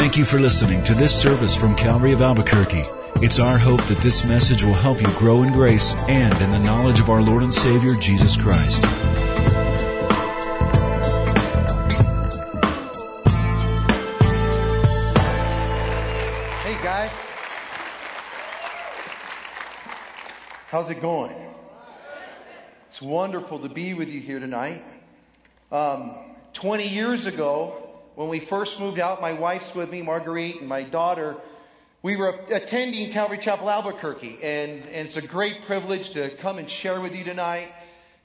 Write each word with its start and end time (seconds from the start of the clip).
Thank 0.00 0.16
you 0.16 0.24
for 0.24 0.40
listening 0.40 0.82
to 0.84 0.94
this 0.94 1.14
service 1.14 1.54
from 1.54 1.76
Calvary 1.76 2.12
of 2.12 2.22
Albuquerque. 2.22 2.84
It's 3.16 3.38
our 3.38 3.58
hope 3.58 3.82
that 3.82 3.98
this 3.98 4.24
message 4.24 4.64
will 4.64 4.72
help 4.72 5.02
you 5.02 5.06
grow 5.18 5.42
in 5.42 5.52
grace 5.52 5.92
and 5.92 6.40
in 6.40 6.50
the 6.50 6.58
knowledge 6.58 7.00
of 7.00 7.10
our 7.10 7.20
Lord 7.20 7.42
and 7.42 7.52
Savior, 7.52 7.94
Jesus 7.96 8.38
Christ. 8.38 8.82
Hey 16.62 16.78
guys. 16.82 17.10
How's 20.68 20.88
it 20.88 21.02
going? 21.02 21.36
It's 22.88 23.02
wonderful 23.02 23.58
to 23.58 23.68
be 23.68 23.92
with 23.92 24.08
you 24.08 24.22
here 24.22 24.40
tonight. 24.40 24.82
Um, 25.70 26.14
20 26.54 26.88
years 26.88 27.26
ago, 27.26 27.89
when 28.14 28.28
we 28.28 28.40
first 28.40 28.80
moved 28.80 28.98
out, 28.98 29.20
my 29.20 29.32
wife's 29.32 29.74
with 29.74 29.90
me, 29.90 30.02
Marguerite, 30.02 30.60
and 30.60 30.68
my 30.68 30.82
daughter, 30.82 31.36
we 32.02 32.16
were 32.16 32.40
attending 32.50 33.12
Calvary 33.12 33.38
Chapel 33.38 33.68
Albuquerque, 33.68 34.38
and, 34.42 34.86
and 34.86 35.06
it's 35.06 35.16
a 35.16 35.22
great 35.22 35.66
privilege 35.66 36.10
to 36.10 36.30
come 36.36 36.58
and 36.58 36.68
share 36.68 37.00
with 37.00 37.14
you 37.14 37.24
tonight. 37.24 37.72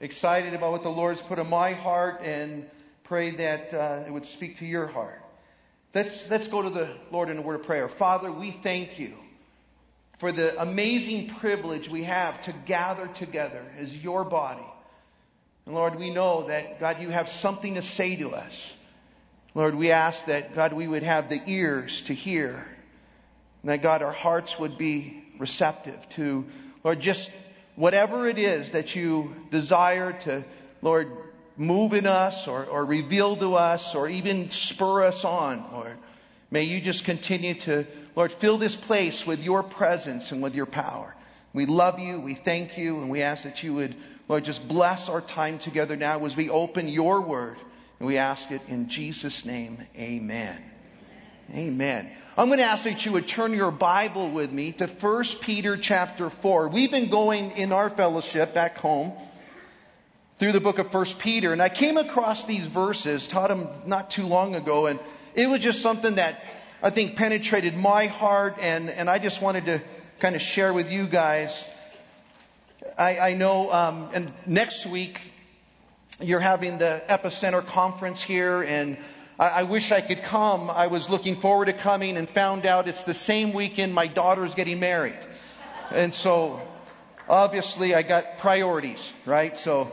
Excited 0.00 0.54
about 0.54 0.72
what 0.72 0.82
the 0.82 0.90
Lord's 0.90 1.22
put 1.22 1.38
in 1.38 1.48
my 1.48 1.72
heart, 1.72 2.20
and 2.22 2.68
pray 3.04 3.32
that 3.36 3.72
uh, 3.72 4.04
it 4.06 4.12
would 4.12 4.26
speak 4.26 4.58
to 4.58 4.66
your 4.66 4.86
heart. 4.86 5.22
Let's, 5.94 6.28
let's 6.28 6.48
go 6.48 6.62
to 6.62 6.70
the 6.70 6.90
Lord 7.10 7.30
in 7.30 7.38
a 7.38 7.42
word 7.42 7.60
of 7.60 7.66
prayer. 7.66 7.88
Father, 7.88 8.30
we 8.30 8.50
thank 8.50 8.98
you 8.98 9.14
for 10.18 10.32
the 10.32 10.60
amazing 10.60 11.28
privilege 11.28 11.88
we 11.88 12.04
have 12.04 12.40
to 12.42 12.52
gather 12.52 13.06
together 13.06 13.62
as 13.78 13.94
your 13.96 14.24
body. 14.24 14.66
And 15.64 15.74
Lord, 15.74 15.98
we 15.98 16.10
know 16.10 16.48
that, 16.48 16.80
God, 16.80 17.00
you 17.00 17.10
have 17.10 17.28
something 17.28 17.74
to 17.74 17.82
say 17.82 18.16
to 18.16 18.34
us. 18.34 18.72
Lord, 19.56 19.74
we 19.74 19.90
ask 19.90 20.26
that, 20.26 20.54
God, 20.54 20.74
we 20.74 20.86
would 20.86 21.02
have 21.02 21.30
the 21.30 21.40
ears 21.46 22.02
to 22.02 22.14
hear. 22.14 22.62
And 23.62 23.70
that, 23.70 23.80
God, 23.82 24.02
our 24.02 24.12
hearts 24.12 24.58
would 24.58 24.76
be 24.76 25.24
receptive 25.38 26.06
to, 26.10 26.44
Lord, 26.84 27.00
just 27.00 27.30
whatever 27.74 28.28
it 28.28 28.38
is 28.38 28.72
that 28.72 28.94
you 28.94 29.34
desire 29.50 30.12
to, 30.12 30.44
Lord, 30.82 31.10
move 31.56 31.94
in 31.94 32.06
us 32.06 32.46
or, 32.46 32.66
or 32.66 32.84
reveal 32.84 33.34
to 33.36 33.54
us 33.54 33.94
or 33.94 34.10
even 34.10 34.50
spur 34.50 35.04
us 35.04 35.24
on, 35.24 35.64
Lord. 35.72 35.96
May 36.50 36.64
you 36.64 36.82
just 36.82 37.06
continue 37.06 37.54
to, 37.60 37.86
Lord, 38.14 38.32
fill 38.32 38.58
this 38.58 38.76
place 38.76 39.26
with 39.26 39.42
your 39.42 39.62
presence 39.62 40.32
and 40.32 40.42
with 40.42 40.54
your 40.54 40.66
power. 40.66 41.16
We 41.54 41.64
love 41.64 41.98
you, 41.98 42.20
we 42.20 42.34
thank 42.34 42.76
you, 42.76 42.98
and 42.98 43.08
we 43.08 43.22
ask 43.22 43.44
that 43.44 43.62
you 43.62 43.72
would, 43.72 43.96
Lord, 44.28 44.44
just 44.44 44.68
bless 44.68 45.08
our 45.08 45.22
time 45.22 45.58
together 45.58 45.96
now 45.96 46.22
as 46.26 46.36
we 46.36 46.50
open 46.50 46.88
your 46.88 47.22
word. 47.22 47.56
And 47.98 48.06
we 48.06 48.18
ask 48.18 48.50
it 48.50 48.62
in 48.68 48.88
Jesus' 48.88 49.44
name, 49.44 49.78
amen. 49.96 50.62
Amen. 51.54 52.10
I'm 52.36 52.48
going 52.48 52.58
to 52.58 52.64
ask 52.64 52.84
that 52.84 53.06
you 53.06 53.12
would 53.12 53.26
turn 53.26 53.54
your 53.54 53.70
Bible 53.70 54.30
with 54.30 54.52
me 54.52 54.72
to 54.72 54.86
1 54.86 55.24
Peter 55.40 55.76
chapter 55.78 56.28
4. 56.28 56.68
We've 56.68 56.90
been 56.90 57.08
going 57.08 57.52
in 57.52 57.72
our 57.72 57.88
fellowship 57.88 58.52
back 58.52 58.76
home 58.78 59.12
through 60.38 60.52
the 60.52 60.60
book 60.60 60.78
of 60.78 60.92
1 60.92 61.06
Peter, 61.18 61.54
and 61.54 61.62
I 61.62 61.70
came 61.70 61.96
across 61.96 62.44
these 62.44 62.66
verses, 62.66 63.26
taught 63.26 63.48
them 63.48 63.68
not 63.86 64.10
too 64.10 64.26
long 64.26 64.54
ago, 64.54 64.86
and 64.86 65.00
it 65.34 65.48
was 65.48 65.60
just 65.60 65.80
something 65.80 66.16
that 66.16 66.42
I 66.82 66.90
think 66.90 67.16
penetrated 67.16 67.74
my 67.74 68.06
heart, 68.06 68.56
and, 68.60 68.90
and 68.90 69.08
I 69.08 69.18
just 69.18 69.40
wanted 69.40 69.64
to 69.66 69.82
kind 70.18 70.34
of 70.34 70.42
share 70.42 70.74
with 70.74 70.90
you 70.90 71.06
guys. 71.06 71.64
I, 72.98 73.18
I 73.18 73.34
know, 73.34 73.72
um, 73.72 74.10
and 74.12 74.32
next 74.46 74.84
week 74.84 75.20
you're 76.20 76.40
having 76.40 76.78
the 76.78 77.02
epicenter 77.08 77.66
conference 77.66 78.22
here, 78.22 78.62
and 78.62 78.96
I, 79.38 79.48
I 79.48 79.62
wish 79.64 79.92
I 79.92 80.00
could 80.00 80.22
come. 80.22 80.70
I 80.70 80.86
was 80.86 81.10
looking 81.10 81.40
forward 81.40 81.66
to 81.66 81.72
coming 81.72 82.16
and 82.16 82.28
found 82.28 82.64
out 82.64 82.88
it's 82.88 83.04
the 83.04 83.14
same 83.14 83.52
weekend 83.52 83.92
my 83.94 84.06
daughter's 84.06 84.54
getting 84.54 84.80
married. 84.80 85.18
And 85.90 86.14
so, 86.14 86.60
obviously, 87.28 87.94
I 87.94 88.02
got 88.02 88.38
priorities, 88.38 89.10
right? 89.24 89.56
So, 89.56 89.92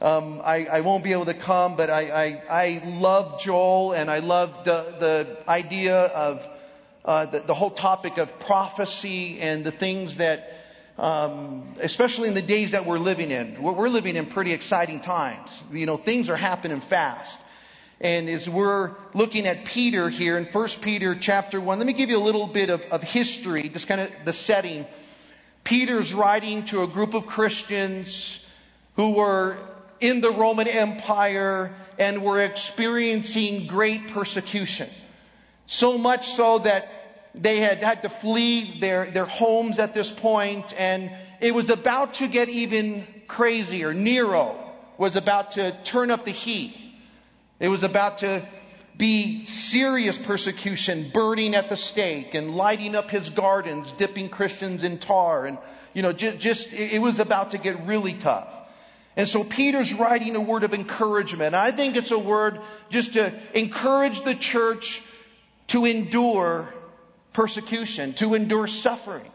um, 0.00 0.40
I, 0.42 0.64
I, 0.64 0.80
won't 0.80 1.04
be 1.04 1.12
able 1.12 1.26
to 1.26 1.34
come, 1.34 1.76
but 1.76 1.90
I, 1.90 2.08
I, 2.08 2.42
I 2.48 2.82
love 2.86 3.40
Joel 3.42 3.92
and 3.92 4.10
I 4.10 4.20
love 4.20 4.64
the, 4.64 4.94
the 4.98 5.36
idea 5.46 5.94
of 5.94 6.48
uh, 7.04 7.26
the, 7.26 7.40
the, 7.40 7.54
whole 7.54 7.70
topic 7.70 8.16
of 8.16 8.38
prophecy 8.40 9.40
and 9.40 9.62
the 9.62 9.70
things 9.70 10.16
that, 10.16 10.49
um, 11.00 11.76
especially 11.80 12.28
in 12.28 12.34
the 12.34 12.42
days 12.42 12.72
that 12.72 12.84
we're 12.84 12.98
living 12.98 13.30
in. 13.30 13.60
We're 13.62 13.88
living 13.88 14.16
in 14.16 14.26
pretty 14.26 14.52
exciting 14.52 15.00
times. 15.00 15.58
You 15.72 15.86
know, 15.86 15.96
things 15.96 16.28
are 16.28 16.36
happening 16.36 16.82
fast. 16.82 17.34
And 18.02 18.28
as 18.28 18.46
we're 18.46 18.92
looking 19.14 19.46
at 19.46 19.64
Peter 19.64 20.10
here 20.10 20.36
in 20.36 20.44
1 20.44 20.68
Peter 20.82 21.14
chapter 21.14 21.58
1, 21.58 21.78
let 21.78 21.86
me 21.86 21.94
give 21.94 22.10
you 22.10 22.18
a 22.18 22.22
little 22.22 22.46
bit 22.46 22.68
of, 22.68 22.82
of 22.90 23.02
history, 23.02 23.70
just 23.70 23.88
kind 23.88 24.02
of 24.02 24.10
the 24.26 24.34
setting. 24.34 24.84
Peter's 25.64 26.12
writing 26.12 26.66
to 26.66 26.82
a 26.82 26.86
group 26.86 27.14
of 27.14 27.26
Christians 27.26 28.38
who 28.96 29.12
were 29.12 29.56
in 30.00 30.20
the 30.20 30.30
Roman 30.30 30.68
Empire 30.68 31.74
and 31.98 32.22
were 32.22 32.42
experiencing 32.42 33.66
great 33.66 34.08
persecution. 34.08 34.90
So 35.66 35.96
much 35.96 36.28
so 36.28 36.58
that 36.58 36.99
they 37.34 37.60
had 37.60 37.82
had 37.82 38.02
to 38.02 38.08
flee 38.08 38.80
their, 38.80 39.10
their 39.10 39.24
homes 39.24 39.78
at 39.78 39.94
this 39.94 40.10
point 40.10 40.72
and 40.76 41.10
it 41.40 41.54
was 41.54 41.70
about 41.70 42.14
to 42.14 42.28
get 42.28 42.48
even 42.48 43.06
crazier. 43.26 43.94
Nero 43.94 44.58
was 44.98 45.16
about 45.16 45.52
to 45.52 45.72
turn 45.82 46.10
up 46.10 46.24
the 46.24 46.32
heat. 46.32 46.76
It 47.58 47.68
was 47.68 47.82
about 47.82 48.18
to 48.18 48.46
be 48.96 49.46
serious 49.46 50.18
persecution, 50.18 51.10
burning 51.12 51.54
at 51.54 51.70
the 51.70 51.76
stake 51.76 52.34
and 52.34 52.54
lighting 52.54 52.94
up 52.94 53.10
his 53.10 53.30
gardens, 53.30 53.90
dipping 53.92 54.28
Christians 54.28 54.84
in 54.84 54.98
tar 54.98 55.46
and, 55.46 55.56
you 55.94 56.02
know, 56.02 56.12
just, 56.12 56.38
just 56.38 56.72
it 56.72 57.00
was 57.00 57.18
about 57.18 57.50
to 57.50 57.58
get 57.58 57.86
really 57.86 58.14
tough. 58.14 58.48
And 59.16 59.26
so 59.26 59.42
Peter's 59.42 59.92
writing 59.92 60.36
a 60.36 60.40
word 60.40 60.64
of 60.64 60.74
encouragement. 60.74 61.54
I 61.54 61.72
think 61.72 61.96
it's 61.96 62.10
a 62.10 62.18
word 62.18 62.60
just 62.90 63.14
to 63.14 63.32
encourage 63.54 64.20
the 64.22 64.34
church 64.34 65.00
to 65.68 65.84
endure 65.86 66.72
persecution, 67.32 68.14
to 68.14 68.34
endure 68.34 68.66
suffering. 68.66 69.30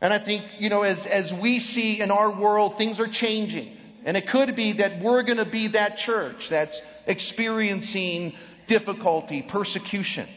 And 0.00 0.12
I 0.12 0.18
think, 0.18 0.44
you 0.58 0.68
know, 0.68 0.82
as, 0.82 1.06
as 1.06 1.32
we 1.32 1.60
see 1.60 2.00
in 2.00 2.10
our 2.10 2.30
world, 2.30 2.76
things 2.76 3.00
are 3.00 3.08
changing. 3.08 3.76
And 4.04 4.16
it 4.16 4.28
could 4.28 4.54
be 4.54 4.72
that 4.74 5.00
we're 5.00 5.22
going 5.22 5.38
to 5.38 5.44
be 5.44 5.68
that 5.68 5.96
church 5.96 6.48
that's 6.48 6.80
experiencing 7.06 8.34
difficulty, 8.66 9.42
persecution. 9.42 10.28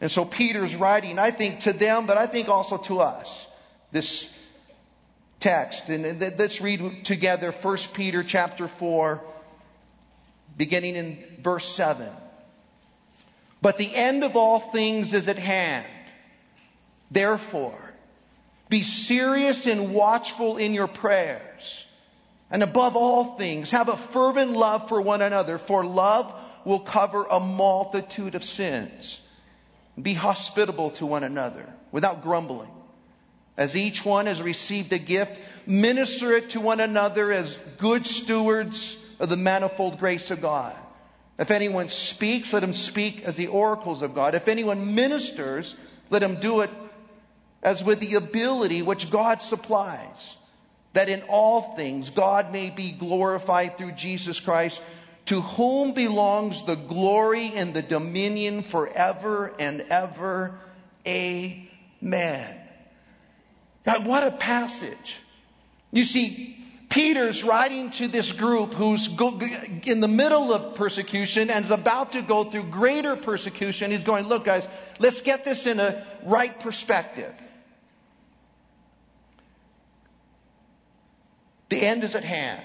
And 0.00 0.10
so 0.10 0.24
Peter's 0.24 0.74
writing, 0.74 1.18
I 1.18 1.30
think, 1.30 1.60
to 1.60 1.72
them, 1.72 2.06
but 2.06 2.18
I 2.18 2.26
think 2.26 2.48
also 2.48 2.78
to 2.78 3.00
us, 3.00 3.46
this 3.92 4.26
text. 5.38 5.88
And 5.88 6.20
let's 6.38 6.60
read 6.60 7.04
together 7.04 7.52
1 7.52 7.76
Peter 7.92 8.24
chapter 8.24 8.66
4, 8.66 9.22
beginning 10.56 10.96
in 10.96 11.24
verse 11.40 11.66
7. 11.66 12.08
But 13.62 13.78
the 13.78 13.94
end 13.94 14.24
of 14.24 14.36
all 14.36 14.58
things 14.58 15.14
is 15.14 15.28
at 15.28 15.38
hand. 15.38 15.86
Therefore, 17.12 17.78
be 18.68 18.82
serious 18.82 19.66
and 19.66 19.94
watchful 19.94 20.56
in 20.56 20.74
your 20.74 20.88
prayers. 20.88 21.84
And 22.50 22.62
above 22.62 22.96
all 22.96 23.36
things, 23.36 23.70
have 23.70 23.88
a 23.88 23.96
fervent 23.96 24.50
love 24.50 24.88
for 24.88 25.00
one 25.00 25.22
another, 25.22 25.58
for 25.58 25.84
love 25.84 26.34
will 26.64 26.80
cover 26.80 27.24
a 27.24 27.38
multitude 27.38 28.34
of 28.34 28.44
sins. 28.44 29.20
Be 30.00 30.14
hospitable 30.14 30.90
to 30.92 31.06
one 31.06 31.22
another 31.22 31.72
without 31.92 32.22
grumbling. 32.22 32.70
As 33.56 33.76
each 33.76 34.04
one 34.04 34.26
has 34.26 34.40
received 34.42 34.92
a 34.92 34.98
gift, 34.98 35.38
minister 35.66 36.32
it 36.32 36.50
to 36.50 36.60
one 36.60 36.80
another 36.80 37.30
as 37.30 37.58
good 37.78 38.06
stewards 38.06 38.96
of 39.20 39.28
the 39.28 39.36
manifold 39.36 39.98
grace 39.98 40.30
of 40.30 40.40
God. 40.40 40.74
If 41.38 41.50
anyone 41.50 41.88
speaks, 41.88 42.52
let 42.52 42.62
him 42.62 42.74
speak 42.74 43.22
as 43.22 43.36
the 43.36 43.48
oracles 43.48 44.02
of 44.02 44.14
God. 44.14 44.34
If 44.34 44.48
anyone 44.48 44.94
ministers, 44.94 45.74
let 46.10 46.22
him 46.22 46.40
do 46.40 46.60
it 46.60 46.70
as 47.62 47.82
with 47.82 48.00
the 48.00 48.14
ability 48.14 48.82
which 48.82 49.10
God 49.10 49.40
supplies, 49.40 50.36
that 50.92 51.08
in 51.08 51.22
all 51.22 51.74
things 51.74 52.10
God 52.10 52.52
may 52.52 52.70
be 52.70 52.92
glorified 52.92 53.78
through 53.78 53.92
Jesus 53.92 54.40
Christ, 54.40 54.80
to 55.26 55.40
whom 55.40 55.94
belongs 55.94 56.64
the 56.64 56.74
glory 56.74 57.52
and 57.54 57.72
the 57.72 57.82
dominion 57.82 58.62
forever 58.62 59.54
and 59.58 59.80
ever. 59.82 60.58
Amen. 61.06 62.56
God, 63.84 64.06
what 64.06 64.26
a 64.26 64.32
passage. 64.32 65.16
You 65.92 66.04
see, 66.04 66.61
Peter's 66.92 67.42
writing 67.42 67.90
to 67.90 68.06
this 68.06 68.32
group 68.32 68.74
who's 68.74 69.08
in 69.86 70.00
the 70.00 70.08
middle 70.08 70.52
of 70.52 70.74
persecution 70.74 71.48
and 71.48 71.64
is 71.64 71.70
about 71.70 72.12
to 72.12 72.20
go 72.20 72.44
through 72.44 72.64
greater 72.64 73.16
persecution. 73.16 73.90
He's 73.90 74.02
going, 74.02 74.28
look 74.28 74.44
guys, 74.44 74.68
let's 74.98 75.22
get 75.22 75.42
this 75.42 75.66
in 75.66 75.80
a 75.80 76.06
right 76.22 76.60
perspective. 76.60 77.32
The 81.70 81.82
end 81.82 82.04
is 82.04 82.14
at 82.14 82.24
hand. 82.24 82.62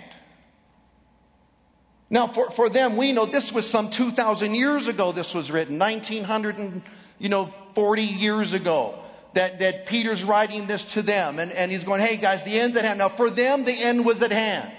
Now 2.10 2.28
for, 2.28 2.52
for 2.52 2.68
them, 2.68 2.98
we 2.98 3.14
know 3.14 3.26
this 3.26 3.54
was 3.54 3.66
some 3.66 3.92
2,000 3.92 4.56
years 4.56 4.90
ago 4.90 5.14
this 5.14 5.34
was 5.34 5.50
written, 5.50 5.80
1900 5.80 6.58
and 6.58 6.82
you 7.18 7.30
know, 7.30 7.54
40 7.76 8.04
years 8.04 8.52
ago 8.52 9.00
that, 9.38 9.60
that 9.60 9.86
Peter's 9.86 10.24
writing 10.24 10.66
this 10.66 10.84
to 10.84 11.04
them 11.04 11.38
and, 11.38 11.52
and 11.52 11.72
he's 11.72 11.84
going, 11.84 12.02
hey 12.02 12.18
guys, 12.18 12.44
the 12.44 12.60
end's 12.60 12.76
at 12.76 12.84
hand. 12.84 12.98
Now 12.98 13.10
for 13.10 13.30
them, 13.30 13.66
the 13.66 13.72
end 13.72 14.04
was 14.04 14.24
at 14.24 14.32
hand. 14.32 14.72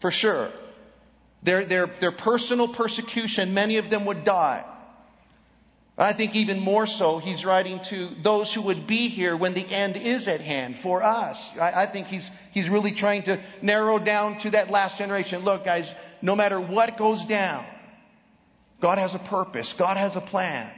For 0.00 0.10
sure. 0.10 0.50
Their, 1.42 1.66
their, 1.66 1.86
their 2.00 2.12
personal 2.12 2.68
persecution, 2.68 3.52
many 3.52 3.76
of 3.76 3.90
them 3.90 4.06
would 4.06 4.24
die. 4.24 4.64
I 5.98 6.14
think 6.14 6.34
even 6.34 6.60
more 6.60 6.86
so, 6.86 7.18
he's 7.18 7.44
writing 7.44 7.78
to 7.84 8.10
those 8.22 8.52
who 8.52 8.62
would 8.62 8.86
be 8.86 9.08
here 9.08 9.36
when 9.36 9.52
the 9.52 9.66
end 9.66 9.96
is 9.96 10.28
at 10.28 10.40
hand 10.40 10.78
for 10.78 11.02
us. 11.02 11.50
I, 11.60 11.82
I, 11.82 11.86
think 11.86 12.06
he's, 12.06 12.28
he's 12.52 12.70
really 12.70 12.92
trying 12.92 13.24
to 13.24 13.38
narrow 13.60 13.98
down 13.98 14.38
to 14.38 14.50
that 14.52 14.70
last 14.70 14.96
generation. 14.96 15.44
Look, 15.44 15.66
guys, 15.66 15.92
no 16.22 16.34
matter 16.34 16.58
what 16.58 16.96
goes 16.96 17.22
down, 17.26 17.66
God 18.80 18.96
has 18.96 19.14
a 19.14 19.18
purpose. 19.18 19.74
God 19.74 19.98
has 19.98 20.16
a 20.16 20.22
plan. 20.22 20.70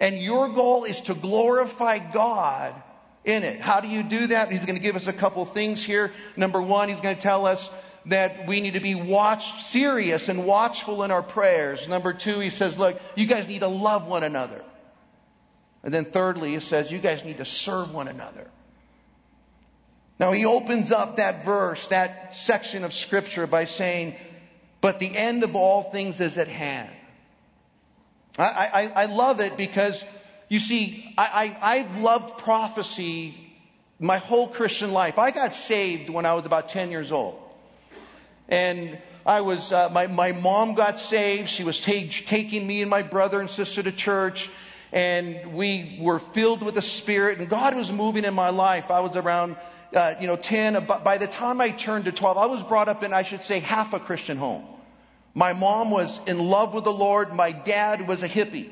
And 0.00 0.18
your 0.18 0.48
goal 0.48 0.84
is 0.84 1.00
to 1.02 1.14
glorify 1.14 1.98
God 1.98 2.74
in 3.24 3.44
it. 3.44 3.60
How 3.60 3.80
do 3.80 3.88
you 3.88 4.02
do 4.02 4.28
that? 4.28 4.50
He's 4.50 4.64
going 4.64 4.76
to 4.76 4.82
give 4.82 4.96
us 4.96 5.06
a 5.06 5.12
couple 5.12 5.44
things 5.44 5.84
here. 5.84 6.12
Number 6.36 6.60
one, 6.60 6.88
he's 6.88 7.02
going 7.02 7.16
to 7.16 7.22
tell 7.22 7.46
us 7.46 7.70
that 8.06 8.46
we 8.46 8.62
need 8.62 8.72
to 8.72 8.80
be 8.80 8.94
watched, 8.94 9.66
serious 9.66 10.30
and 10.30 10.46
watchful 10.46 11.02
in 11.02 11.10
our 11.10 11.22
prayers. 11.22 11.86
Number 11.86 12.14
two, 12.14 12.40
he 12.40 12.48
says, 12.48 12.78
look, 12.78 12.98
you 13.14 13.26
guys 13.26 13.46
need 13.46 13.60
to 13.60 13.68
love 13.68 14.06
one 14.06 14.24
another. 14.24 14.64
And 15.82 15.92
then 15.92 16.06
thirdly, 16.06 16.52
he 16.52 16.60
says, 16.60 16.90
you 16.90 16.98
guys 16.98 17.24
need 17.24 17.38
to 17.38 17.44
serve 17.44 17.92
one 17.92 18.08
another. 18.08 18.50
Now 20.18 20.32
he 20.32 20.46
opens 20.46 20.92
up 20.92 21.16
that 21.16 21.44
verse, 21.44 21.86
that 21.88 22.34
section 22.34 22.84
of 22.84 22.94
scripture 22.94 23.46
by 23.46 23.66
saying, 23.66 24.16
but 24.80 24.98
the 24.98 25.14
end 25.14 25.44
of 25.44 25.56
all 25.56 25.90
things 25.90 26.20
is 26.20 26.38
at 26.38 26.48
hand. 26.48 26.90
I, 28.40 28.70
I, 28.72 28.92
I 29.02 29.04
love 29.06 29.40
it 29.40 29.56
because 29.56 30.02
you 30.48 30.58
see, 30.58 31.14
I, 31.16 31.56
I, 31.62 31.74
I've 31.76 31.98
loved 31.98 32.38
prophecy 32.38 33.34
my 33.98 34.16
whole 34.16 34.48
Christian 34.48 34.92
life. 34.92 35.18
I 35.18 35.30
got 35.30 35.54
saved 35.54 36.08
when 36.08 36.24
I 36.24 36.34
was 36.34 36.46
about 36.46 36.70
10 36.70 36.90
years 36.90 37.12
old. 37.12 37.38
And 38.48 38.98
I 39.26 39.42
was, 39.42 39.70
uh, 39.70 39.90
my, 39.90 40.06
my 40.06 40.32
mom 40.32 40.74
got 40.74 40.98
saved. 40.98 41.50
She 41.50 41.62
was 41.62 41.78
t- 41.78 42.08
taking 42.08 42.66
me 42.66 42.80
and 42.80 42.90
my 42.90 43.02
brother 43.02 43.40
and 43.40 43.50
sister 43.50 43.82
to 43.82 43.92
church. 43.92 44.50
And 44.90 45.54
we 45.54 45.98
were 46.00 46.18
filled 46.18 46.62
with 46.62 46.74
the 46.74 46.82
Spirit. 46.82 47.38
And 47.38 47.48
God 47.48 47.76
was 47.76 47.92
moving 47.92 48.24
in 48.24 48.34
my 48.34 48.50
life. 48.50 48.90
I 48.90 49.00
was 49.00 49.14
around, 49.14 49.56
uh, 49.94 50.14
you 50.20 50.26
know, 50.26 50.36
10. 50.36 50.86
By 51.04 51.18
the 51.18 51.28
time 51.28 51.60
I 51.60 51.70
turned 51.70 52.06
to 52.06 52.12
12, 52.12 52.38
I 52.38 52.46
was 52.46 52.64
brought 52.64 52.88
up 52.88 53.04
in, 53.04 53.12
I 53.12 53.22
should 53.22 53.42
say, 53.42 53.60
half 53.60 53.92
a 53.92 54.00
Christian 54.00 54.38
home. 54.38 54.64
My 55.34 55.52
mom 55.52 55.90
was 55.90 56.18
in 56.26 56.38
love 56.38 56.74
with 56.74 56.84
the 56.84 56.92
Lord. 56.92 57.32
My 57.32 57.52
dad 57.52 58.08
was 58.08 58.22
a 58.22 58.28
hippie. 58.28 58.70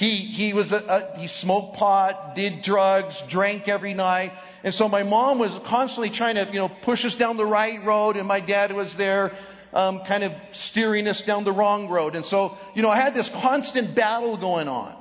He, 0.00 0.24
he 0.24 0.54
was 0.54 0.72
a, 0.72 0.78
a, 0.78 1.18
he 1.18 1.26
smoked 1.26 1.76
pot, 1.76 2.34
did 2.34 2.62
drugs, 2.62 3.22
drank 3.28 3.68
every 3.68 3.92
night. 3.92 4.32
And 4.64 4.72
so 4.72 4.88
my 4.88 5.02
mom 5.02 5.38
was 5.38 5.52
constantly 5.64 6.08
trying 6.08 6.36
to, 6.36 6.46
you 6.46 6.58
know, 6.58 6.68
push 6.68 7.04
us 7.04 7.16
down 7.16 7.36
the 7.36 7.44
right 7.44 7.84
road, 7.84 8.16
and 8.16 8.26
my 8.26 8.40
dad 8.40 8.72
was 8.72 8.96
there, 8.96 9.36
um, 9.74 10.00
kind 10.06 10.24
of 10.24 10.32
steering 10.52 11.06
us 11.06 11.20
down 11.20 11.44
the 11.44 11.52
wrong 11.52 11.88
road. 11.88 12.16
And 12.16 12.24
so, 12.24 12.56
you 12.74 12.80
know, 12.80 12.88
I 12.88 12.96
had 12.96 13.14
this 13.14 13.28
constant 13.28 13.94
battle 13.94 14.38
going 14.38 14.68
on. 14.68 14.94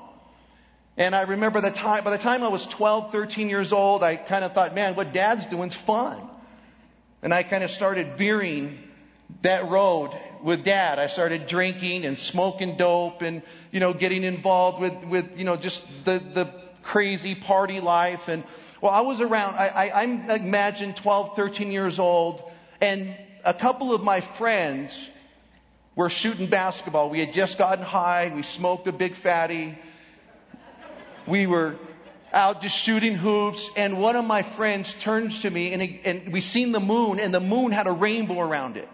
And 0.97 1.15
I 1.15 1.21
remember 1.21 1.61
the 1.61 1.71
time, 1.71 2.03
by 2.03 2.11
the 2.11 2.17
time 2.17 2.43
I 2.43 2.49
was 2.49 2.65
12, 2.65 3.13
13 3.13 3.49
years 3.49 3.71
old, 3.71 4.03
I 4.03 4.17
kind 4.17 4.43
of 4.43 4.51
thought, 4.51 4.75
man, 4.75 4.95
what 4.95 5.13
dad's 5.13 5.45
doing's 5.45 5.75
fun. 5.75 6.19
And 7.21 7.33
I 7.33 7.43
kind 7.43 7.63
of 7.63 7.71
started 7.71 8.17
veering 8.17 8.83
that 9.41 9.69
road 9.69 10.11
with 10.43 10.63
dad. 10.63 10.99
I 10.99 11.07
started 11.07 11.47
drinking 11.47 12.05
and 12.05 12.17
smoking 12.17 12.77
dope 12.77 13.21
and, 13.21 13.41
you 13.71 13.79
know, 13.79 13.93
getting 13.93 14.23
involved 14.23 14.79
with, 14.79 15.03
with, 15.05 15.37
you 15.37 15.43
know, 15.43 15.55
just 15.55 15.83
the, 16.03 16.19
the 16.19 16.53
crazy 16.83 17.35
party 17.35 17.79
life. 17.79 18.27
And, 18.27 18.43
well, 18.81 18.91
I 18.91 19.01
was 19.01 19.21
around, 19.21 19.55
I, 19.55 19.67
I, 19.67 20.01
I 20.01 20.03
imagine 20.35 20.93
12, 20.93 21.35
13 21.35 21.71
years 21.71 21.99
old, 21.99 22.43
and 22.81 23.15
a 23.43 23.53
couple 23.53 23.93
of 23.93 24.03
my 24.03 24.21
friends 24.21 25.09
were 25.95 26.09
shooting 26.09 26.47
basketball. 26.47 27.09
We 27.09 27.19
had 27.19 27.33
just 27.33 27.57
gotten 27.57 27.83
high. 27.83 28.31
We 28.33 28.43
smoked 28.43 28.87
a 28.87 28.91
big 28.91 29.15
fatty. 29.15 29.77
We 31.27 31.45
were 31.45 31.75
out 32.31 32.61
just 32.61 32.77
shooting 32.77 33.15
hoops, 33.15 33.69
and 33.75 33.99
one 33.99 34.15
of 34.15 34.23
my 34.23 34.43
friends 34.43 34.93
turns 34.93 35.39
to 35.39 35.49
me, 35.49 35.73
and, 35.73 35.81
he, 35.81 35.99
and 36.05 36.31
we 36.31 36.41
seen 36.41 36.71
the 36.71 36.79
moon, 36.79 37.19
and 37.19 37.33
the 37.33 37.39
moon 37.39 37.71
had 37.71 37.87
a 37.87 37.91
rainbow 37.91 38.39
around 38.39 38.77
it. 38.77 38.87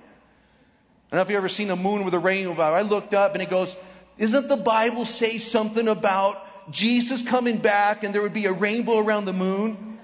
I 1.15 1.17
don't 1.17 1.27
know 1.27 1.29
if 1.29 1.29
you've 1.29 1.37
ever 1.37 1.49
seen 1.49 1.69
a 1.69 1.75
moon 1.77 2.03
with 2.03 2.13
a 2.13 2.19
rainbow. 2.19 2.61
I 2.61 2.81
looked 2.81 3.13
up, 3.13 3.33
and 3.33 3.41
he 3.41 3.47
goes, 3.47 3.73
"Isn't 4.17 4.49
the 4.49 4.57
Bible 4.57 5.05
say 5.05 5.37
something 5.37 5.87
about 5.87 6.45
Jesus 6.71 7.21
coming 7.21 7.57
back 7.57 8.03
and 8.03 8.13
there 8.13 8.21
would 8.21 8.33
be 8.33 8.45
a 8.45 8.53
rainbow 8.53 8.97
around 8.97 9.25
the 9.25 9.33
moon. 9.33 9.99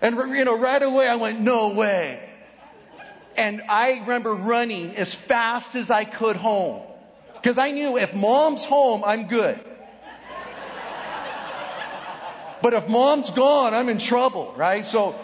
And, 0.00 0.16
you 0.16 0.44
know, 0.44 0.58
right 0.58 0.82
away 0.82 1.08
I 1.08 1.16
went, 1.16 1.40
no 1.40 1.70
way. 1.70 2.22
And 3.36 3.62
I 3.68 3.98
remember 4.00 4.34
running 4.34 4.96
as 4.96 5.12
fast 5.12 5.74
as 5.74 5.90
I 5.90 6.04
could 6.04 6.36
home. 6.36 6.82
Because 7.34 7.58
I 7.58 7.72
knew 7.72 7.98
if 7.98 8.14
mom's 8.14 8.64
home, 8.64 9.02
I'm 9.04 9.26
good. 9.26 9.60
But 12.60 12.74
if 12.74 12.88
mom's 12.88 13.30
gone, 13.30 13.74
I'm 13.74 13.88
in 13.88 13.98
trouble, 13.98 14.52
right? 14.56 14.84
So 14.86 15.14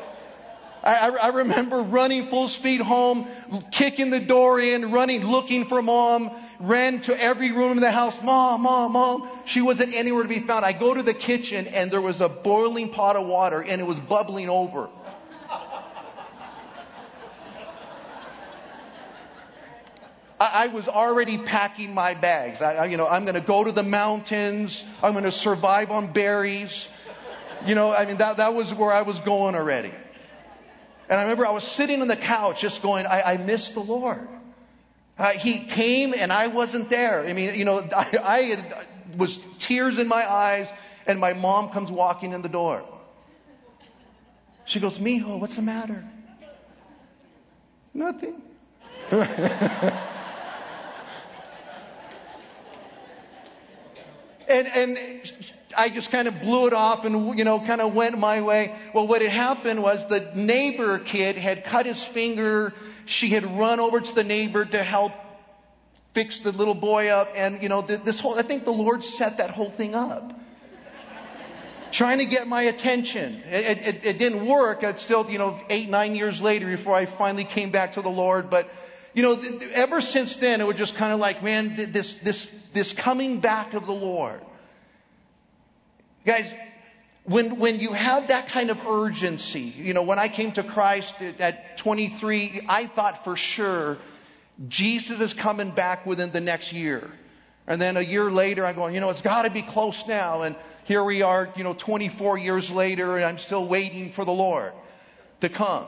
I, 0.85 1.09
I, 1.09 1.29
remember 1.29 1.81
running 1.81 2.29
full 2.29 2.49
speed 2.49 2.83
home, 2.83 3.27
kicking 3.71 4.11
the 4.11 4.21
door 4.21 4.61
in, 4.61 4.91
running, 4.91 5.27
looking 5.27 5.67
for 5.67 5.81
mom, 5.81 6.31
ran 6.61 7.01
to 7.03 7.19
every 7.19 7.53
room 7.53 7.73
in 7.73 7.81
the 7.81 7.91
house, 7.91 8.15
mom, 8.23 8.61
mom, 8.63 8.93
mom. 8.93 9.29
She 9.47 9.63
wasn't 9.63 9.95
anywhere 9.95 10.25
to 10.25 10.29
be 10.29 10.41
found. 10.41 10.63
I 10.63 10.73
go 10.73 10.93
to 10.93 11.03
the 11.03 11.15
kitchen 11.15 11.69
and 11.69 11.91
there 11.91 12.03
was 12.03 12.21
a 12.21 12.29
boiling 12.29 12.91
pot 12.91 13.17
of 13.17 13.27
water 13.27 13.63
and 13.63 13.81
it 13.81 13.85
was 13.85 13.99
bubbling 13.99 14.51
over. 14.51 14.91
I, 20.39 20.67
was 20.67 20.89
already 20.89 21.39
packing 21.39 21.95
my 21.95 22.13
bags. 22.13 22.61
I, 22.61 22.85
you 22.87 22.99
know, 22.99 23.07
I'm 23.07 23.25
going 23.25 23.37
to 23.37 23.41
go 23.41 23.65
to 23.65 23.73
the 23.73 23.83
mountains. 23.83 24.85
I'm 25.03 25.13
going 25.13 25.25
to 25.25 25.33
survive 25.33 25.91
on 25.91 26.13
berries. 26.13 26.87
You 27.65 27.75
know, 27.75 27.91
I 27.91 28.05
mean, 28.05 28.19
that, 28.19 28.37
that 28.37 28.53
was 28.53 28.75
where 28.75 28.93
I 28.93 29.03
was 29.03 29.19
going 29.21 29.55
already. 29.55 29.93
And 31.09 31.21
I 31.21 31.23
remember 31.23 31.47
I 31.47 31.51
was 31.51 31.65
sitting 31.65 32.01
on 32.01 32.09
the 32.09 32.17
couch 32.17 32.61
just 32.61 32.83
going, 32.83 33.07
I, 33.07 33.23
I 33.23 33.37
miss 33.37 33.71
the 33.71 33.81
Lord. 33.81 34.27
Uh, 35.19 35.31
he 35.31 35.61
came 35.61 36.15
and 36.15 36.33
I 36.33 36.49
wasn't 36.49 36.89
there. 36.89 37.25
I 37.27 37.33
mean, 37.33 37.55
you 37.55 37.65
know, 37.65 37.79
I, 37.97 38.19
I 38.23 38.39
had, 38.43 38.87
was 39.17 39.39
tears 39.59 39.99
in 39.99 40.09
my 40.09 40.31
eyes 40.31 40.69
and 41.07 41.21
my 41.21 41.35
mom 41.35 41.71
comes 41.71 41.91
walking 41.91 42.33
in 42.33 42.43
the 42.43 42.49
door. 42.49 42.83
She 44.65 44.81
goes, 44.81 44.99
Mijo, 44.99 45.39
what's 45.39 45.57
the 45.57 45.63
matter? 45.63 46.05
Nothing. 47.93 48.43
and, 54.49 54.69
and 54.69 55.33
I 55.77 55.89
just 55.89 56.11
kind 56.11 56.29
of 56.29 56.41
blew 56.41 56.67
it 56.67 56.73
off 56.73 57.05
and, 57.05 57.39
you 57.39 57.45
know, 57.45 57.61
kind 57.61 57.81
of 57.81 57.95
went 57.95 58.19
my 58.19 58.41
way. 58.43 58.75
Well, 58.95 59.07
what 59.07 59.23
had 59.23 59.31
happened 59.31 59.83
was 59.83 60.07
the 60.07 60.33
neighbor 60.35 60.99
kid 60.99 61.37
had 61.37 61.65
cut 61.65 61.87
his 61.87 62.03
finger. 62.03 62.73
She 63.07 63.31
had 63.31 63.59
run 63.59 63.81
over 63.81 64.01
to 64.01 64.15
the 64.15 64.25
neighbor 64.25 64.65
to 64.65 64.83
help 64.83 65.13
fix 66.13 66.41
the 66.41 66.53
little 66.53 66.75
boy 66.75 67.09
up. 67.09 67.33
And, 67.35 67.63
you 67.63 67.69
know, 67.69 67.83
this 67.83 68.21
whole, 68.21 68.39
I 68.39 68.43
think 68.43 68.65
the 68.65 68.73
Lord 68.73 69.05
set 69.05 69.39
that 69.39 69.51
whole 69.51 69.71
thing 69.71 69.95
up. 69.95 70.41
Trying 71.91 72.19
to 72.19 72.25
get 72.25 72.49
my 72.49 72.63
attention. 72.63 73.43
It, 73.49 73.79
it, 73.79 74.05
it 74.05 74.19
didn't 74.19 74.47
work. 74.47 74.83
It's 74.83 75.01
still, 75.01 75.31
you 75.31 75.39
know, 75.39 75.61
eight, 75.71 75.89
nine 75.89 76.17
years 76.17 76.41
later 76.41 76.67
before 76.67 76.95
I 76.95 77.07
finally 77.07 77.45
came 77.45 77.71
back 77.71 77.93
to 77.93 78.03
the 78.03 78.11
Lord. 78.11 78.51
But, 78.51 78.69
you 79.13 79.23
know, 79.23 79.41
ever 79.73 80.01
since 80.01 80.35
then, 80.37 80.61
it 80.61 80.67
was 80.67 80.77
just 80.77 80.97
kind 80.97 81.13
of 81.13 81.21
like, 81.21 81.45
man, 81.45 81.77
this, 81.93 82.15
this, 82.15 82.51
this 82.75 82.93
coming 82.93 83.41
back 83.41 83.75
of 83.75 83.87
the 83.87 83.93
Lord. 83.93 84.41
Guys, 86.27 86.53
when, 87.25 87.59
when 87.59 87.81
you 87.81 87.93
have 87.93 88.29
that 88.29 88.49
kind 88.49 88.71
of 88.71 88.87
urgency, 88.87 89.63
you 89.63 89.95
know, 89.95 90.03
when 90.03 90.19
I 90.19 90.29
came 90.29 90.53
to 90.53 90.63
Christ 90.63 91.15
at 91.39 91.79
23, 91.79 92.67
I 92.69 92.87
thought 92.87 93.25
for 93.25 93.37
sure 93.37 93.99
Jesus 94.69 95.21
is 95.21 95.33
coming 95.33 95.71
back 95.71 96.05
within 96.07 96.33
the 96.33 96.41
next 96.41 96.73
year. 96.73 97.11
And 97.67 97.81
then 97.81 97.97
a 97.97 98.03
year 98.03 98.31
later, 98.31 98.67
I'm 98.67 98.75
going, 98.75 98.95
you 98.95 99.01
know, 99.01 99.09
it's 99.09 99.23
got 99.23 99.43
to 99.43 99.51
be 99.51 99.63
close 99.63 100.07
now. 100.07 100.43
And 100.43 100.55
here 100.85 101.03
we 101.03 101.23
are, 101.23 101.51
you 101.57 101.65
know, 101.65 101.73
24 101.73 102.37
years 102.39 102.71
later, 102.71 103.17
and 103.17 103.25
I'm 103.25 103.39
still 103.39 103.67
waiting 103.67 104.13
for 104.13 104.25
the 104.27 104.33
Lord 104.33 104.73
to 105.41 105.49
come. 105.49 105.87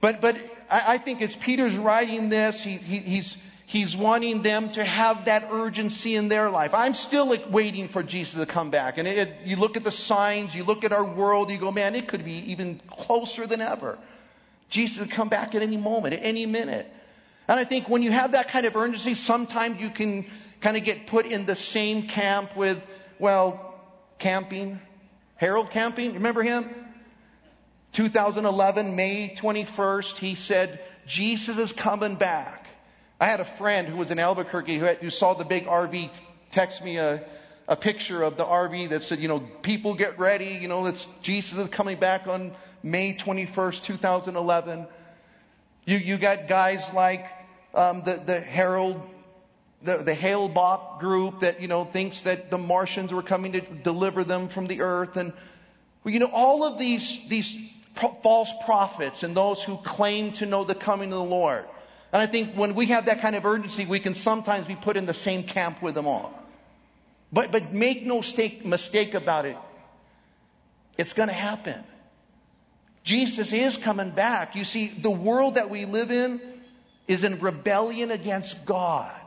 But, 0.00 0.20
but 0.20 0.36
I, 0.68 0.94
I 0.94 0.98
think 0.98 1.22
as 1.22 1.36
Peter's 1.36 1.76
writing 1.76 2.28
this, 2.28 2.60
he, 2.60 2.76
he, 2.76 2.98
he's, 2.98 3.36
He's 3.66 3.96
wanting 3.96 4.42
them 4.42 4.72
to 4.72 4.84
have 4.84 5.26
that 5.26 5.48
urgency 5.50 6.16
in 6.16 6.28
their 6.28 6.50
life. 6.50 6.74
I'm 6.74 6.94
still 6.94 7.34
waiting 7.48 7.88
for 7.88 8.02
Jesus 8.02 8.34
to 8.34 8.46
come 8.46 8.70
back. 8.70 8.98
And 8.98 9.08
it, 9.08 9.18
it, 9.18 9.36
you 9.44 9.56
look 9.56 9.76
at 9.76 9.84
the 9.84 9.90
signs, 9.90 10.54
you 10.54 10.64
look 10.64 10.84
at 10.84 10.92
our 10.92 11.04
world, 11.04 11.50
you 11.50 11.58
go, 11.58 11.70
man, 11.70 11.94
it 11.94 12.08
could 12.08 12.24
be 12.24 12.50
even 12.52 12.80
closer 12.90 13.46
than 13.46 13.60
ever. 13.60 13.98
Jesus 14.68 14.98
would 15.00 15.10
come 15.10 15.28
back 15.28 15.54
at 15.54 15.62
any 15.62 15.76
moment, 15.76 16.14
at 16.14 16.20
any 16.22 16.44
minute. 16.46 16.92
And 17.48 17.58
I 17.58 17.64
think 17.64 17.88
when 17.88 18.02
you 18.02 18.10
have 18.10 18.32
that 18.32 18.48
kind 18.48 18.66
of 18.66 18.76
urgency, 18.76 19.14
sometimes 19.14 19.80
you 19.80 19.90
can 19.90 20.26
kind 20.60 20.76
of 20.76 20.84
get 20.84 21.06
put 21.06 21.26
in 21.26 21.46
the 21.46 21.56
same 21.56 22.08
camp 22.08 22.56
with, 22.56 22.82
well, 23.18 23.74
camping. 24.18 24.80
Harold 25.36 25.70
Camping, 25.70 26.14
remember 26.14 26.42
him? 26.42 26.70
2011, 27.94 28.94
May 28.94 29.34
21st, 29.36 30.16
he 30.18 30.36
said, 30.36 30.80
Jesus 31.06 31.58
is 31.58 31.72
coming 31.72 32.14
back. 32.14 32.61
I 33.20 33.26
had 33.26 33.40
a 33.40 33.44
friend 33.44 33.88
who 33.88 33.96
was 33.96 34.10
in 34.10 34.18
Albuquerque 34.18 34.78
who, 34.78 34.84
had, 34.84 34.98
who 34.98 35.10
saw 35.10 35.34
the 35.34 35.44
big 35.44 35.66
RV 35.66 36.10
text 36.50 36.82
me 36.82 36.98
a, 36.98 37.22
a 37.68 37.76
picture 37.76 38.22
of 38.22 38.36
the 38.36 38.44
RV 38.44 38.90
that 38.90 39.02
said, 39.02 39.20
you 39.20 39.28
know, 39.28 39.40
people 39.40 39.94
get 39.94 40.18
ready, 40.18 40.58
you 40.60 40.68
know, 40.68 40.86
it's 40.86 41.06
Jesus 41.22 41.58
is 41.58 41.68
coming 41.68 41.98
back 41.98 42.26
on 42.26 42.52
May 42.82 43.14
21st, 43.14 43.82
2011. 43.82 44.86
You, 45.84 45.96
you 45.96 46.18
got 46.18 46.48
guys 46.48 46.82
like 46.94 47.26
um, 47.74 48.02
the, 48.04 48.22
the 48.24 48.40
Herald, 48.40 49.00
the, 49.82 49.98
the 49.98 50.14
Hale-Bopp 50.14 51.00
group 51.00 51.40
that, 51.40 51.60
you 51.60 51.68
know, 51.68 51.84
thinks 51.84 52.22
that 52.22 52.50
the 52.50 52.58
Martians 52.58 53.12
were 53.12 53.22
coming 53.22 53.52
to 53.52 53.60
deliver 53.60 54.24
them 54.24 54.48
from 54.48 54.66
the 54.66 54.82
earth. 54.82 55.16
And, 55.16 55.32
well, 56.04 56.12
you 56.12 56.20
know, 56.20 56.30
all 56.32 56.64
of 56.64 56.78
these, 56.78 57.20
these 57.28 57.56
pro- 57.94 58.14
false 58.22 58.52
prophets 58.64 59.22
and 59.22 59.36
those 59.36 59.62
who 59.62 59.76
claim 59.78 60.32
to 60.34 60.46
know 60.46 60.64
the 60.64 60.74
coming 60.74 61.12
of 61.12 61.18
the 61.18 61.24
Lord. 61.24 61.64
And 62.12 62.20
I 62.20 62.26
think 62.26 62.54
when 62.54 62.74
we 62.74 62.86
have 62.86 63.06
that 63.06 63.22
kind 63.22 63.34
of 63.34 63.46
urgency, 63.46 63.86
we 63.86 63.98
can 63.98 64.14
sometimes 64.14 64.66
be 64.66 64.76
put 64.76 64.96
in 64.96 65.06
the 65.06 65.14
same 65.14 65.44
camp 65.44 65.80
with 65.80 65.94
them 65.94 66.06
all. 66.06 66.32
But, 67.32 67.50
but 67.50 67.72
make 67.72 68.04
no 68.04 68.18
mistake, 68.18 68.64
mistake 68.66 69.14
about 69.14 69.46
it. 69.46 69.56
It's 70.98 71.14
going 71.14 71.28
to 71.28 71.34
happen. 71.34 71.82
Jesus 73.02 73.52
is 73.52 73.78
coming 73.78 74.10
back. 74.10 74.54
You 74.54 74.64
see, 74.64 74.88
the 74.88 75.10
world 75.10 75.54
that 75.54 75.70
we 75.70 75.86
live 75.86 76.10
in 76.10 76.40
is 77.08 77.24
in 77.24 77.38
rebellion 77.38 78.10
against 78.10 78.64
God. 78.66 79.18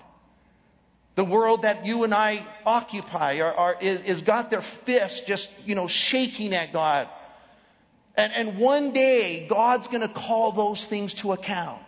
The 1.16 1.26
world 1.26 1.64
that 1.64 1.86
you 1.86 2.04
and 2.04 2.14
I 2.14 2.46
occupy 2.66 3.40
are, 3.40 3.54
are, 3.54 3.78
is, 3.82 4.02
is 4.02 4.22
got 4.22 4.52
their 4.52 4.62
fists 4.62 5.22
just, 5.22 5.50
you 5.66 5.74
know, 5.74 5.88
shaking 5.88 6.54
at 6.54 6.72
God. 6.72 7.08
And, 8.16 8.32
and 8.34 8.58
one 8.58 8.92
day, 8.92 9.48
God's 9.50 9.88
going 9.88 10.02
to 10.02 10.10
call 10.10 10.52
those 10.52 10.86
things 10.86 11.16
to 11.16 11.32
account. 11.32 11.82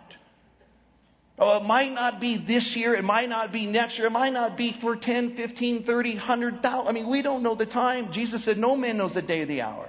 Oh, 1.38 1.58
it 1.58 1.64
might 1.64 1.92
not 1.92 2.20
be 2.20 2.36
this 2.36 2.74
year. 2.74 2.94
It 2.94 3.04
might 3.04 3.28
not 3.28 3.52
be 3.52 3.66
next 3.66 3.96
year. 3.96 4.08
It 4.08 4.12
might 4.12 4.32
not 4.32 4.56
be 4.56 4.72
for 4.72 4.96
10, 4.96 5.36
15, 5.36 5.84
30, 5.84 6.14
100,000. 6.14 6.88
I 6.88 6.92
mean, 6.92 7.06
we 7.06 7.22
don't 7.22 7.44
know 7.44 7.54
the 7.54 7.66
time. 7.66 8.10
Jesus 8.10 8.42
said, 8.42 8.58
no 8.58 8.74
man 8.74 8.96
knows 8.96 9.14
the 9.14 9.22
day 9.22 9.42
or 9.42 9.46
the 9.46 9.62
hour. 9.62 9.88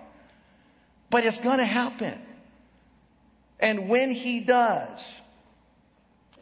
But 1.09 1.25
it's 1.25 1.39
going 1.39 1.57
to 1.57 1.65
happen. 1.65 2.19
And 3.59 3.89
when 3.89 4.11
he 4.11 4.41
does, 4.41 5.03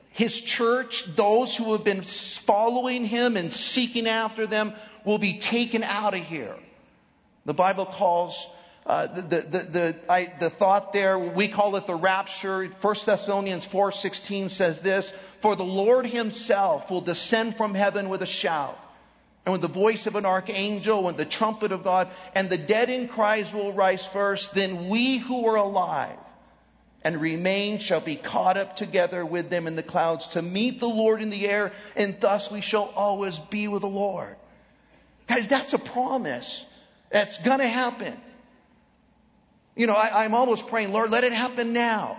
his 0.09 0.39
church, 0.39 1.05
those 1.15 1.55
who 1.55 1.71
have 1.71 1.85
been 1.85 2.01
following 2.01 3.05
him 3.05 3.37
and 3.37 3.51
seeking 3.53 4.07
after 4.07 4.45
them, 4.45 4.73
will 5.05 5.19
be 5.19 5.39
taken 5.39 5.83
out 5.83 6.15
of 6.15 6.19
here. 6.19 6.55
The 7.45 7.53
Bible 7.53 7.85
calls 7.85 8.45
uh, 8.87 9.07
the, 9.07 9.21
the, 9.21 9.41
the, 9.41 9.95
I, 10.07 10.33
the 10.39 10.49
thought 10.49 10.93
there, 10.93 11.19
we 11.19 11.49
call 11.49 11.75
it 11.75 11.87
the 11.87 11.95
rapture. 11.95 12.67
1 12.67 12.95
Thessalonians 13.05 13.67
4.16 13.67 14.49
says 14.49 14.79
this, 14.79 15.11
For 15.41 15.57
the 15.57 15.65
Lord 15.65 16.05
himself 16.05 16.89
will 16.89 17.01
descend 17.01 17.57
from 17.57 17.73
heaven 17.73 18.07
with 18.07 18.21
a 18.21 18.25
shout, 18.25 18.79
and 19.45 19.51
with 19.51 19.61
the 19.61 19.67
voice 19.67 20.07
of 20.07 20.15
an 20.15 20.25
archangel, 20.25 21.09
and 21.09 21.17
the 21.17 21.25
trumpet 21.25 21.73
of 21.73 21.83
God, 21.83 22.07
and 22.33 22.49
the 22.49 22.57
dead 22.57 22.89
in 22.89 23.09
Christ 23.09 23.53
will 23.53 23.73
rise 23.73 24.05
first. 24.05 24.53
Then 24.53 24.87
we 24.87 25.17
who 25.17 25.47
are 25.47 25.57
alive 25.57 26.17
and 27.03 27.19
remain 27.19 27.79
shall 27.79 28.01
be 28.01 28.15
caught 28.15 28.55
up 28.55 28.77
together 28.77 29.25
with 29.25 29.49
them 29.49 29.67
in 29.67 29.75
the 29.75 29.83
clouds 29.83 30.29
to 30.29 30.41
meet 30.41 30.79
the 30.79 30.87
Lord 30.87 31.21
in 31.21 31.29
the 31.29 31.45
air, 31.45 31.73
and 31.97 32.15
thus 32.21 32.49
we 32.49 32.61
shall 32.61 32.85
always 32.95 33.37
be 33.37 33.67
with 33.67 33.81
the 33.81 33.89
Lord. 33.89 34.37
Guys, 35.27 35.49
that's 35.49 35.73
a 35.73 35.77
promise. 35.77 36.63
That's 37.11 37.37
gonna 37.39 37.67
happen. 37.67 38.17
You 39.77 39.85
know, 39.85 39.93
I, 39.93 40.25
am 40.25 40.33
almost 40.33 40.67
praying, 40.67 40.91
Lord, 40.91 41.11
let 41.11 41.23
it 41.23 41.31
happen 41.31 41.71
now. 41.71 42.17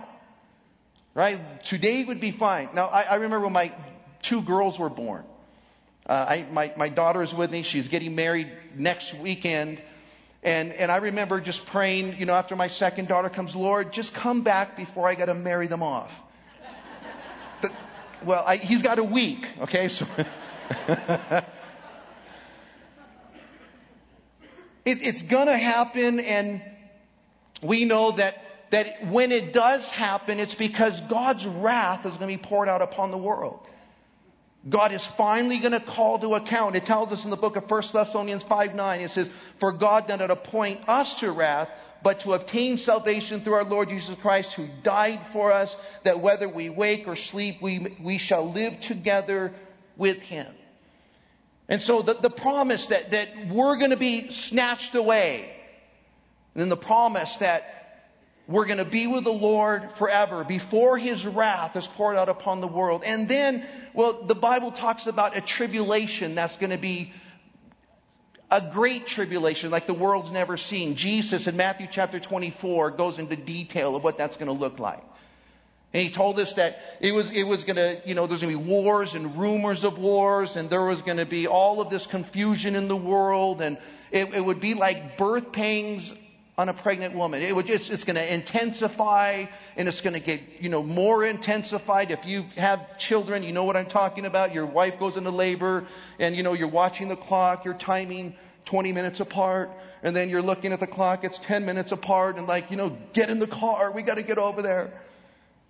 Right? 1.13 1.63
Today 1.65 2.05
would 2.05 2.21
be 2.21 2.31
fine. 2.31 2.69
Now, 2.73 2.87
I, 2.87 3.01
I 3.01 3.15
remember 3.15 3.41
when 3.41 3.51
my 3.51 3.73
two 4.21 4.41
girls 4.41 4.79
were 4.79 4.89
born. 4.89 5.25
Uh, 6.05 6.25
I, 6.27 6.45
my, 6.49 6.71
my 6.77 6.87
daughter 6.87 7.21
is 7.21 7.35
with 7.35 7.51
me. 7.51 7.63
She's 7.63 7.89
getting 7.89 8.15
married 8.15 8.49
next 8.75 9.13
weekend. 9.13 9.81
And, 10.41 10.71
and 10.71 10.89
I 10.89 10.97
remember 10.97 11.41
just 11.41 11.65
praying, 11.65 12.17
you 12.17 12.25
know, 12.25 12.33
after 12.33 12.55
my 12.55 12.69
second 12.69 13.09
daughter 13.09 13.27
comes, 13.29 13.53
Lord, 13.53 13.91
just 13.91 14.13
come 14.13 14.41
back 14.41 14.77
before 14.77 15.09
I 15.09 15.15
got 15.15 15.25
to 15.25 15.33
marry 15.33 15.67
them 15.67 15.83
off. 15.83 16.11
Well, 18.21 18.43
I, 18.45 18.57
he's 18.57 18.81
got 18.81 18.99
a 18.99 19.03
week, 19.03 19.47
okay? 19.61 19.87
So. 19.87 20.05
it, 20.89 21.43
it's 24.85 25.21
gonna 25.21 25.57
happen 25.57 26.19
and 26.19 26.61
we 27.61 27.85
know 27.85 28.11
that, 28.11 28.41
that 28.71 29.07
when 29.07 29.31
it 29.31 29.53
does 29.53 29.87
happen, 29.89 30.39
it's 30.39 30.55
because 30.55 30.99
God's 31.01 31.45
wrath 31.45 32.05
is 32.05 32.15
going 32.17 32.31
to 32.31 32.37
be 32.37 32.41
poured 32.41 32.69
out 32.69 32.81
upon 32.81 33.11
the 33.11 33.17
world. 33.17 33.65
God 34.67 34.91
is 34.91 35.05
finally 35.05 35.59
going 35.59 35.71
to 35.71 35.79
call 35.79 36.19
to 36.19 36.35
account. 36.35 36.75
It 36.75 36.85
tells 36.85 37.11
us 37.11 37.23
in 37.23 37.29
the 37.29 37.37
book 37.37 37.55
of 37.55 37.69
1 37.69 37.83
Thessalonians 37.93 38.43
5 38.43 38.75
9, 38.75 39.01
it 39.01 39.11
says, 39.11 39.29
For 39.59 39.71
God 39.71 40.07
did 40.07 40.17
not 40.17 40.31
appoint 40.31 40.89
us 40.89 41.13
to 41.21 41.31
wrath, 41.31 41.69
but 42.03 42.21
to 42.21 42.33
obtain 42.33 42.77
salvation 42.77 43.41
through 43.41 43.53
our 43.53 43.63
Lord 43.63 43.89
Jesus 43.89 44.15
Christ, 44.21 44.53
who 44.53 44.67
died 44.83 45.21
for 45.31 45.51
us, 45.51 45.75
that 46.03 46.19
whether 46.19 46.47
we 46.49 46.69
wake 46.69 47.07
or 47.07 47.15
sleep, 47.15 47.61
we, 47.61 47.97
we 48.01 48.17
shall 48.17 48.51
live 48.51 48.79
together 48.81 49.53
with 49.95 50.21
him. 50.21 50.47
And 51.69 51.81
so 51.81 52.01
the, 52.01 52.15
the 52.15 52.29
promise 52.29 52.87
that, 52.87 53.11
that 53.11 53.47
we're 53.47 53.77
going 53.77 53.91
to 53.91 53.97
be 53.97 54.31
snatched 54.31 54.95
away, 54.95 55.55
and 56.53 56.61
then 56.61 56.69
the 56.69 56.77
promise 56.77 57.37
that 57.37 57.75
we're 58.47 58.65
going 58.65 58.79
to 58.79 58.85
be 58.85 59.05
with 59.05 59.25
the 59.25 59.31
Lord 59.31 59.91
forever 59.93 60.43
before 60.43 60.97
His 60.97 61.23
wrath 61.25 61.75
is 61.75 61.87
poured 61.87 62.17
out 62.17 62.29
upon 62.29 62.61
the 62.61 62.67
world. 62.67 63.03
And 63.05 63.29
then, 63.29 63.63
well, 63.93 64.23
the 64.23 64.33
Bible 64.33 64.71
talks 64.71 65.05
about 65.05 65.37
a 65.37 65.41
tribulation 65.41 66.33
that's 66.33 66.57
going 66.57 66.71
to 66.71 66.77
be 66.77 67.13
a 68.49 68.59
great 68.59 69.05
tribulation 69.05 69.69
like 69.69 69.85
the 69.85 69.93
world's 69.93 70.31
never 70.31 70.57
seen. 70.57 70.95
Jesus 70.95 71.45
in 71.45 71.57
Matthew 71.57 71.87
chapter 71.91 72.19
24 72.19 72.91
goes 72.91 73.19
into 73.19 73.35
detail 73.35 73.95
of 73.95 74.03
what 74.03 74.17
that's 74.17 74.37
going 74.37 74.47
to 74.47 74.59
look 74.59 74.79
like. 74.79 75.03
And 75.93 76.03
he 76.03 76.09
told 76.09 76.39
us 76.39 76.53
that 76.53 76.79
it 76.99 77.11
was, 77.11 77.31
it 77.31 77.43
was 77.43 77.63
gonna, 77.63 77.97
you 78.05 78.13
know, 78.13 78.27
there's 78.27 78.41
gonna 78.41 78.55
be 78.55 78.63
wars 78.63 79.15
and 79.15 79.37
rumors 79.37 79.83
of 79.83 79.97
wars 79.97 80.55
and 80.55 80.69
there 80.69 80.83
was 80.85 81.01
gonna 81.01 81.25
be 81.25 81.47
all 81.47 81.81
of 81.81 81.89
this 81.89 82.05
confusion 82.05 82.75
in 82.75 82.87
the 82.87 82.95
world 82.95 83.59
and 83.59 83.77
it, 84.11 84.31
it 84.33 84.45
would 84.45 84.59
be 84.59 84.75
like 84.75 85.17
birth 85.17 85.51
pains 85.51 86.13
on 86.59 86.67
a 86.67 86.73
pregnant 86.73 87.15
woman. 87.15 87.41
It 87.41 87.55
would 87.55 87.67
just, 87.67 87.89
it's 87.89 88.03
going 88.03 88.17
to 88.17 88.33
intensify 88.33 89.45
and 89.77 89.87
it's 89.87 90.01
going 90.01 90.13
to 90.13 90.19
get, 90.19 90.41
you 90.59 90.67
know, 90.67 90.83
more 90.83 91.23
intensified. 91.23 92.11
If 92.11 92.25
you 92.25 92.47
have 92.57 92.97
children, 92.97 93.43
you 93.43 93.53
know 93.53 93.63
what 93.63 93.77
I'm 93.77 93.85
talking 93.85 94.25
about. 94.25 94.53
Your 94.53 94.65
wife 94.65 94.99
goes 94.99 95.15
into 95.15 95.29
labor 95.29 95.87
and, 96.19 96.35
you 96.35 96.43
know, 96.43 96.51
you're 96.51 96.67
watching 96.67 97.07
the 97.07 97.15
clock, 97.15 97.63
you're 97.63 97.75
timing 97.75 98.35
20 98.65 98.91
minutes 98.91 99.21
apart 99.21 99.71
and 100.03 100.13
then 100.13 100.29
you're 100.29 100.41
looking 100.41 100.73
at 100.73 100.81
the 100.81 100.87
clock, 100.87 101.23
it's 101.23 101.37
10 101.37 101.65
minutes 101.65 101.93
apart 101.93 102.37
and 102.37 102.45
like, 102.45 102.71
you 102.71 102.75
know, 102.75 102.97
get 103.13 103.29
in 103.29 103.39
the 103.39 103.47
car, 103.47 103.93
we 103.93 104.01
got 104.01 104.15
to 104.15 104.23
get 104.23 104.37
over 104.37 104.61
there. 104.61 104.91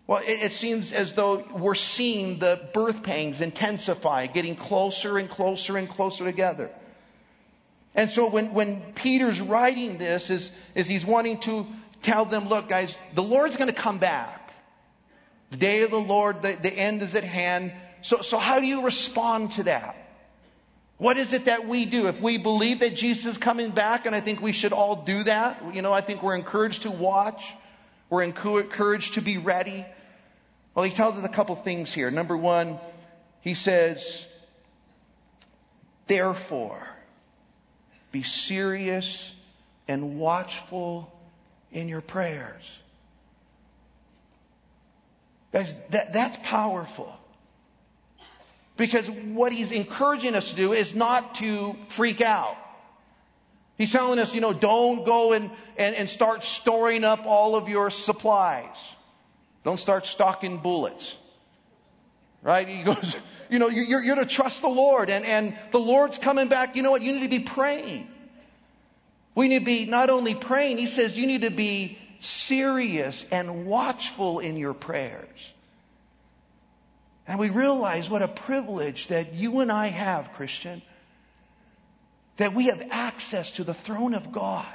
Well, 0.08 0.24
it, 0.24 0.42
it 0.42 0.52
seems 0.54 0.92
as 0.92 1.14
though 1.14 1.46
we're 1.54 1.76
seeing 1.76 2.40
the 2.40 2.60
birth 2.74 3.04
pangs 3.04 3.42
intensify, 3.42 4.26
getting 4.26 4.56
closer 4.56 5.20
and 5.20 5.30
closer 5.30 5.78
and 5.78 5.88
closer 5.88 6.24
together. 6.24 6.72
And 7.96 8.10
so 8.10 8.30
when, 8.30 8.54
when 8.54 8.94
Peter's 8.94 9.42
writing 9.42 9.98
this 9.98 10.30
is, 10.30 10.50
is 10.76 10.88
he's 10.88 11.06
wanting 11.06 11.40
to 11.42 11.66
tell 12.02 12.26
them, 12.26 12.48
look 12.48 12.70
guys, 12.70 12.98
the 13.14 13.24
Lord's 13.24 13.58
gonna 13.58 13.74
come 13.74 13.98
back. 13.98 14.52
The 15.52 15.58
day 15.58 15.82
of 15.82 15.92
the 15.92 16.00
Lord, 16.00 16.44
the, 16.44 16.58
the 16.62 16.72
end 16.72 17.02
is 17.02 17.16
at 17.16 17.24
hand. 17.24 17.74
So, 18.02 18.22
so 18.22 18.38
how 18.38 18.60
do 18.60 18.68
you 18.68 18.84
respond 18.84 19.54
to 19.54 19.64
that? 19.64 19.96
What 20.98 21.18
is 21.18 21.34
it 21.34 21.46
that 21.46 21.68
we 21.68 21.86
do? 21.86 22.08
If 22.08 22.22
we 22.22 22.38
believe 22.38 22.82
that 22.82 22.96
Jesus 22.96 23.26
is 23.26 23.38
coming 23.38 23.72
back, 23.72 24.06
and 24.06 24.14
I 24.14 24.20
think 24.20 24.42
we 24.42 24.52
should 24.52 24.74
all 24.74 24.98
do 24.98 25.24
that, 25.24 25.74
you 25.74 25.82
know, 25.82 25.94
I 25.94 26.02
think 26.02 26.22
we're 26.22 26.36
encouraged 26.36 26.82
to 26.84 26.92
watch. 26.92 27.42
We're 28.10 28.24
encouraged 28.24 29.14
to 29.14 29.22
be 29.22 29.38
ready. 29.38 29.86
Well, 30.76 30.84
he 30.84 30.92
tells 30.92 31.18
us 31.18 31.24
a 31.24 31.30
couple 31.30 31.56
things 31.56 31.94
here. 31.94 32.12
Number 32.12 32.36
one, 32.36 32.80
he 33.42 33.54
says, 33.54 34.26
therefore, 36.08 36.86
be 38.12 38.24
serious 38.24 39.32
and 39.88 40.20
watchful 40.20 41.12
in 41.72 41.88
your 41.88 42.02
prayers. 42.02 42.64
Guys, 45.52 45.74
that, 45.90 46.14
that's 46.14 46.38
powerful. 46.44 47.12
Because 48.78 49.10
what 49.10 49.52
he's 49.52 49.72
encouraging 49.72 50.36
us 50.36 50.52
to 50.52 50.56
do 50.56 50.74
is 50.74 50.96
not 50.96 51.36
to 51.36 51.76
freak 51.88 52.22
out. 52.22 52.56
He's 53.78 53.92
telling 53.92 54.20
us, 54.20 54.34
you 54.34 54.42
know, 54.42 54.54
don't 54.54 55.06
go 55.06 55.34
and, 55.34 55.52
and, 55.78 55.96
and 55.96 56.10
start 56.10 56.44
storing 56.44 57.04
up 57.04 57.26
all 57.26 57.56
of 57.56 57.70
your 57.70 57.90
supplies. 57.90 58.76
Don't 59.64 59.80
start 59.80 60.06
stocking 60.06 60.58
bullets. 60.58 61.16
Right? 62.42 62.68
He 62.68 62.84
goes, 62.84 63.16
you 63.50 63.60
know, 63.60 63.68
you're, 63.68 64.04
you're 64.04 64.16
to 64.16 64.26
trust 64.26 64.62
the 64.62 64.70
Lord 64.70 65.10
and, 65.10 65.26
and 65.26 65.58
the 65.72 65.80
Lord's 65.80 66.18
coming 66.18 66.48
back. 66.48 66.76
You 66.76 66.84
know 66.84 66.92
what? 66.92 67.02
You 67.02 67.14
need 67.14 67.24
to 67.24 67.30
be 67.30 67.40
praying. 67.40 68.08
We 69.36 69.48
need 69.48 69.60
to 69.60 69.66
be 69.66 69.86
not 69.86 70.10
only 70.10 70.36
praying, 70.36 70.78
he 70.78 70.88
says 70.88 71.18
you 71.18 71.28
need 71.28 71.42
to 71.42 71.52
be 71.52 71.98
serious 72.20 73.26
and 73.32 73.66
watchful 73.66 74.40
in 74.40 74.58
your 74.58 74.74
prayers. 74.74 75.54
And 77.28 77.40
we 77.40 77.50
realize 77.50 78.10
what 78.10 78.22
a 78.22 78.28
privilege 78.28 79.08
that 79.08 79.34
you 79.34 79.60
and 79.60 79.72
I 79.72 79.88
have, 79.88 80.34
Christian, 80.34 80.82
that 82.38 82.56
we 82.56 82.68
have 82.68 82.82
access 82.90 83.52
to 83.52 83.64
the 83.64 83.74
throne 83.74 84.14
of 84.14 84.32
God, 84.32 84.66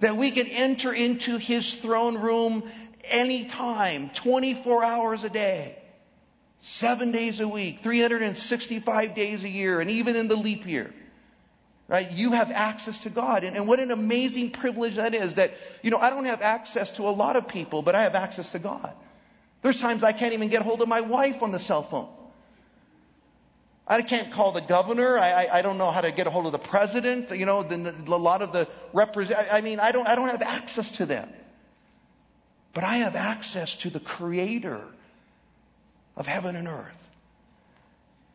that 0.00 0.16
we 0.16 0.32
can 0.32 0.48
enter 0.48 0.92
into 0.92 1.36
His 1.36 1.72
throne 1.74 2.18
room 2.18 2.64
anytime, 3.04 4.10
24 4.10 4.84
hours 4.84 5.22
a 5.22 5.28
day, 5.28 5.79
seven 6.62 7.12
days 7.12 7.40
a 7.40 7.48
week, 7.48 7.80
365 7.80 9.14
days 9.14 9.44
a 9.44 9.48
year, 9.48 9.80
and 9.80 9.90
even 9.90 10.16
in 10.16 10.28
the 10.28 10.36
leap 10.36 10.66
year. 10.66 10.92
Right? 11.88 12.10
You 12.12 12.32
have 12.32 12.52
access 12.52 13.02
to 13.02 13.10
God. 13.10 13.42
And, 13.42 13.56
and 13.56 13.66
what 13.66 13.80
an 13.80 13.90
amazing 13.90 14.52
privilege 14.52 14.94
that 14.94 15.12
is 15.12 15.34
that, 15.34 15.54
you 15.82 15.90
know, 15.90 15.98
I 15.98 16.10
don't 16.10 16.26
have 16.26 16.40
access 16.40 16.92
to 16.92 17.08
a 17.08 17.10
lot 17.10 17.34
of 17.34 17.48
people, 17.48 17.82
but 17.82 17.96
I 17.96 18.02
have 18.02 18.14
access 18.14 18.52
to 18.52 18.60
God. 18.60 18.92
There's 19.62 19.80
times 19.80 20.04
I 20.04 20.12
can't 20.12 20.32
even 20.32 20.50
get 20.50 20.62
hold 20.62 20.82
of 20.82 20.88
my 20.88 21.00
wife 21.00 21.42
on 21.42 21.50
the 21.50 21.58
cell 21.58 21.82
phone. 21.82 22.08
I 23.88 24.02
can't 24.02 24.32
call 24.32 24.52
the 24.52 24.60
governor. 24.60 25.18
I, 25.18 25.32
I, 25.32 25.58
I 25.58 25.62
don't 25.62 25.78
know 25.78 25.90
how 25.90 26.00
to 26.02 26.12
get 26.12 26.28
a 26.28 26.30
hold 26.30 26.46
of 26.46 26.52
the 26.52 26.58
president. 26.58 27.32
You 27.32 27.44
know, 27.44 27.64
the, 27.64 27.92
a 28.06 28.16
lot 28.16 28.40
of 28.40 28.52
the 28.52 28.68
represent. 28.92 29.48
I 29.52 29.60
mean, 29.60 29.80
I 29.80 29.90
don't, 29.90 30.06
I 30.06 30.14
don't 30.14 30.28
have 30.28 30.42
access 30.42 30.92
to 30.92 31.06
them. 31.06 31.28
But 32.72 32.84
I 32.84 32.98
have 32.98 33.16
access 33.16 33.74
to 33.76 33.90
the 33.90 33.98
creator 33.98 34.84
of 36.20 36.26
heaven 36.26 36.54
and 36.54 36.68
earth. 36.68 37.08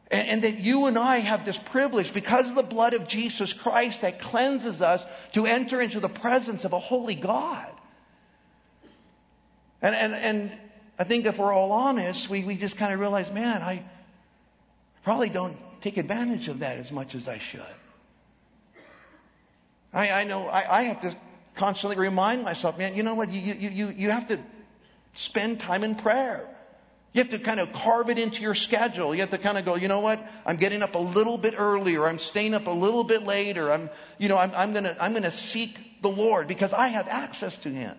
And, 0.10 0.28
and 0.28 0.44
that 0.44 0.60
you 0.60 0.88
and 0.88 0.98
I 0.98 1.18
have 1.18 1.46
this 1.46 1.60
privilege 1.60 2.14
because 2.14 2.50
of 2.50 2.56
the 2.56 2.64
blood 2.64 2.94
of 2.94 3.08
Jesus 3.08 3.54
Christ 3.54 4.02
that 4.02 4.20
cleanses 4.20 4.82
us 4.82 5.06
to 5.34 5.46
enter 5.46 5.80
into 5.80 6.00
the 6.00 6.10
presence 6.10 6.66
of 6.66 6.74
a 6.74 6.80
holy 6.80 7.14
God. 7.14 7.72
And, 9.84 9.96
and, 9.96 10.14
and 10.16 10.52
I 10.98 11.04
think 11.04 11.28
if 11.28 11.38
we're 11.38 11.54
all 11.54 11.72
honest, 11.72 12.28
we, 12.28 12.44
we 12.44 12.56
just 12.58 12.76
kind 12.76 12.92
of 12.92 13.00
realize, 13.00 13.32
man, 13.32 13.62
I 13.62 13.84
probably 15.04 15.30
don't 15.30 15.56
take 15.82 15.98
advantage 15.98 16.48
of 16.48 16.60
that 16.60 16.80
as 16.80 16.92
much 16.92 17.14
as 17.14 17.28
I 17.28 17.38
should. 17.38 17.62
I, 19.94 20.10
I 20.10 20.24
know 20.24 20.48
I, 20.48 20.80
I 20.80 20.82
have 20.86 21.02
to 21.02 21.16
constantly 21.56 21.98
remind 21.98 22.42
myself, 22.42 22.80
man, 22.80 22.96
you 22.96 23.04
know 23.04 23.14
what? 23.14 23.32
You, 23.32 23.42
you, 23.42 23.70
you, 23.70 23.90
you 23.96 24.10
have 24.10 24.30
to 24.30 24.40
spend 25.14 25.60
time 25.60 25.84
in 25.84 25.94
prayer. 25.94 26.50
You 27.16 27.24
have 27.24 27.32
to 27.32 27.40
kind 27.40 27.62
of 27.62 27.72
carve 27.72 28.10
it 28.10 28.20
into 28.20 28.42
your 28.42 28.56
schedule. 28.56 29.16
You 29.16 29.22
have 29.22 29.30
to 29.30 29.38
kind 29.38 29.58
of 29.58 29.64
go, 29.64 29.76
you 29.76 29.88
know 29.88 30.02
what? 30.02 30.20
I'm 30.46 30.58
getting 30.58 30.84
up 30.84 30.96
a 30.96 31.00
little 31.00 31.38
bit 31.38 31.54
earlier. 31.58 32.06
I'm 32.06 32.20
staying 32.20 32.54
up 32.54 32.68
a 32.68 32.72
little 32.72 33.06
bit 33.06 33.24
later. 33.24 33.72
I'm, 33.72 33.90
you 34.18 34.28
know, 34.28 34.38
I'm, 34.38 34.52
I'm 34.54 34.74
gonna, 34.74 34.98
I'm 35.00 35.14
gonna 35.14 35.32
seek 35.32 36.02
the 36.02 36.10
Lord 36.10 36.50
because 36.50 36.74
I 36.74 36.90
have 36.90 37.08
access 37.08 37.58
to 37.60 37.70
Him. 37.70 37.96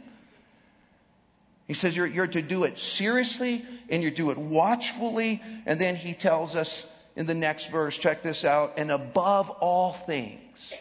He 1.66 1.72
says 1.72 1.96
you're, 1.96 2.06
you're 2.06 2.26
to 2.26 2.42
do 2.42 2.64
it 2.64 2.78
seriously 2.78 3.64
and 3.88 4.02
you 4.02 4.10
do 4.10 4.28
it 4.32 4.36
watchfully. 4.36 5.42
And 5.64 5.80
then 5.80 5.96
he 5.96 6.12
tells 6.12 6.54
us 6.54 6.84
in 7.16 7.24
the 7.24 7.32
next 7.32 7.70
verse, 7.70 7.96
check 7.96 8.22
this 8.22 8.44
out, 8.44 8.74
and 8.76 8.90
above 8.90 9.48
all 9.48 9.94
things, 9.94 10.74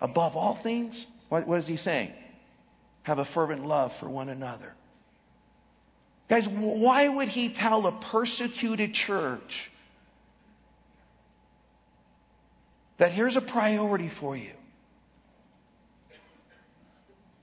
above 0.00 0.36
all 0.36 0.54
things, 0.54 1.04
what, 1.30 1.48
what 1.48 1.58
is 1.58 1.66
he 1.66 1.78
saying? 1.78 2.12
Have 3.02 3.18
a 3.18 3.24
fervent 3.24 3.66
love 3.66 3.92
for 3.96 4.08
one 4.08 4.28
another. 4.28 4.72
Guys, 6.28 6.48
why 6.48 7.06
would 7.08 7.28
he 7.28 7.48
tell 7.48 7.86
a 7.86 7.92
persecuted 7.92 8.94
church 8.94 9.70
that 12.98 13.12
here's 13.12 13.36
a 13.36 13.40
priority 13.40 14.08
for 14.08 14.36
you? 14.36 14.50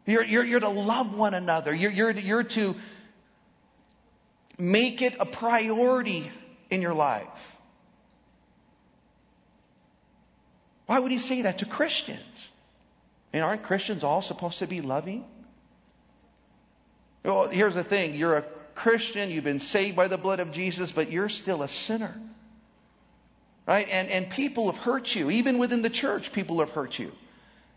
You're, 0.06 0.26
you're, 0.26 0.44
you're 0.44 0.60
to 0.60 0.70
love 0.70 1.16
one 1.16 1.34
another. 1.34 1.74
You're, 1.74 1.92
you're, 1.92 2.12
you're 2.12 2.44
to 2.44 2.76
make 4.58 5.02
it 5.02 5.16
a 5.20 5.26
priority 5.26 6.30
in 6.70 6.82
your 6.82 6.94
life. 6.94 7.28
Why 10.88 11.00
would 11.00 11.12
he 11.12 11.20
say 11.20 11.44
that 11.44 11.60
to 11.60 11.66
Christians? 11.66 12.20
I 13.34 13.38
mean, 13.38 13.44
aren't 13.44 13.64
Christians 13.64 14.04
all 14.04 14.22
supposed 14.22 14.60
to 14.60 14.68
be 14.68 14.82
loving? 14.82 15.24
Well, 17.24 17.48
here's 17.48 17.74
the 17.74 17.86
thing. 17.86 18.16
You're 18.16 18.36
a 18.36 18.42
Christian. 18.76 19.30
You've 19.30 19.44
been 19.44 19.60
saved 19.60 19.96
by 19.96 20.08
the 20.08 20.18
blood 20.18 20.40
of 20.40 20.52
Jesus, 20.52 20.92
but 20.92 21.12
you're 21.12 21.30
still 21.30 21.64
a 21.64 21.68
sinner. 21.68 22.16
Right? 23.66 23.88
And, 23.90 24.10
and 24.10 24.30
people 24.30 24.72
have 24.72 24.82
hurt 24.82 25.16
you. 25.16 25.30
Even 25.30 25.58
within 25.58 25.82
the 25.82 25.90
church, 25.90 26.34
people 26.34 26.60
have 26.60 26.72
hurt 26.72 27.00
you. 27.00 27.12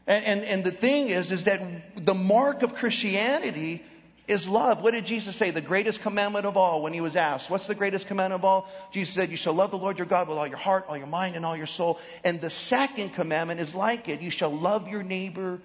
And, 0.06 0.24
and, 0.24 0.44
and 0.44 0.64
the 0.64 0.72
thing 0.72 1.08
is, 1.08 1.32
is 1.32 1.44
that 1.44 2.04
the 2.04 2.14
mark 2.14 2.62
of 2.62 2.74
Christianity 2.74 3.84
is 4.26 4.48
love. 4.48 4.82
What 4.82 4.94
did 4.94 5.06
Jesus 5.06 5.36
say? 5.36 5.52
The 5.52 5.60
greatest 5.60 6.00
commandment 6.00 6.46
of 6.46 6.56
all 6.56 6.82
when 6.82 6.92
he 6.92 7.00
was 7.00 7.14
asked, 7.14 7.48
what's 7.48 7.68
the 7.68 7.76
greatest 7.76 8.08
commandment 8.08 8.40
of 8.40 8.44
all? 8.44 8.68
Jesus 8.90 9.14
said, 9.14 9.30
you 9.30 9.36
shall 9.36 9.54
love 9.54 9.70
the 9.70 9.78
Lord 9.78 9.98
your 9.98 10.06
God 10.06 10.28
with 10.28 10.36
all 10.36 10.46
your 10.46 10.56
heart, 10.56 10.86
all 10.88 10.96
your 10.96 11.06
mind, 11.06 11.36
and 11.36 11.46
all 11.46 11.56
your 11.56 11.66
soul. 11.66 12.00
And 12.24 12.40
the 12.40 12.50
second 12.50 13.14
commandment 13.14 13.60
is 13.60 13.74
like 13.74 14.08
it. 14.08 14.20
You 14.20 14.30
shall 14.30 14.56
love 14.56 14.88
your 14.88 15.04
neighbor 15.04 15.60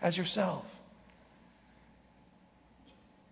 as 0.00 0.16
yourself. 0.16 0.64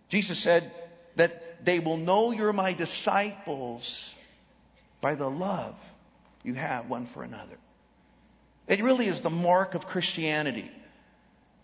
Jesus 0.09 0.37
said 0.37 0.71
that 1.15 1.65
they 1.65 1.79
will 1.79 1.97
know 1.97 2.31
you're 2.31 2.53
my 2.53 2.73
disciples 2.73 4.09
by 5.01 5.15
the 5.15 5.29
love 5.29 5.75
you 6.43 6.53
have 6.53 6.89
one 6.89 7.05
for 7.05 7.23
another. 7.23 7.57
It 8.67 8.83
really 8.83 9.07
is 9.07 9.21
the 9.21 9.29
mark 9.29 9.75
of 9.75 9.87
Christianity. 9.87 10.71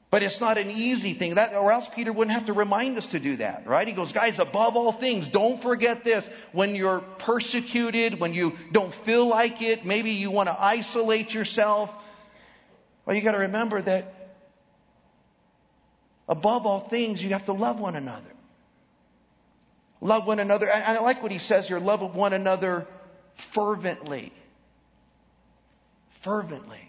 But 0.10 0.23
it's 0.23 0.39
not 0.39 0.57
an 0.57 0.71
easy 0.71 1.13
thing. 1.13 1.36
That, 1.36 1.53
or 1.53 1.71
else 1.71 1.89
Peter 1.93 2.13
wouldn't 2.13 2.33
have 2.33 2.45
to 2.45 2.53
remind 2.53 2.97
us 2.97 3.07
to 3.07 3.19
do 3.19 3.38
that, 3.38 3.67
right? 3.67 3.86
He 3.86 3.93
goes, 3.93 4.13
guys, 4.13 4.39
above 4.39 4.77
all 4.77 4.93
things, 4.93 5.27
don't 5.27 5.62
forget 5.62 6.05
this. 6.05 6.27
When 6.53 6.75
you're 6.75 7.01
persecuted, 7.01 8.19
when 8.19 8.33
you 8.33 8.55
don't 8.71 8.93
feel 8.93 9.27
like 9.27 9.62
it, 9.62 9.86
maybe 9.86 10.12
you 10.12 10.31
want 10.31 10.47
to 10.47 10.55
isolate 10.57 11.33
yourself. 11.33 11.93
Well, 13.05 13.17
you 13.17 13.21
got 13.21 13.33
to 13.33 13.39
remember 13.39 13.81
that 13.81 14.13
above 16.29 16.65
all 16.65 16.79
things, 16.79 17.21
you 17.21 17.31
have 17.31 17.45
to 17.45 17.53
love 17.53 17.79
one 17.79 17.97
another. 17.97 18.37
Love 20.01 20.27
one 20.27 20.39
another. 20.39 20.69
And 20.69 20.97
I 20.97 21.01
like 21.01 21.23
what 21.23 21.31
he 21.31 21.39
says 21.39 21.67
here. 21.67 21.79
Love 21.79 22.01
one 22.15 22.33
another 22.33 22.88
fervently. 23.36 24.31
Fervently 26.21 26.88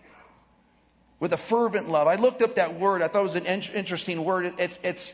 with 1.20 1.32
a 1.32 1.36
fervent 1.36 1.88
love. 1.88 2.06
I 2.06 2.14
looked 2.14 2.42
up 2.42 2.56
that 2.56 2.78
word. 2.78 3.02
I 3.02 3.08
thought 3.08 3.22
it 3.22 3.26
was 3.26 3.34
an 3.34 3.46
in- 3.46 3.74
interesting 3.74 4.24
word. 4.24 4.54
It's, 4.58 4.78
it's 4.82 5.12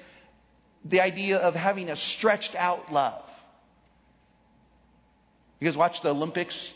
the 0.85 1.01
idea 1.01 1.39
of 1.39 1.55
having 1.55 1.91
a 1.91 1.97
stretched 1.97 2.55
out 2.55 2.93
love. 2.93 3.23
You 5.61 5.69
guys 5.69 5.77
watch 5.77 6.03
the 6.03 6.11
Olympics? 6.11 6.71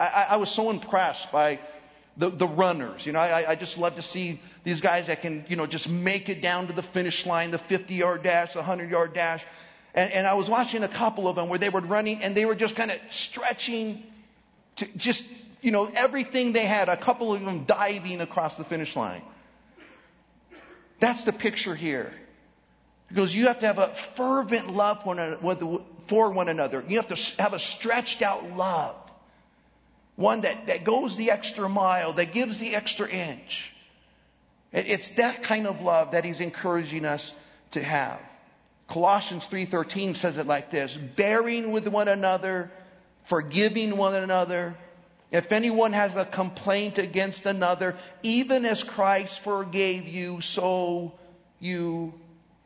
I, 0.00 0.06
I, 0.06 0.22
I 0.30 0.36
was 0.36 0.50
so 0.50 0.70
impressed 0.70 1.30
by 1.30 1.58
the, 2.16 2.30
the 2.30 2.46
runners. 2.46 3.04
You 3.04 3.12
know, 3.12 3.18
I, 3.18 3.50
I 3.50 3.54
just 3.54 3.76
love 3.76 3.96
to 3.96 4.02
see 4.02 4.40
these 4.64 4.80
guys 4.80 5.06
that 5.06 5.22
can, 5.22 5.44
you 5.48 5.56
know, 5.56 5.66
just 5.66 5.88
make 5.88 6.28
it 6.28 6.42
down 6.42 6.66
to 6.66 6.72
the 6.72 6.82
finish 6.82 7.24
line, 7.26 7.50
the 7.50 7.58
50 7.58 7.94
yard 7.94 8.22
dash, 8.22 8.54
the 8.54 8.58
100 8.58 8.90
yard 8.90 9.14
dash. 9.14 9.44
And, 9.94 10.10
and 10.12 10.26
I 10.26 10.34
was 10.34 10.50
watching 10.50 10.82
a 10.82 10.88
couple 10.88 11.28
of 11.28 11.36
them 11.36 11.48
where 11.48 11.58
they 11.58 11.68
were 11.68 11.80
running 11.80 12.22
and 12.22 12.36
they 12.36 12.46
were 12.46 12.54
just 12.54 12.74
kind 12.74 12.90
of 12.90 12.98
stretching 13.10 14.02
to 14.76 14.86
just 14.96 15.24
you 15.64 15.70
know, 15.70 15.90
everything 15.94 16.52
they 16.52 16.66
had, 16.66 16.90
a 16.90 16.96
couple 16.96 17.32
of 17.32 17.42
them 17.42 17.64
diving 17.64 18.20
across 18.20 18.58
the 18.58 18.64
finish 18.64 18.94
line. 18.94 19.22
That's 21.00 21.24
the 21.24 21.32
picture 21.32 21.74
here. 21.74 22.12
Because 23.08 23.34
you 23.34 23.46
have 23.46 23.60
to 23.60 23.66
have 23.66 23.78
a 23.78 23.88
fervent 23.88 24.74
love 24.74 25.06
one 25.06 25.80
for 26.06 26.30
one 26.30 26.50
another. 26.50 26.84
You 26.86 26.96
have 26.98 27.08
to 27.08 27.42
have 27.42 27.54
a 27.54 27.58
stretched 27.58 28.20
out 28.20 28.50
love. 28.50 28.96
One 30.16 30.42
that, 30.42 30.66
that 30.66 30.84
goes 30.84 31.16
the 31.16 31.30
extra 31.30 31.66
mile, 31.66 32.12
that 32.12 32.34
gives 32.34 32.58
the 32.58 32.74
extra 32.74 33.08
inch. 33.08 33.73
It's 34.74 35.10
that 35.10 35.44
kind 35.44 35.68
of 35.68 35.80
love 35.80 36.10
that 36.10 36.24
he's 36.24 36.40
encouraging 36.40 37.04
us 37.04 37.32
to 37.70 37.82
have. 37.82 38.20
Colossians 38.88 39.46
3:13 39.46 40.16
says 40.16 40.36
it 40.36 40.46
like 40.46 40.70
this, 40.70 40.94
bearing 40.94 41.70
with 41.70 41.86
one 41.86 42.08
another, 42.08 42.70
forgiving 43.24 43.96
one 43.96 44.14
another, 44.14 44.76
if 45.30 45.52
anyone 45.52 45.92
has 45.92 46.16
a 46.16 46.24
complaint 46.24 46.98
against 46.98 47.46
another, 47.46 47.96
even 48.22 48.64
as 48.66 48.84
Christ 48.84 49.40
forgave 49.40 50.06
you, 50.06 50.40
so 50.40 51.12
you 51.60 52.14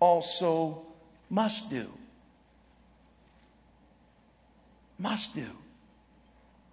also 0.01 0.83
must 1.31 1.71
do. 1.71 1.87
Must 4.99 5.35
do. 5.35 5.47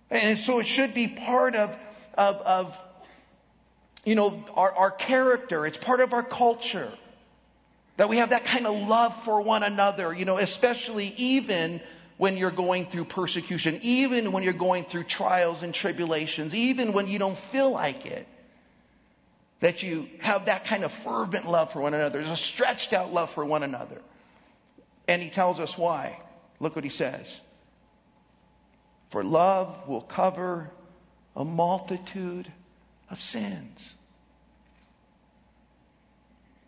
And 0.09 0.37
so 0.37 0.59
it 0.59 0.67
should 0.67 0.93
be 0.93 1.07
part 1.07 1.55
of, 1.55 1.77
of, 2.17 2.35
of 2.37 2.77
you 4.05 4.15
know, 4.15 4.45
our, 4.53 4.71
our 4.71 4.91
character. 4.91 5.65
It's 5.65 5.77
part 5.77 5.99
of 5.99 6.13
our 6.13 6.23
culture. 6.23 6.91
That 7.97 8.09
we 8.09 8.17
have 8.17 8.29
that 8.29 8.45
kind 8.45 8.67
of 8.67 8.87
love 8.87 9.23
for 9.23 9.41
one 9.41 9.63
another, 9.63 10.13
you 10.13 10.25
know, 10.25 10.37
especially 10.37 11.13
even 11.17 11.81
when 12.17 12.37
you're 12.37 12.51
going 12.51 12.85
through 12.85 13.05
persecution, 13.05 13.79
even 13.81 14.31
when 14.31 14.43
you're 14.43 14.53
going 14.53 14.85
through 14.85 15.05
trials 15.05 15.63
and 15.63 15.73
tribulations, 15.73 16.53
even 16.53 16.93
when 16.93 17.07
you 17.07 17.19
don't 17.19 17.37
feel 17.37 17.71
like 17.71 18.05
it. 18.05 18.27
That 19.61 19.81
you 19.81 20.09
have 20.19 20.45
that 20.45 20.65
kind 20.65 20.83
of 20.83 20.91
fervent 20.91 21.49
love 21.49 21.71
for 21.71 21.81
one 21.81 21.93
another. 21.93 22.19
There's 22.19 22.31
a 22.31 22.37
stretched 22.37 22.93
out 22.93 23.13
love 23.13 23.31
for 23.31 23.43
one 23.43 23.63
another. 23.63 24.01
And 25.07 25.21
he 25.21 25.29
tells 25.29 25.59
us 25.59 25.77
why. 25.77 26.19
Look 26.59 26.75
what 26.75 26.83
he 26.83 26.89
says. 26.89 27.27
For 29.09 29.23
love 29.23 29.87
will 29.87 30.01
cover 30.01 30.69
a 31.35 31.45
multitude 31.45 32.51
of 33.09 33.21
sins. 33.21 33.79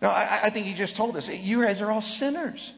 Now, 0.02 0.10
I, 0.10 0.42
I, 0.44 0.50
think 0.52 0.68
he 0.68 0.74
just 0.74 0.96
told 0.96 1.18
us, 1.18 1.28
you 1.28 1.64
guys 1.64 1.82
are 1.82 1.92
all 1.92 2.02
sinners. 2.02 2.72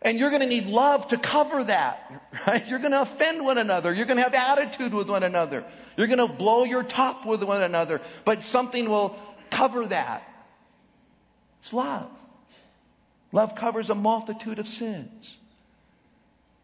And 0.00 0.18
you're 0.18 0.30
going 0.30 0.42
to 0.42 0.48
need 0.48 0.66
love 0.66 1.08
to 1.08 1.18
cover 1.18 1.64
that, 1.64 2.22
right? 2.46 2.66
You're 2.66 2.78
going 2.78 2.92
to 2.92 3.02
offend 3.02 3.44
one 3.44 3.58
another. 3.58 3.92
You're 3.92 4.06
going 4.06 4.16
to 4.16 4.22
have 4.22 4.34
attitude 4.34 4.94
with 4.94 5.10
one 5.10 5.22
another. 5.22 5.64
You're 5.96 6.06
going 6.06 6.26
to 6.26 6.28
blow 6.28 6.64
your 6.64 6.82
top 6.82 7.26
with 7.26 7.42
one 7.42 7.62
another. 7.62 8.00
But 8.24 8.44
something 8.44 8.88
will 8.88 9.16
cover 9.50 9.86
that. 9.86 10.22
It's 11.60 11.72
love. 11.72 12.08
Love 13.32 13.54
covers 13.56 13.90
a 13.90 13.94
multitude 13.94 14.58
of 14.58 14.68
sins. 14.68 15.36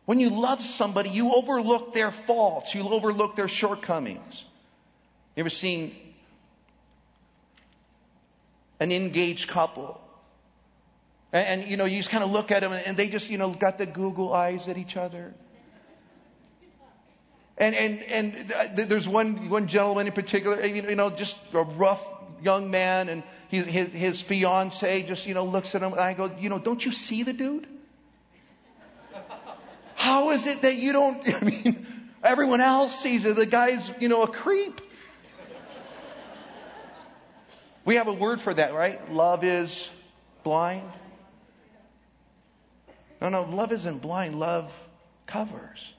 When 0.07 0.20
you 0.20 0.30
love 0.30 0.62
somebody, 0.62 1.11
you 1.11 1.35
overlook 1.35 1.92
their 1.92 2.11
faults. 2.11 2.74
You 2.74 2.88
overlook 2.88 3.37
their 3.37 3.48
shortcomings. 3.48 4.44
You 5.37 5.40
ever 5.40 5.51
seen 5.51 5.94
an 8.81 8.92
engaged 8.92 9.49
couple 9.49 10.01
and, 11.35 11.62
and, 11.62 11.70
you 11.70 11.77
know, 11.77 11.85
you 11.85 11.99
just 11.99 12.11
kind 12.11 12.23
of 12.23 12.31
look 12.31 12.53
at 12.53 12.61
them 12.61 12.73
and 12.73 12.97
they 12.97 13.09
just, 13.09 13.29
you 13.29 13.38
know, 13.38 13.51
got 13.51 13.77
the 13.77 13.87
Google 13.87 14.33
eyes 14.33 14.68
at 14.68 14.79
each 14.79 14.97
other. 14.97 15.35
And, 17.59 17.75
and, 17.75 18.03
and 18.05 18.88
there's 18.88 19.09
one, 19.09 19.49
one 19.49 19.66
gentleman 19.66 20.07
in 20.07 20.12
particular, 20.12 20.64
you 20.64 20.94
know, 20.94 21.11
just 21.11 21.37
a 21.53 21.62
rough 21.62 22.05
young 22.40 22.70
man 22.70 23.09
and 23.09 23.25
he, 23.49 23.62
his, 23.62 23.88
his 23.88 24.20
fiance 24.20 25.03
just, 25.03 25.27
you 25.27 25.35
know, 25.35 25.44
looks 25.44 25.75
at 25.75 25.83
him 25.83 25.92
and 25.92 26.01
I 26.01 26.14
go, 26.14 26.31
you 26.38 26.49
know, 26.49 26.61
don't 26.61 26.85
you 26.85 26.92
see 26.92 27.25
the 27.25 27.33
dude? 27.33 27.66
How 29.97 30.31
is 30.31 30.47
it 30.47 30.62
that 30.62 30.77
you 30.77 30.92
don't, 30.92 31.29
I 31.35 31.40
mean, 31.40 31.87
everyone 32.23 32.61
else 32.61 33.01
sees 33.01 33.25
it. 33.25 33.35
The 33.35 33.47
guy's, 33.47 33.90
you 33.99 34.09
know, 34.09 34.23
a 34.23 34.29
creep. 34.29 34.81
We 37.85 37.97
have 37.97 38.09
a 38.09 38.12
word 38.12 38.40
for 38.40 38.55
that, 38.55 38.73
right? 38.73 39.12
Love 39.12 39.44
is 39.44 39.88
blind. 40.42 40.90
No, 43.20 43.29
no, 43.29 43.42
love 43.42 43.73
isn't 43.73 43.99
blind. 43.99 44.38
Love 44.38 44.73
covers. 45.27 45.92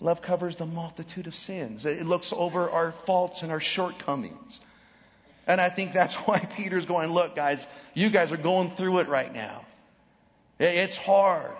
Love 0.00 0.22
covers 0.22 0.56
the 0.56 0.66
multitude 0.66 1.26
of 1.26 1.34
sins. 1.34 1.84
It 1.84 2.06
looks 2.06 2.32
over 2.32 2.70
our 2.70 2.92
faults 2.92 3.42
and 3.42 3.50
our 3.50 3.60
shortcomings. 3.60 4.60
And 5.46 5.60
I 5.60 5.68
think 5.68 5.92
that's 5.92 6.14
why 6.26 6.38
Peter's 6.38 6.86
going, 6.86 7.12
look, 7.12 7.34
guys, 7.34 7.66
you 7.94 8.10
guys 8.10 8.30
are 8.32 8.36
going 8.36 8.70
through 8.70 9.00
it 9.00 9.08
right 9.08 9.32
now. 9.32 9.64
It's 10.58 10.96
hard. 10.96 11.52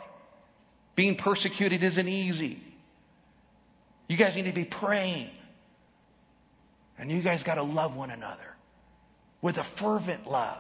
Being 0.95 1.17
persecuted 1.17 1.83
isn't 1.83 2.09
easy. 2.09 2.63
You 4.09 4.17
guys 4.17 4.37
need 4.37 4.47
to 4.47 4.53
be 4.53 4.65
praying. 4.65 5.31
And 6.99 7.11
you 7.11 7.23
guys 7.23 7.43
got 7.43 7.55
to 7.55 7.63
love 7.63 7.97
one 7.97 8.11
another 8.11 8.50
with 9.43 9.59
a 9.59 9.65
fervent 9.65 10.31
love. 10.31 10.59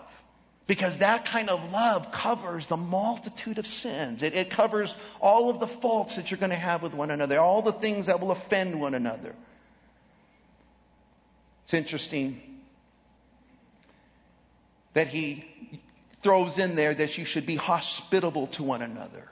Because 0.66 0.98
that 0.98 1.24
kind 1.24 1.50
of 1.50 1.72
love 1.72 2.12
covers 2.12 2.66
the 2.68 2.76
multitude 2.76 3.58
of 3.58 3.66
sins. 3.66 4.22
It, 4.22 4.34
it 4.34 4.50
covers 4.50 4.94
all 5.20 5.50
of 5.50 5.58
the 5.58 5.66
faults 5.66 6.16
that 6.16 6.30
you're 6.30 6.38
going 6.38 6.50
to 6.50 6.56
have 6.56 6.82
with 6.82 6.94
one 6.94 7.10
another, 7.10 7.40
all 7.40 7.60
the 7.62 7.72
things 7.72 8.06
that 8.06 8.20
will 8.20 8.30
offend 8.30 8.80
one 8.80 8.94
another. 8.94 9.34
It's 11.64 11.74
interesting 11.74 12.40
that 14.92 15.08
he 15.08 15.44
throws 16.22 16.58
in 16.58 16.74
there 16.74 16.94
that 16.94 17.18
you 17.18 17.24
should 17.24 17.46
be 17.46 17.56
hospitable 17.56 18.48
to 18.48 18.62
one 18.62 18.82
another. 18.82 19.28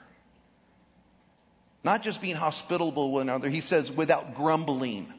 Not 1.83 2.03
just 2.03 2.21
being 2.21 2.35
hospitable 2.35 3.07
to 3.07 3.11
one 3.13 3.29
another, 3.29 3.49
he 3.49 3.61
says 3.61 3.91
without 3.91 4.35
grumbling. 4.35 5.13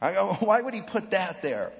I, 0.00 0.12
why 0.40 0.60
would 0.60 0.74
he 0.74 0.82
put 0.82 1.10
that 1.10 1.42
there? 1.42 1.72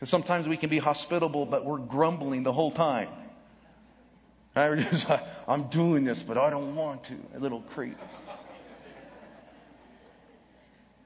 Because 0.00 0.08
sometimes 0.08 0.48
we 0.48 0.56
can 0.56 0.70
be 0.70 0.78
hospitable, 0.78 1.44
but 1.44 1.66
we're 1.66 1.76
grumbling 1.76 2.42
the 2.42 2.54
whole 2.54 2.70
time. 2.70 3.10
I'm 4.56 5.68
doing 5.68 6.04
this, 6.04 6.22
but 6.22 6.38
I 6.38 6.48
don't 6.48 6.74
want 6.74 7.04
to. 7.04 7.16
A 7.36 7.38
little 7.38 7.60
creep. 7.60 7.98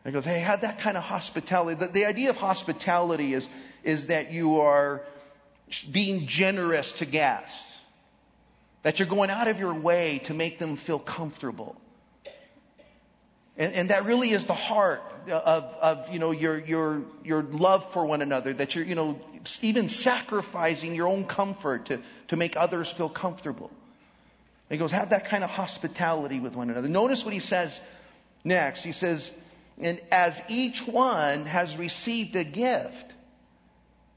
He 0.04 0.12
goes, 0.12 0.24
hey, 0.24 0.38
have 0.38 0.60
that 0.60 0.78
kind 0.78 0.96
of 0.96 1.02
hospitality. 1.02 1.80
The, 1.86 1.88
the 1.90 2.04
idea 2.04 2.30
of 2.30 2.36
hospitality 2.36 3.34
is, 3.34 3.48
is 3.82 4.06
that 4.06 4.30
you 4.30 4.60
are 4.60 5.02
being 5.90 6.28
generous 6.28 6.92
to 6.94 7.04
guests. 7.04 7.66
That 8.84 9.00
you're 9.00 9.08
going 9.08 9.30
out 9.30 9.48
of 9.48 9.58
your 9.58 9.74
way 9.74 10.20
to 10.24 10.34
make 10.34 10.60
them 10.60 10.76
feel 10.76 11.00
comfortable. 11.00 11.74
And, 13.56 13.72
and 13.72 13.90
that 13.90 14.04
really 14.04 14.30
is 14.30 14.44
the 14.44 14.54
heart 14.54 15.02
of, 15.30 15.64
of, 15.80 16.12
you 16.12 16.18
know, 16.18 16.30
your, 16.30 16.58
your, 16.58 17.02
your 17.24 17.42
love 17.42 17.92
for 17.92 18.04
one 18.04 18.22
another, 18.22 18.52
that 18.52 18.74
you're, 18.74 18.84
you 18.84 18.94
know, 18.94 19.18
even 19.62 19.88
sacrificing 19.88 20.94
your 20.94 21.08
own 21.08 21.24
comfort 21.24 21.86
to, 21.86 22.00
to 22.28 22.36
make 22.36 22.56
others 22.56 22.90
feel 22.90 23.08
comfortable. 23.08 23.70
he 24.68 24.76
goes, 24.76 24.92
have 24.92 25.10
that 25.10 25.28
kind 25.28 25.44
of 25.44 25.50
hospitality 25.50 26.40
with 26.40 26.54
one 26.54 26.70
another. 26.70 26.88
Notice 26.88 27.24
what 27.24 27.34
he 27.34 27.40
says 27.40 27.78
next. 28.44 28.82
He 28.82 28.92
says, 28.92 29.30
and 29.80 30.00
as 30.12 30.40
each 30.48 30.86
one 30.86 31.46
has 31.46 31.76
received 31.76 32.36
a 32.36 32.44
gift, 32.44 33.12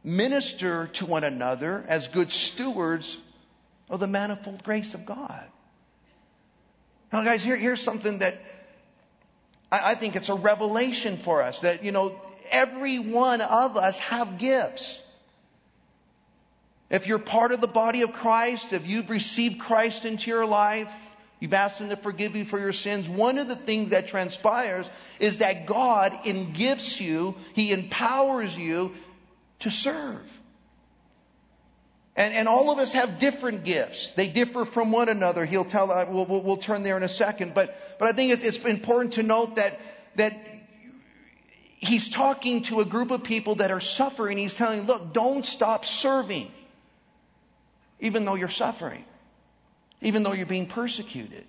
minister 0.04 0.88
to 0.88 1.06
one 1.06 1.24
another 1.24 1.84
as 1.88 2.08
good 2.08 2.32
stewards 2.32 3.18
of 3.90 4.00
the 4.00 4.08
manifold 4.08 4.64
grace 4.64 4.94
of 4.94 5.06
God. 5.06 5.44
Now 7.12 7.24
guys, 7.24 7.44
here, 7.44 7.56
here's 7.56 7.82
something 7.82 8.20
that 8.20 8.42
I, 9.72 9.92
I 9.92 9.96
think 9.96 10.16
it's 10.16 10.30
a 10.30 10.36
revelation 10.36 11.18
for 11.18 11.42
us 11.42 11.62
that, 11.62 11.84
you 11.84 11.92
know, 11.92 12.20
every 12.52 13.00
one 13.00 13.42
of 13.42 13.78
us 13.78 13.98
have 14.00 14.38
gifts. 14.38 15.02
If 16.90 17.08
you're 17.08 17.20
part 17.20 17.52
of 17.52 17.60
the 17.60 17.68
body 17.68 18.02
of 18.02 18.14
Christ, 18.14 18.72
if 18.72 18.88
you've 18.88 19.10
received 19.10 19.60
Christ 19.60 20.06
into 20.06 20.30
your 20.30 20.46
life, 20.46 20.92
you've 21.40 21.54
asked 21.54 21.80
Him 21.80 21.90
to 21.90 21.98
forgive 21.98 22.36
you 22.36 22.46
for 22.46 22.60
your 22.60 22.72
sins, 22.72 23.10
one 23.10 23.38
of 23.38 23.48
the 23.48 23.58
things 23.58 23.90
that 23.90 24.08
transpires 24.08 24.90
is 25.20 25.40
that 25.40 25.66
God 25.66 26.24
gifts 26.54 27.02
you, 27.02 27.36
He 27.54 27.74
empowers 27.74 28.58
you 28.58 28.96
to 29.60 29.70
serve. 29.70 30.26
And, 32.18 32.34
and 32.34 32.48
all 32.48 32.72
of 32.72 32.80
us 32.80 32.94
have 32.94 33.20
different 33.20 33.64
gifts. 33.64 34.10
They 34.16 34.28
differ 34.28 34.66
from 34.66 34.92
one 34.92 35.08
another. 35.08 35.46
He'll 35.46 35.66
tell, 35.66 35.92
uh, 35.92 36.06
we'll, 36.10 36.26
we'll, 36.26 36.42
we'll, 36.42 36.58
turn 36.58 36.82
there 36.82 36.98
in 36.98 37.04
a 37.04 37.10
second. 37.10 37.54
But, 37.54 37.80
but 38.00 38.10
I 38.10 38.12
think 38.12 38.32
it's, 38.32 38.42
it's 38.42 38.58
important 38.58 39.14
to 39.14 39.24
note 39.24 39.58
that, 39.58 39.80
that 40.16 40.34
he's 41.78 42.10
talking 42.10 42.64
to 42.64 42.80
a 42.82 42.86
group 42.86 43.12
of 43.12 43.24
people 43.24 43.56
that 43.56 43.70
are 43.70 43.80
suffering. 43.80 44.40
He's 44.40 44.56
telling, 44.56 44.88
look, 44.88 45.14
don't 45.14 45.46
stop 45.46 45.86
serving. 45.86 46.52
Even 48.00 48.26
though 48.26 48.36
you're 48.36 48.50
suffering. 48.50 49.06
Even 50.02 50.24
though 50.24 50.34
you're 50.34 50.48
being 50.48 50.68
persecuted. 50.68 51.46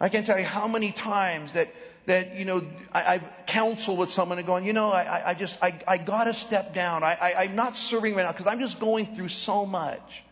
I 0.00 0.08
can 0.08 0.22
tell 0.22 0.38
you 0.38 0.44
how 0.44 0.68
many 0.68 0.92
times 0.92 1.54
that 1.54 1.74
that, 2.08 2.36
you 2.36 2.46
know, 2.46 2.66
I, 2.90 3.14
I've 3.14 3.24
counseled 3.46 3.98
with 3.98 4.10
someone 4.10 4.38
and 4.38 4.46
going, 4.46 4.64
you 4.64 4.72
know, 4.72 4.88
I, 4.90 5.30
I 5.30 5.34
just, 5.34 5.58
I, 5.62 5.78
I 5.86 5.98
gotta 5.98 6.32
step 6.32 6.74
down. 6.74 7.04
I, 7.04 7.16
I, 7.20 7.34
I'm 7.44 7.54
not 7.54 7.76
serving 7.76 8.14
right 8.14 8.22
now 8.22 8.32
because 8.32 8.46
I'm 8.46 8.60
just 8.60 8.80
going 8.80 9.14
through 9.14 9.28
so 9.28 9.66
much. 9.66 10.24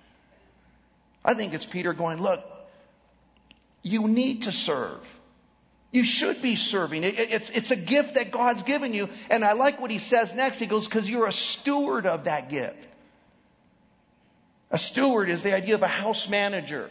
I 1.23 1.35
think 1.35 1.53
it's 1.53 1.67
Peter 1.67 1.93
going, 1.93 2.21
look, 2.21 2.43
you 3.83 4.09
need 4.09 4.45
to 4.45 4.53
serve. 4.53 5.01
You 5.93 6.03
should 6.03 6.41
be 6.41 6.57
serving. 6.57 7.05
It, 7.05 7.21
it, 7.21 7.31
it's, 7.31 7.51
it's 7.51 7.71
a 7.71 7.77
gift 7.77 8.15
that 8.15 8.31
God's 8.31 8.63
given 8.63 8.95
you. 8.95 9.11
And 9.29 9.45
I 9.45 9.53
like 9.53 9.79
what 9.79 9.91
he 9.91 9.99
says 9.99 10.33
next. 10.35 10.59
He 10.59 10.67
goes, 10.67 10.87
because 10.87 11.09
you're 11.09 11.27
a 11.27 11.33
steward 11.33 12.07
of 12.07 12.25
that 12.25 12.49
gift. 12.49 12.83
A 14.71 14.79
steward 14.79 15.29
is 15.29 15.43
the 15.43 15.55
idea 15.55 15.75
of 15.75 15.83
a 15.83 15.89
house 15.89 16.27
manager. 16.27 16.91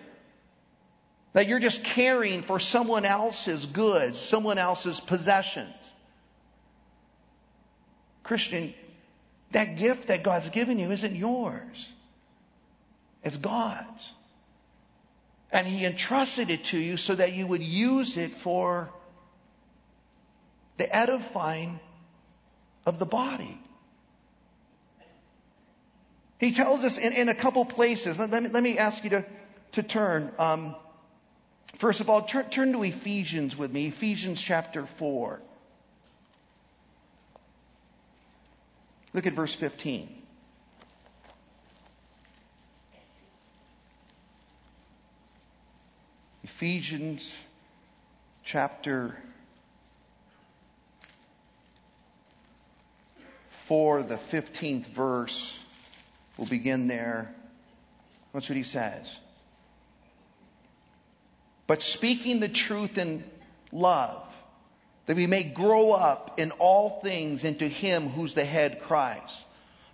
That 1.35 1.49
you're 1.49 1.59
just 1.59 1.83
caring 1.83 2.43
for 2.43 2.61
someone 2.61 3.03
else's 3.03 3.65
goods, 3.65 4.17
someone 4.17 4.57
else's 4.57 5.01
possessions. 5.01 5.75
Christian, 8.23 8.73
that 9.51 9.75
gift 9.75 10.07
that 10.07 10.23
God's 10.23 10.47
given 10.47 10.79
you 10.79 10.91
isn't 10.91 11.13
yours. 11.13 11.89
It's 13.21 13.35
God's. 13.35 14.11
And 15.51 15.67
He 15.67 15.83
entrusted 15.83 16.49
it 16.51 16.63
to 16.65 16.77
you 16.77 16.95
so 16.95 17.15
that 17.15 17.33
you 17.33 17.45
would 17.45 17.61
use 17.61 18.15
it 18.15 18.31
for 18.35 18.89
the 20.77 20.95
edifying 20.95 21.81
of 22.85 22.97
the 22.97 23.05
body. 23.05 23.59
He 26.39 26.53
tells 26.53 26.81
us 26.85 26.97
in, 26.97 27.11
in 27.11 27.27
a 27.27 27.35
couple 27.35 27.65
places. 27.65 28.17
Let, 28.17 28.31
let, 28.31 28.41
me, 28.41 28.49
let 28.51 28.63
me 28.63 28.77
ask 28.77 29.03
you 29.03 29.09
to, 29.09 29.25
to 29.73 29.83
turn. 29.83 30.31
Um, 30.39 30.77
first 31.77 32.01
of 32.01 32.09
all, 32.09 32.21
turn, 32.23 32.49
turn 32.49 32.73
to 32.73 32.83
Ephesians 32.83 33.55
with 33.55 33.71
me, 33.71 33.87
Ephesians 33.87 34.41
chapter 34.41 34.85
4. 34.85 35.41
Look 39.13 39.25
at 39.25 39.33
verse 39.33 39.55
15. 39.55 40.09
Ephesians 46.43 47.35
chapter 48.43 49.17
4, 53.65 54.03
the 54.03 54.15
15th 54.15 54.85
verse. 54.87 55.59
We'll 56.37 56.47
begin 56.47 56.87
there. 56.87 57.33
That's 58.33 58.47
what 58.47 58.57
he 58.57 58.63
says. 58.63 59.07
But 61.67 61.81
speaking 61.81 62.39
the 62.39 62.49
truth 62.49 62.97
in 62.97 63.23
love, 63.71 64.23
that 65.05 65.15
we 65.15 65.27
may 65.27 65.43
grow 65.43 65.91
up 65.91 66.39
in 66.39 66.51
all 66.51 66.99
things 67.01 67.43
into 67.43 67.67
him 67.67 68.09
who's 68.09 68.33
the 68.33 68.45
head 68.45 68.81
Christ, 68.81 69.43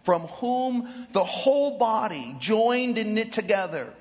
from 0.04 0.24
whom 0.24 1.08
the 1.12 1.24
whole 1.24 1.78
body 1.78 2.36
joined 2.40 2.98
and 2.98 3.16
knit 3.16 3.34
together 3.34 3.94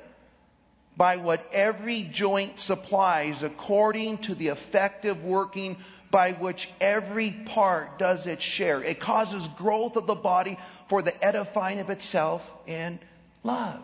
by 0.96 1.16
what 1.16 1.48
every 1.52 2.02
joint 2.02 2.58
supplies 2.60 3.42
according 3.42 4.18
to 4.18 4.34
the 4.34 4.48
effective 4.48 5.24
working 5.24 5.76
by 6.10 6.32
which 6.32 6.68
every 6.80 7.30
part 7.30 7.98
does 7.98 8.26
its 8.26 8.44
share. 8.44 8.82
It 8.82 9.00
causes 9.00 9.46
growth 9.56 9.96
of 9.96 10.06
the 10.06 10.14
body 10.14 10.58
for 10.88 11.02
the 11.02 11.24
edifying 11.24 11.78
of 11.78 11.90
itself 11.90 12.48
in 12.66 12.98
love. 13.44 13.80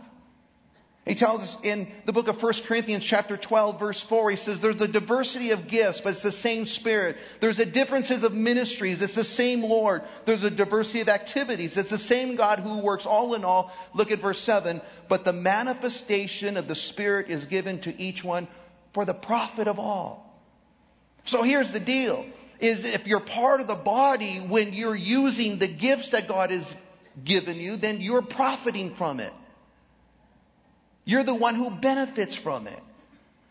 He 1.06 1.14
tells 1.14 1.40
us 1.40 1.56
in 1.62 1.86
the 2.04 2.12
book 2.12 2.26
of 2.26 2.42
1 2.42 2.52
Corinthians 2.66 3.04
chapter 3.04 3.36
12 3.36 3.78
verse 3.78 4.00
4, 4.00 4.30
he 4.32 4.36
says 4.36 4.60
there's 4.60 4.80
a 4.80 4.88
diversity 4.88 5.52
of 5.52 5.68
gifts, 5.68 6.00
but 6.00 6.14
it's 6.14 6.22
the 6.22 6.32
same 6.32 6.66
Spirit. 6.66 7.16
There's 7.38 7.60
a 7.60 7.64
differences 7.64 8.24
of 8.24 8.34
ministries, 8.34 9.00
it's 9.00 9.14
the 9.14 9.22
same 9.22 9.62
Lord. 9.62 10.02
There's 10.24 10.42
a 10.42 10.50
diversity 10.50 11.02
of 11.02 11.08
activities, 11.08 11.76
it's 11.76 11.90
the 11.90 11.98
same 11.98 12.34
God 12.34 12.58
who 12.58 12.78
works 12.78 13.06
all 13.06 13.34
in 13.34 13.44
all. 13.44 13.72
Look 13.94 14.10
at 14.10 14.20
verse 14.20 14.40
7, 14.40 14.80
but 15.08 15.24
the 15.24 15.32
manifestation 15.32 16.56
of 16.56 16.66
the 16.66 16.74
Spirit 16.74 17.30
is 17.30 17.46
given 17.46 17.80
to 17.82 18.02
each 18.02 18.24
one 18.24 18.48
for 18.92 19.04
the 19.04 19.14
profit 19.14 19.68
of 19.68 19.78
all. 19.78 20.36
So 21.24 21.44
here's 21.44 21.70
the 21.70 21.78
deal, 21.78 22.26
is 22.58 22.84
if 22.84 23.06
you're 23.06 23.20
part 23.20 23.60
of 23.60 23.68
the 23.68 23.76
body, 23.76 24.38
when 24.38 24.72
you're 24.72 24.96
using 24.96 25.58
the 25.58 25.68
gifts 25.68 26.08
that 26.08 26.26
God 26.26 26.50
has 26.50 26.74
given 27.22 27.60
you, 27.60 27.76
then 27.76 28.00
you're 28.00 28.22
profiting 28.22 28.96
from 28.96 29.20
it. 29.20 29.32
You're 31.06 31.24
the 31.24 31.34
one 31.34 31.54
who 31.54 31.70
benefits 31.70 32.34
from 32.34 32.66
it. 32.66 32.82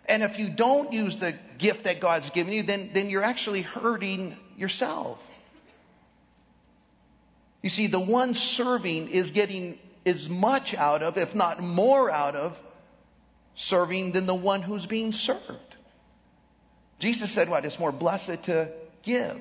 And 0.07 0.21
if 0.21 0.37
you 0.37 0.49
don't 0.49 0.93
use 0.93 1.17
the 1.17 1.33
gift 1.57 1.85
that 1.85 1.99
God's 1.99 2.29
given 2.29 2.53
you, 2.53 2.61
then, 2.61 2.91
then 2.93 3.09
you're 3.09 3.23
actually 3.23 3.63
hurting 3.63 4.35
yourself. 4.57 5.19
You 7.63 7.69
see, 7.69 7.87
the 7.87 7.99
one 7.99 8.35
serving 8.35 9.09
is 9.09 9.31
getting 9.31 9.79
as 10.05 10.29
much 10.29 10.75
out 10.75 11.01
of, 11.01 11.17
if 11.17 11.33
not 11.33 11.59
more 11.59 12.11
out 12.11 12.35
of, 12.35 12.55
serving 13.55 14.11
than 14.11 14.25
the 14.27 14.35
one 14.35 14.61
who's 14.61 14.85
being 14.85 15.13
served. 15.13 15.75
Jesus 16.99 17.31
said 17.31 17.49
what? 17.49 17.65
It's 17.65 17.79
more 17.79 17.91
blessed 17.91 18.43
to 18.43 18.69
give 19.01 19.39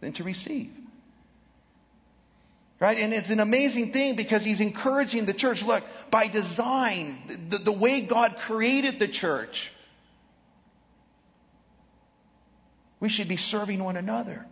than 0.00 0.14
to 0.14 0.24
receive. 0.24 0.72
Right? 2.80 2.98
And 2.98 3.12
it's 3.12 3.28
an 3.28 3.40
amazing 3.40 3.92
thing 3.92 4.16
because 4.16 4.42
he's 4.42 4.60
encouraging 4.60 5.26
the 5.26 5.34
church. 5.34 5.62
Look, 5.62 5.84
by 6.10 6.28
design, 6.28 7.48
the, 7.50 7.58
the 7.58 7.72
way 7.72 8.00
God 8.00 8.36
created 8.38 8.98
the 8.98 9.06
church, 9.06 9.70
we 12.98 13.10
should 13.10 13.28
be 13.28 13.36
serving 13.36 13.84
one 13.84 13.98
another. 13.98 14.46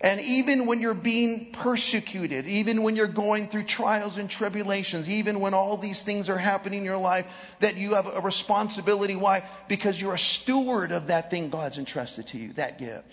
And 0.00 0.20
even 0.20 0.66
when 0.66 0.80
you're 0.80 0.94
being 0.94 1.50
persecuted, 1.50 2.46
even 2.46 2.84
when 2.84 2.94
you're 2.94 3.08
going 3.08 3.48
through 3.48 3.64
trials 3.64 4.16
and 4.16 4.30
tribulations, 4.30 5.08
even 5.08 5.40
when 5.40 5.54
all 5.54 5.76
these 5.76 6.00
things 6.00 6.28
are 6.28 6.38
happening 6.38 6.80
in 6.80 6.84
your 6.84 6.98
life, 6.98 7.26
that 7.58 7.76
you 7.76 7.94
have 7.94 8.06
a 8.06 8.20
responsibility. 8.20 9.16
Why? 9.16 9.42
Because 9.66 10.00
you're 10.00 10.14
a 10.14 10.18
steward 10.18 10.92
of 10.92 11.08
that 11.08 11.30
thing 11.30 11.50
God's 11.50 11.78
entrusted 11.78 12.28
to 12.28 12.38
you, 12.38 12.52
that 12.52 12.78
gift. 12.78 13.12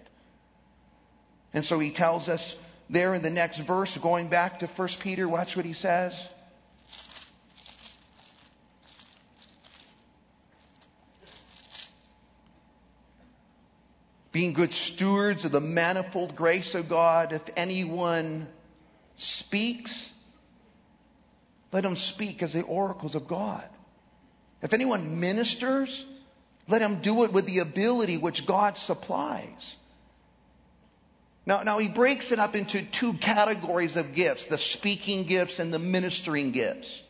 And 1.55 1.65
so 1.65 1.79
he 1.79 1.89
tells 1.89 2.29
us 2.29 2.55
there 2.89 3.13
in 3.13 3.21
the 3.21 3.29
next 3.29 3.59
verse, 3.59 3.97
going 3.97 4.27
back 4.27 4.59
to 4.59 4.67
1 4.67 4.87
Peter, 4.99 5.27
watch 5.27 5.55
what 5.55 5.65
he 5.65 5.73
says. 5.73 6.13
being 14.35 14.51
good 14.51 14.73
stewards 14.73 15.45
of 15.45 15.53
the 15.53 15.61
manifold 15.61 16.35
grace 16.35 16.75
of 16.75 16.89
God. 16.89 17.31
If 17.31 17.43
anyone 17.55 18.47
speaks, 19.15 20.09
let 21.71 21.85
him 21.85 21.95
speak 21.95 22.43
as 22.43 22.51
the 22.51 22.61
oracles 22.61 23.15
of 23.15 23.29
God. 23.29 23.63
If 24.61 24.73
anyone 24.73 25.21
ministers, 25.21 26.05
let 26.67 26.81
him 26.81 26.99
do 26.99 27.23
it 27.23 27.31
with 27.31 27.45
the 27.45 27.59
ability 27.59 28.17
which 28.17 28.45
God 28.45 28.77
supplies. 28.77 29.77
Now, 31.45 31.61
now 31.61 31.77
he 31.77 31.87
breaks 31.87 32.31
it 32.31 32.39
up 32.39 32.55
into 32.55 32.81
two 32.81 33.13
categories 33.13 33.97
of 33.97 34.13
gifts, 34.13 34.45
the 34.45 34.57
speaking 34.57 35.25
gifts 35.25 35.59
and 35.59 35.73
the 35.73 35.79
ministering 35.79 36.51
gifts. 36.51 37.01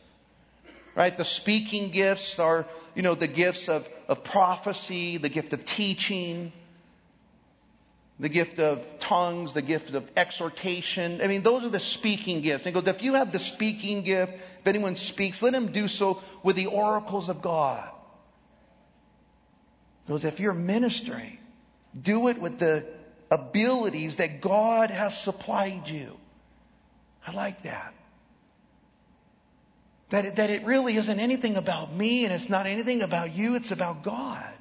Right? 0.94 1.16
The 1.16 1.24
speaking 1.24 1.90
gifts 1.90 2.38
are, 2.38 2.66
you 2.94 3.02
know, 3.02 3.14
the 3.14 3.28
gifts 3.28 3.68
of, 3.68 3.88
of 4.08 4.24
prophecy, 4.24 5.18
the 5.18 5.28
gift 5.28 5.52
of 5.52 5.64
teaching, 5.64 6.52
the 8.18 8.28
gift 8.30 8.58
of 8.58 8.84
tongues, 8.98 9.52
the 9.52 9.62
gift 9.62 9.94
of 9.94 10.08
exhortation. 10.16 11.20
I 11.22 11.26
mean, 11.26 11.42
those 11.42 11.64
are 11.64 11.68
the 11.68 11.80
speaking 11.80 12.40
gifts. 12.40 12.64
And 12.64 12.74
he 12.74 12.80
goes, 12.80 12.88
if 12.88 13.02
you 13.02 13.14
have 13.14 13.30
the 13.30 13.38
speaking 13.38 14.02
gift, 14.02 14.32
if 14.32 14.66
anyone 14.66 14.96
speaks, 14.96 15.42
let 15.42 15.54
him 15.54 15.72
do 15.72 15.86
so 15.86 16.22
with 16.42 16.56
the 16.56 16.66
oracles 16.66 17.28
of 17.28 17.42
God. 17.42 17.86
He 20.06 20.12
goes, 20.12 20.24
if 20.24 20.40
you're 20.40 20.54
ministering, 20.54 21.38
do 22.00 22.28
it 22.28 22.38
with 22.38 22.58
the 22.58 22.86
abilities 23.30 24.16
that 24.16 24.40
God 24.40 24.90
has 24.90 25.18
supplied 25.18 25.88
you. 25.88 26.16
I 27.26 27.32
like 27.32 27.62
that. 27.62 27.92
That 30.10 30.26
it, 30.26 30.36
that 30.36 30.50
it 30.50 30.64
really 30.64 30.96
isn't 30.96 31.18
anything 31.18 31.56
about 31.56 31.92
me 31.92 32.24
and 32.24 32.32
it's 32.32 32.48
not 32.48 32.66
anything 32.66 33.02
about 33.02 33.34
you, 33.34 33.56
it's 33.56 33.72
about 33.72 34.04
God. 34.04 34.52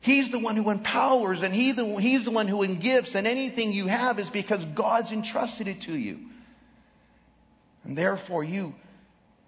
He's 0.00 0.30
the 0.30 0.38
one 0.38 0.56
who 0.56 0.70
empowers 0.70 1.42
and 1.42 1.54
he 1.54 1.72
the, 1.72 1.96
He's 1.96 2.24
the 2.24 2.30
one 2.30 2.48
who 2.48 2.66
gives 2.74 3.14
and 3.14 3.26
anything 3.26 3.72
you 3.72 3.86
have 3.86 4.18
is 4.18 4.30
because 4.30 4.64
God's 4.64 5.12
entrusted 5.12 5.68
it 5.68 5.82
to 5.82 5.96
you. 5.96 6.20
And 7.84 7.96
therefore 7.96 8.44
you 8.44 8.74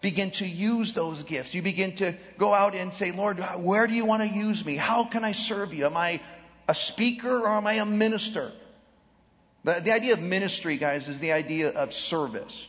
begin 0.00 0.30
to 0.32 0.46
use 0.46 0.92
those 0.92 1.22
gifts. 1.22 1.54
You 1.54 1.62
begin 1.62 1.96
to 1.96 2.16
go 2.38 2.52
out 2.52 2.74
and 2.74 2.92
say, 2.92 3.12
Lord, 3.12 3.38
where 3.56 3.86
do 3.86 3.94
you 3.94 4.04
want 4.04 4.22
to 4.22 4.28
use 4.28 4.64
me? 4.64 4.76
How 4.76 5.04
can 5.04 5.24
I 5.24 5.32
serve 5.32 5.72
you? 5.72 5.86
Am 5.86 5.96
I 5.96 6.20
a 6.68 6.74
speaker 6.74 7.40
or 7.40 7.48
am 7.48 7.66
I 7.66 7.74
a 7.74 7.86
minister? 7.86 8.52
The, 9.64 9.80
the 9.84 9.92
idea 9.92 10.14
of 10.14 10.20
ministry, 10.20 10.76
guys, 10.76 11.08
is 11.08 11.18
the 11.20 11.32
idea 11.32 11.70
of 11.70 11.92
service. 11.92 12.66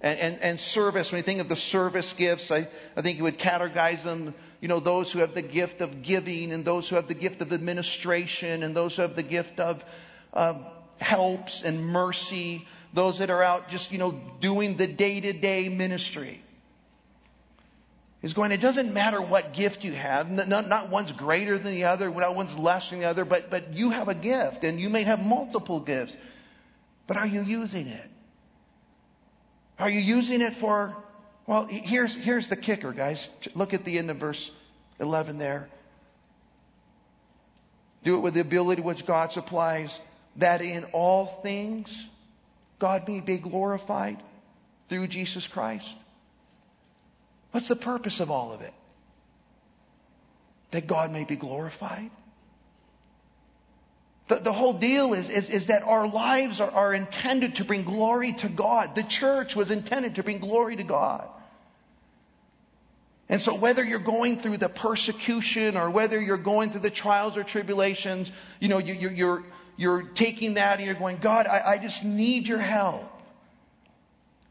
And, 0.00 0.18
and, 0.20 0.42
and, 0.42 0.60
service, 0.60 1.10
when 1.10 1.18
you 1.18 1.24
think 1.24 1.40
of 1.40 1.48
the 1.48 1.56
service 1.56 2.12
gifts, 2.12 2.52
I, 2.52 2.68
I 2.96 3.02
think 3.02 3.18
you 3.18 3.24
would 3.24 3.38
categorize 3.38 4.04
them 4.04 4.32
you 4.60 4.68
know, 4.68 4.80
those 4.80 5.12
who 5.12 5.20
have 5.20 5.34
the 5.34 5.42
gift 5.42 5.80
of 5.80 6.02
giving 6.02 6.52
and 6.52 6.64
those 6.64 6.88
who 6.88 6.96
have 6.96 7.06
the 7.06 7.14
gift 7.14 7.40
of 7.42 7.52
administration 7.52 8.62
and 8.62 8.74
those 8.74 8.96
who 8.96 9.02
have 9.02 9.14
the 9.14 9.22
gift 9.22 9.60
of 9.60 9.84
helps 11.00 11.62
and 11.62 11.84
mercy, 11.86 12.66
those 12.92 13.18
that 13.18 13.30
are 13.30 13.42
out 13.42 13.68
just, 13.68 13.92
you 13.92 13.98
know, 13.98 14.20
doing 14.40 14.76
the 14.76 14.86
day 14.86 15.20
to 15.20 15.32
day 15.32 15.68
ministry. 15.68 16.42
Is 18.20 18.34
going, 18.34 18.50
it 18.50 18.60
doesn't 18.60 18.92
matter 18.92 19.22
what 19.22 19.52
gift 19.52 19.84
you 19.84 19.92
have. 19.92 20.28
Not, 20.30 20.68
not 20.68 20.90
one's 20.90 21.12
greater 21.12 21.56
than 21.56 21.72
the 21.72 21.84
other, 21.84 22.10
not 22.10 22.34
one's 22.34 22.56
less 22.56 22.90
than 22.90 22.98
the 22.98 23.04
other, 23.04 23.24
but, 23.24 23.48
but 23.48 23.74
you 23.74 23.90
have 23.90 24.08
a 24.08 24.14
gift 24.14 24.64
and 24.64 24.80
you 24.80 24.90
may 24.90 25.04
have 25.04 25.24
multiple 25.24 25.78
gifts. 25.78 26.14
But 27.06 27.16
are 27.16 27.26
you 27.26 27.42
using 27.42 27.86
it? 27.86 28.10
Are 29.78 29.88
you 29.88 30.00
using 30.00 30.40
it 30.40 30.54
for 30.54 30.96
well, 31.48 31.64
here's, 31.64 32.14
here's 32.14 32.48
the 32.48 32.56
kicker, 32.56 32.92
guys. 32.92 33.26
Look 33.54 33.72
at 33.72 33.82
the 33.82 33.96
end 33.96 34.10
of 34.10 34.18
verse 34.18 34.50
11 35.00 35.38
there. 35.38 35.70
Do 38.04 38.16
it 38.16 38.18
with 38.18 38.34
the 38.34 38.40
ability 38.40 38.82
which 38.82 39.06
God 39.06 39.32
supplies, 39.32 39.98
that 40.36 40.60
in 40.60 40.84
all 40.92 41.24
things 41.42 42.06
God 42.78 43.08
may 43.08 43.20
be 43.20 43.38
glorified 43.38 44.22
through 44.90 45.06
Jesus 45.06 45.46
Christ. 45.46 45.88
What's 47.50 47.68
the 47.68 47.76
purpose 47.76 48.20
of 48.20 48.30
all 48.30 48.52
of 48.52 48.60
it? 48.60 48.72
That 50.70 50.86
God 50.86 51.12
may 51.12 51.24
be 51.24 51.36
glorified? 51.36 52.10
The, 54.28 54.36
the 54.36 54.52
whole 54.52 54.74
deal 54.74 55.14
is, 55.14 55.30
is, 55.30 55.48
is 55.48 55.66
that 55.66 55.82
our 55.82 56.06
lives 56.06 56.60
are, 56.60 56.70
are 56.70 56.92
intended 56.92 57.56
to 57.56 57.64
bring 57.64 57.84
glory 57.84 58.34
to 58.34 58.48
God. 58.48 58.94
The 58.94 59.02
church 59.02 59.56
was 59.56 59.70
intended 59.70 60.16
to 60.16 60.22
bring 60.22 60.38
glory 60.38 60.76
to 60.76 60.84
God. 60.84 61.26
And 63.30 63.40
so 63.42 63.54
whether 63.54 63.84
you're 63.84 63.98
going 63.98 64.40
through 64.40 64.58
the 64.58 64.68
persecution 64.68 65.76
or 65.76 65.90
whether 65.90 66.20
you're 66.20 66.36
going 66.36 66.70
through 66.70 66.80
the 66.80 66.90
trials 66.90 67.36
or 67.36 67.44
tribulations, 67.44 68.30
you 68.60 68.68
know, 68.68 68.78
you, 68.78 68.94
you, 68.94 69.10
you're, 69.10 69.44
you're 69.76 70.02
taking 70.02 70.54
that 70.54 70.78
and 70.78 70.86
you're 70.86 70.94
going, 70.94 71.18
God, 71.18 71.46
I, 71.46 71.62
I 71.64 71.78
just 71.78 72.04
need 72.04 72.48
your 72.48 72.58
help. 72.58 73.04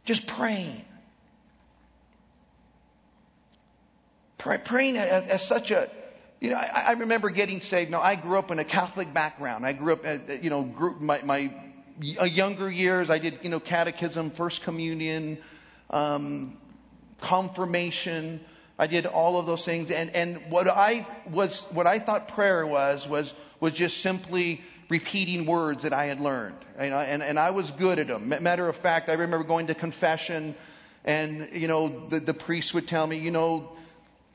Just 0.06 0.26
praying. 0.26 0.76
Pray, 0.76 0.86
praying 4.38 4.98
as, 4.98 5.46
such 5.46 5.72
a, 5.72 5.90
you 6.40 6.52
know, 6.52 6.58
I, 6.58 6.84
I, 6.88 6.92
remember 6.94 7.30
getting 7.30 7.62
saved. 7.62 7.90
Now, 7.90 8.02
I 8.02 8.16
grew 8.16 8.38
up 8.38 8.52
in 8.52 8.60
a 8.60 8.64
Catholic 8.64 9.14
background. 9.14 9.66
I 9.66 9.74
grew 9.74 9.94
up, 9.94 10.06
uh, 10.06 10.18
uh, 10.30 10.34
you 10.42 10.50
know, 10.50 10.64
grew, 10.64 10.96
my, 11.00 11.22
my 11.24 11.52
uh, 12.20 12.26
younger 12.26 12.70
years, 12.70 13.10
I 13.10 13.18
did, 13.18 13.40
you 13.42 13.50
know, 13.50 13.60
catechism, 13.60 14.32
first 14.32 14.62
communion, 14.62 15.40
um, 15.90 16.58
confirmation. 17.22 18.42
I 18.78 18.86
did 18.86 19.08
all 19.08 19.40
of 19.40 19.48
those 19.48 19.66
things. 19.66 19.90
And, 19.90 20.12
and 20.16 20.52
what 20.52 20.68
I 20.68 21.08
was, 21.30 21.64
what 21.72 21.88
I 21.88 21.98
thought 21.98 22.28
prayer 22.30 22.66
was, 22.66 23.08
was, 23.08 23.34
was 23.60 23.74
just 23.74 24.02
simply 24.02 24.62
repeating 24.90 25.48
words 25.48 25.84
that 25.84 25.94
I 25.94 26.06
had 26.06 26.22
learned. 26.22 26.58
You 26.82 26.92
know, 26.92 27.00
and, 27.00 27.24
and 27.24 27.40
I 27.40 27.50
was 27.50 27.72
good 27.72 27.98
at 27.98 28.08
them. 28.08 28.30
Matter 28.30 28.68
of 28.70 28.76
fact, 28.76 29.10
I 29.10 29.14
remember 29.14 29.44
going 29.44 29.68
to 29.68 29.76
confession 29.76 30.56
and, 31.04 31.50
you 31.54 31.70
know, 31.70 32.08
the, 32.10 32.20
the 32.20 32.34
priest 32.34 32.74
would 32.74 32.88
tell 32.88 33.08
me, 33.08 33.18
you 33.18 33.32
know, 33.32 33.72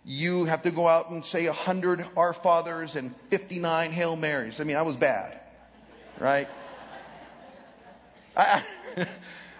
you 0.04 0.46
have 0.46 0.62
to 0.64 0.70
go 0.70 0.88
out 0.88 1.10
and 1.10 1.24
say 1.24 1.46
a 1.46 1.52
hundred 1.52 2.04
Our 2.16 2.32
Fathers 2.32 2.96
and 2.96 3.14
59 3.30 3.92
Hail 3.92 4.16
Marys. 4.16 4.60
I 4.60 4.64
mean, 4.64 4.76
I 4.76 4.82
was 4.82 4.96
bad. 4.96 5.38
Right? 6.18 6.48
I, 8.36 8.64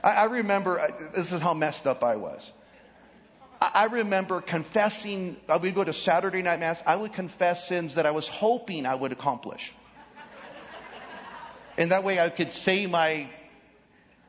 I 0.02 0.24
remember, 0.31 0.88
this 1.14 1.33
is 1.33 1.40
how 1.40 1.55
messed 1.55 1.87
up 1.87 2.02
I 2.02 2.16
was. 2.16 2.50
I 3.61 3.85
remember 3.85 4.40
confessing, 4.40 5.37
uh, 5.48 5.52
I 5.52 5.57
would 5.59 5.74
go 5.74 5.85
to 5.85 5.92
Saturday 5.92 6.42
night 6.42 6.59
mass, 6.59 6.83
I 6.85 6.96
would 6.96 7.12
confess 7.12 7.68
sins 7.68 7.94
that 7.94 8.07
I 8.07 8.11
was 8.11 8.26
hoping 8.26 8.87
I 8.87 8.96
would 8.96 9.12
accomplish. 9.12 9.72
And 11.78 11.92
that 11.92 12.02
way 12.02 12.18
I 12.18 12.28
could 12.28 12.50
say 12.50 12.87
my 12.87 13.28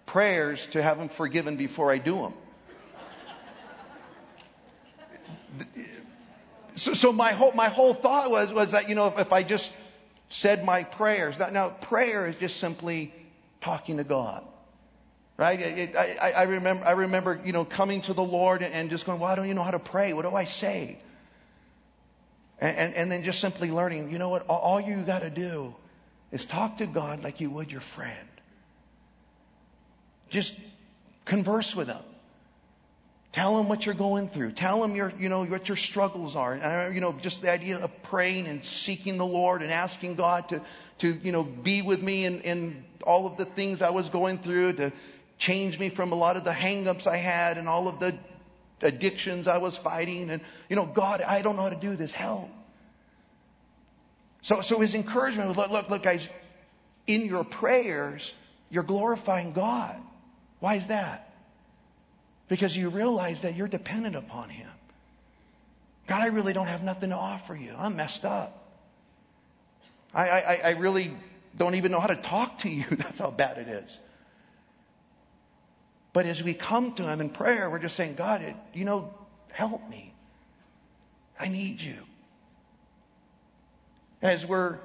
prayers 0.06 0.66
to 0.68 0.84
have 0.84 1.00
them 1.00 1.10
forgiven 1.10 1.58
before 1.58 1.92
I 1.92 1.98
do 1.98 2.16
them. 2.16 2.34
So, 6.76 6.94
so 6.94 7.12
my 7.12 7.34
whole, 7.34 7.52
my 7.52 7.70
whole 7.70 7.94
thought 7.94 8.32
was, 8.32 8.52
was 8.52 8.72
that, 8.72 8.90
you 8.90 8.96
know, 8.96 9.08
if, 9.08 9.20
if 9.20 9.34
I 9.34 9.44
just 9.44 9.72
said 10.30 10.66
my 10.66 10.84
prayers, 10.84 11.38
now, 11.38 11.50
now 11.50 11.70
prayer 11.70 12.28
is 12.28 12.36
just 12.38 12.58
simply 12.58 13.14
talking 13.62 13.98
to 13.98 14.04
God. 14.04 14.44
Right? 15.36 15.60
It, 15.60 15.96
I, 15.96 16.32
I, 16.32 16.44
remember, 16.44 16.86
I 16.86 16.92
remember, 16.92 17.42
you 17.44 17.54
know, 17.54 17.66
coming 17.66 18.02
to 18.04 18.14
the 18.14 18.24
Lord 18.24 18.62
and 18.62 18.90
just 18.90 19.06
going, 19.06 19.20
well, 19.20 19.32
I 19.32 19.36
don't 19.36 19.46
even 19.46 19.56
know 19.58 19.64
how 19.64 19.72
to 19.72 19.80
pray. 19.80 20.14
What 20.14 20.24
do 20.24 20.36
I 20.36 20.46
say? 20.46 21.00
And, 22.60 22.78
and, 22.78 22.94
and 22.94 23.12
then 23.12 23.24
just 23.24 23.40
simply 23.40 23.72
learning, 23.72 24.12
you 24.12 24.20
know 24.20 24.30
what? 24.30 24.46
All, 24.48 24.60
all 24.60 24.82
you 24.82 25.02
got 25.02 25.20
to 25.20 25.30
do 25.30 25.76
is 26.32 26.46
talk 26.46 26.78
to 26.78 26.86
God 26.86 27.24
like 27.24 27.42
you 27.42 27.50
would 27.50 27.72
your 27.72 27.82
friend. 27.82 28.28
Just 30.30 30.54
converse 31.26 31.76
with 31.76 31.88
Him. 31.88 32.02
Tell 33.34 33.58
him 33.58 33.68
what 33.68 33.84
you're 33.88 33.96
going 33.96 34.30
through. 34.30 34.52
Tell 34.52 34.84
him 34.84 34.96
your, 34.96 35.12
you 35.18 35.28
know, 35.28 35.44
what 35.44 35.68
your 35.68 35.76
struggles 35.76 36.36
are. 36.36 36.54
And, 36.54 36.64
uh, 36.64 36.94
you 36.94 37.02
know, 37.02 37.14
just 37.14 37.42
the 37.42 37.52
idea 37.52 37.80
of 37.80 38.04
praying 38.04 38.48
and 38.48 38.64
seeking 38.64 39.18
the 39.18 39.26
Lord 39.26 39.64
and 39.64 39.72
asking 39.72 40.16
God 40.16 40.50
to, 40.50 40.62
to, 41.00 41.20
you 41.24 41.32
know, 41.32 41.44
be 41.44 41.82
with 41.82 42.02
me 42.02 42.26
in, 42.26 42.42
in 42.42 42.86
all 43.04 43.26
of 43.26 43.38
the 43.38 43.46
things 43.46 43.82
I 43.82 43.90
was 43.90 44.10
going 44.10 44.38
through, 44.38 44.74
to 44.74 44.94
change 45.40 45.80
me 45.80 45.90
from 45.90 46.12
a 46.12 46.16
lot 46.16 46.38
of 46.38 46.44
the 46.44 46.52
hangups 46.52 47.08
I 47.08 47.18
had 47.18 47.58
and 47.58 47.68
all 47.68 47.88
of 47.88 48.00
the 48.00 48.16
addictions 48.84 49.48
I 49.48 49.58
was 49.58 49.76
fighting. 49.76 50.30
And, 50.30 50.44
you 50.70 50.76
know, 50.76 50.86
God, 50.86 51.22
I 51.24 51.42
don't 51.42 51.56
know 51.56 51.64
how 51.64 51.70
to 51.70 51.76
do 51.76 51.96
this. 51.96 52.12
Help. 52.12 52.52
So, 54.44 54.62
so 54.62 54.80
his 54.80 54.94
encouragement 54.94 55.48
was, 55.48 55.58
look, 55.58 55.72
look, 55.72 55.90
look, 55.90 56.04
guys, 56.04 56.30
in 57.08 57.26
your 57.26 57.44
prayers, 57.44 58.32
you're 58.70 58.84
glorifying 58.84 59.54
God. 59.54 59.96
Why 60.60 60.76
is 60.76 60.88
that? 60.88 61.33
Because 62.54 62.78
you 62.78 62.90
realize 62.90 63.42
that 63.42 63.56
you're 63.56 63.68
dependent 63.68 64.16
upon 64.16 64.48
him. 64.48 64.70
God, 66.06 66.22
I 66.22 66.28
really 66.28 66.54
don't 66.54 66.68
have 66.68 66.84
nothing 66.84 67.10
to 67.10 67.16
offer 67.16 67.56
you. 67.56 67.74
I'm 67.76 67.96
messed 67.96 68.26
up. 68.26 68.70
I, 70.14 70.30
I, 70.30 70.62
I 70.66 70.70
really 70.74 71.18
don't 71.58 71.74
even 71.74 71.92
know 71.92 72.00
how 72.00 72.06
to 72.06 72.16
talk 72.16 72.60
to 72.60 72.70
you. 72.70 72.86
That's 72.92 73.18
how 73.18 73.32
bad 73.32 73.58
it 73.58 73.68
is. 73.70 73.98
But 76.14 76.28
as 76.28 76.44
we 76.44 76.54
come 76.54 76.94
to 76.94 77.10
Him 77.10 77.22
in 77.22 77.32
prayer, 77.32 77.72
we're 77.72 77.80
just 77.80 77.96
saying, 77.96 78.14
God, 78.14 78.54
you 78.76 78.86
know, 78.86 79.12
help 79.52 79.90
me. 79.90 80.14
I 81.40 81.48
need 81.48 81.82
you. 81.82 81.98
As 84.22 84.46
we're 84.46 84.78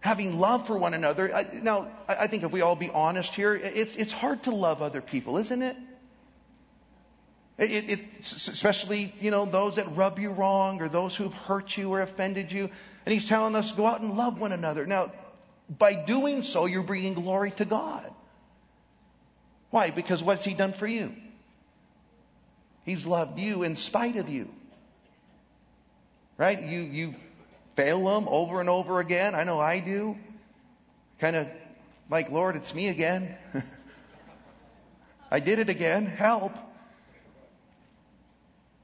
having 0.00 0.40
love 0.40 0.66
for 0.66 0.76
one 0.76 0.92
another, 0.92 1.32
I, 1.32 1.46
now, 1.62 1.86
I 2.08 2.26
think 2.26 2.42
if 2.42 2.50
we 2.50 2.62
all 2.62 2.74
be 2.74 2.90
honest 2.90 3.32
here, 3.32 3.54
it's, 3.54 3.94
it's 3.94 4.10
hard 4.10 4.42
to 4.42 4.50
love 4.50 4.82
other 4.82 5.00
people, 5.00 5.38
isn't 5.38 5.62
it? 5.62 5.76
It, 7.58 7.90
it, 7.90 8.00
especially, 8.20 9.14
you 9.20 9.30
know, 9.30 9.46
those 9.46 9.76
that 9.76 9.96
rub 9.96 10.18
you 10.18 10.30
wrong 10.30 10.82
or 10.82 10.88
those 10.88 11.16
who've 11.16 11.32
hurt 11.32 11.76
you 11.76 11.92
or 11.92 12.02
offended 12.02 12.52
you. 12.52 12.68
And 13.06 13.12
he's 13.12 13.26
telling 13.26 13.54
us, 13.54 13.72
go 13.72 13.86
out 13.86 14.02
and 14.02 14.16
love 14.16 14.38
one 14.38 14.52
another. 14.52 14.84
Now, 14.84 15.12
by 15.68 15.94
doing 15.94 16.42
so, 16.42 16.66
you're 16.66 16.82
bringing 16.82 17.14
glory 17.14 17.52
to 17.52 17.64
God. 17.64 18.12
Why? 19.70 19.90
Because 19.90 20.22
what's 20.22 20.44
He 20.44 20.54
done 20.54 20.72
for 20.72 20.86
you? 20.86 21.14
He's 22.84 23.04
loved 23.04 23.38
you 23.38 23.62
in 23.62 23.76
spite 23.76 24.16
of 24.16 24.28
you. 24.28 24.48
Right? 26.36 26.62
You, 26.62 26.80
you 26.80 27.14
fail 27.74 28.16
Him 28.16 28.28
over 28.28 28.60
and 28.60 28.68
over 28.68 29.00
again. 29.00 29.34
I 29.34 29.44
know 29.44 29.58
I 29.58 29.80
do. 29.80 30.16
Kind 31.18 31.36
of 31.36 31.48
like, 32.10 32.30
Lord, 32.30 32.54
it's 32.56 32.74
me 32.74 32.88
again. 32.88 33.34
I 35.30 35.40
did 35.40 35.58
it 35.58 35.68
again. 35.68 36.06
Help. 36.06 36.52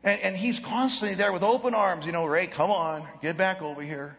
And, 0.05 0.21
and 0.21 0.37
he's 0.37 0.59
constantly 0.59 1.15
there 1.15 1.33
with 1.33 1.43
open 1.43 1.75
arms. 1.75 2.07
You 2.07 2.13
know, 2.13 2.25
Ray, 2.25 2.47
come 2.47 2.71
on, 2.71 3.07
get 3.21 3.37
back 3.37 3.63
over 3.63 3.83
here. 3.83 4.17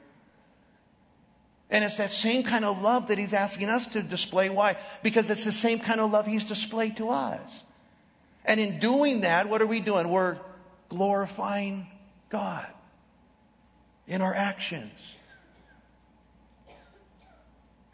And 1.69 1.83
it's 1.83 1.97
that 1.97 2.11
same 2.11 2.43
kind 2.43 2.65
of 2.65 2.81
love 2.81 3.07
that 3.07 3.17
he's 3.17 3.33
asking 3.33 3.69
us 3.69 3.87
to 3.87 4.03
display. 4.03 4.49
Why? 4.49 4.77
Because 5.01 5.29
it's 5.29 5.43
the 5.43 5.51
same 5.51 5.79
kind 5.79 5.99
of 5.99 6.11
love 6.11 6.27
he's 6.27 6.45
displayed 6.45 6.97
to 6.97 7.09
us. 7.09 7.41
And 8.45 8.59
in 8.59 8.79
doing 8.79 9.21
that, 9.21 9.49
what 9.49 9.61
are 9.61 9.65
we 9.65 9.79
doing? 9.79 10.09
We're 10.09 10.37
glorifying 10.89 11.87
God 12.29 12.67
in 14.07 14.21
our 14.21 14.33
actions. 14.33 14.91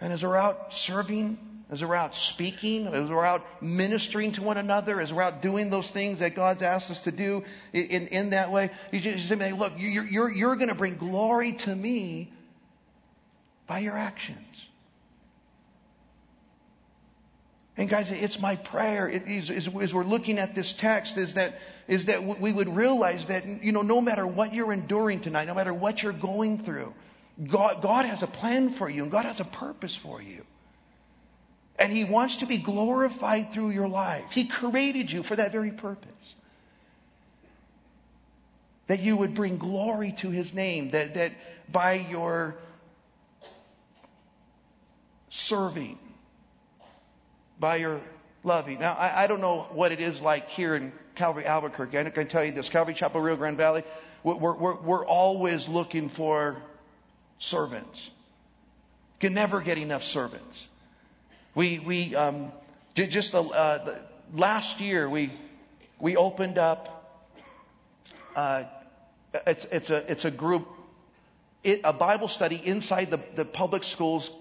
And 0.01 0.11
as 0.11 0.23
we're 0.23 0.35
out 0.35 0.73
serving, 0.73 1.37
as 1.71 1.83
we're 1.83 1.95
out 1.95 2.15
speaking, 2.15 2.87
as 2.87 3.09
we're 3.09 3.25
out 3.25 3.45
ministering 3.61 4.31
to 4.33 4.41
one 4.41 4.57
another, 4.57 4.99
as 4.99 5.13
we're 5.13 5.21
out 5.21 5.41
doing 5.41 5.69
those 5.69 5.89
things 5.89 6.19
that 6.19 6.35
God's 6.35 6.63
asked 6.63 6.89
us 6.89 7.01
to 7.01 7.11
do 7.11 7.43
in, 7.73 8.07
in 8.07 8.29
that 8.31 8.51
way, 8.51 8.71
you 8.91 8.99
just 8.99 9.27
say, 9.27 9.51
look, 9.51 9.73
you're, 9.77 10.05
you're, 10.05 10.31
you're 10.31 10.55
going 10.55 10.69
to 10.69 10.75
bring 10.75 10.97
glory 10.97 11.53
to 11.53 11.75
me 11.75 12.31
by 13.67 13.79
your 13.79 13.95
actions. 13.95 14.37
And 17.77 17.87
guys, 17.87 18.11
it's 18.11 18.41
my 18.41 18.55
prayer 18.55 19.07
is, 19.07 19.51
as 19.51 19.69
we're 19.69 20.03
looking 20.03 20.39
at 20.39 20.55
this 20.55 20.73
text 20.73 21.17
is 21.17 21.35
that, 21.35 21.59
is 21.87 22.07
that 22.07 22.25
we 22.25 22.51
would 22.51 22.75
realize 22.75 23.27
that, 23.27 23.45
you 23.45 23.71
know, 23.71 23.83
no 23.83 24.01
matter 24.01 24.25
what 24.25 24.53
you're 24.53 24.73
enduring 24.73 25.21
tonight, 25.21 25.45
no 25.45 25.53
matter 25.53 25.73
what 25.73 26.03
you're 26.03 26.11
going 26.11 26.57
through, 26.57 26.93
God, 27.47 27.81
God 27.81 28.05
has 28.05 28.21
a 28.23 28.27
plan 28.27 28.71
for 28.71 28.89
you 28.89 29.03
and 29.03 29.11
God 29.11 29.23
has 29.23 29.39
a 29.39 29.45
purpose 29.45 29.95
for 29.95 30.21
you. 30.21 30.43
And 31.79 31.91
He 31.93 32.03
wants 32.03 32.37
to 32.37 32.45
be 32.45 32.57
glorified 32.57 33.53
through 33.53 33.69
your 33.69 33.87
life. 33.87 34.31
He 34.31 34.45
created 34.45 35.11
you 35.11 35.23
for 35.23 35.35
that 35.35 35.51
very 35.51 35.71
purpose. 35.71 36.09
That 38.87 38.99
you 38.99 39.15
would 39.15 39.33
bring 39.33 39.57
glory 39.57 40.13
to 40.17 40.29
His 40.29 40.53
name, 40.53 40.91
that, 40.91 41.13
that 41.13 41.33
by 41.71 41.93
your 41.93 42.55
serving, 45.29 45.97
by 47.59 47.77
your 47.77 48.01
loving. 48.43 48.79
Now, 48.79 48.93
I, 48.93 49.23
I, 49.23 49.27
don't 49.27 49.41
know 49.41 49.67
what 49.71 49.91
it 49.91 49.99
is 49.99 50.19
like 50.21 50.49
here 50.49 50.75
in 50.75 50.91
Calvary 51.15 51.45
Albuquerque. 51.45 51.97
I 51.97 52.09
can 52.09 52.27
tell 52.27 52.43
you 52.43 52.51
this 52.51 52.69
Calvary 52.69 52.93
Chapel 52.93 53.21
Rio 53.21 53.35
Grande 53.35 53.57
Valley, 53.57 53.83
we're, 54.23 54.35
we're, 54.35 54.75
we're 54.75 55.05
always 55.05 55.67
looking 55.67 56.09
for 56.09 56.57
servants. 57.37 58.09
Can 59.19 59.33
never 59.33 59.61
get 59.61 59.77
enough 59.77 60.03
servants. 60.03 60.67
We, 61.55 61.79
we, 61.79 62.15
um, 62.15 62.51
just 62.95 63.31
the, 63.31 63.43
uh, 63.43 63.83
the, 63.83 63.99
last 64.33 64.79
year 64.79 65.09
we, 65.09 65.31
we 65.99 66.15
opened 66.15 66.57
up, 66.57 67.23
uh, 68.35 68.63
it's, 69.47 69.65
it's 69.65 69.89
a, 69.89 70.11
it's 70.11 70.25
a 70.25 70.31
group, 70.31 70.67
it, 71.63 71.81
a 71.83 71.93
Bible 71.93 72.27
study 72.27 72.61
inside 72.63 73.11
the, 73.11 73.19
the 73.35 73.45
public 73.45 73.83
schools 73.83 74.31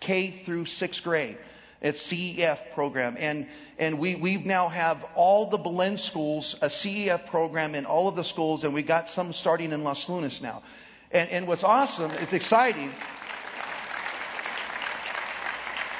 K 0.00 0.30
through 0.30 0.66
sixth 0.66 1.02
grade. 1.02 1.38
It's 1.80 2.02
CEF 2.02 2.74
program. 2.74 3.16
And, 3.18 3.46
and 3.78 3.98
we, 3.98 4.16
we 4.16 4.36
now 4.36 4.68
have 4.68 5.04
all 5.14 5.46
the 5.46 5.58
Belen 5.58 5.98
schools, 5.98 6.56
a 6.60 6.66
CEF 6.66 7.26
program 7.26 7.74
in 7.74 7.86
all 7.86 8.08
of 8.08 8.16
the 8.16 8.24
schools, 8.24 8.64
and 8.64 8.74
we 8.74 8.82
got 8.82 9.08
some 9.08 9.32
starting 9.32 9.72
in 9.72 9.84
Los 9.84 10.08
Lunas 10.08 10.42
now. 10.42 10.62
And, 11.10 11.30
and 11.30 11.46
what's 11.46 11.64
awesome, 11.64 12.10
it's 12.20 12.32
exciting, 12.32 12.92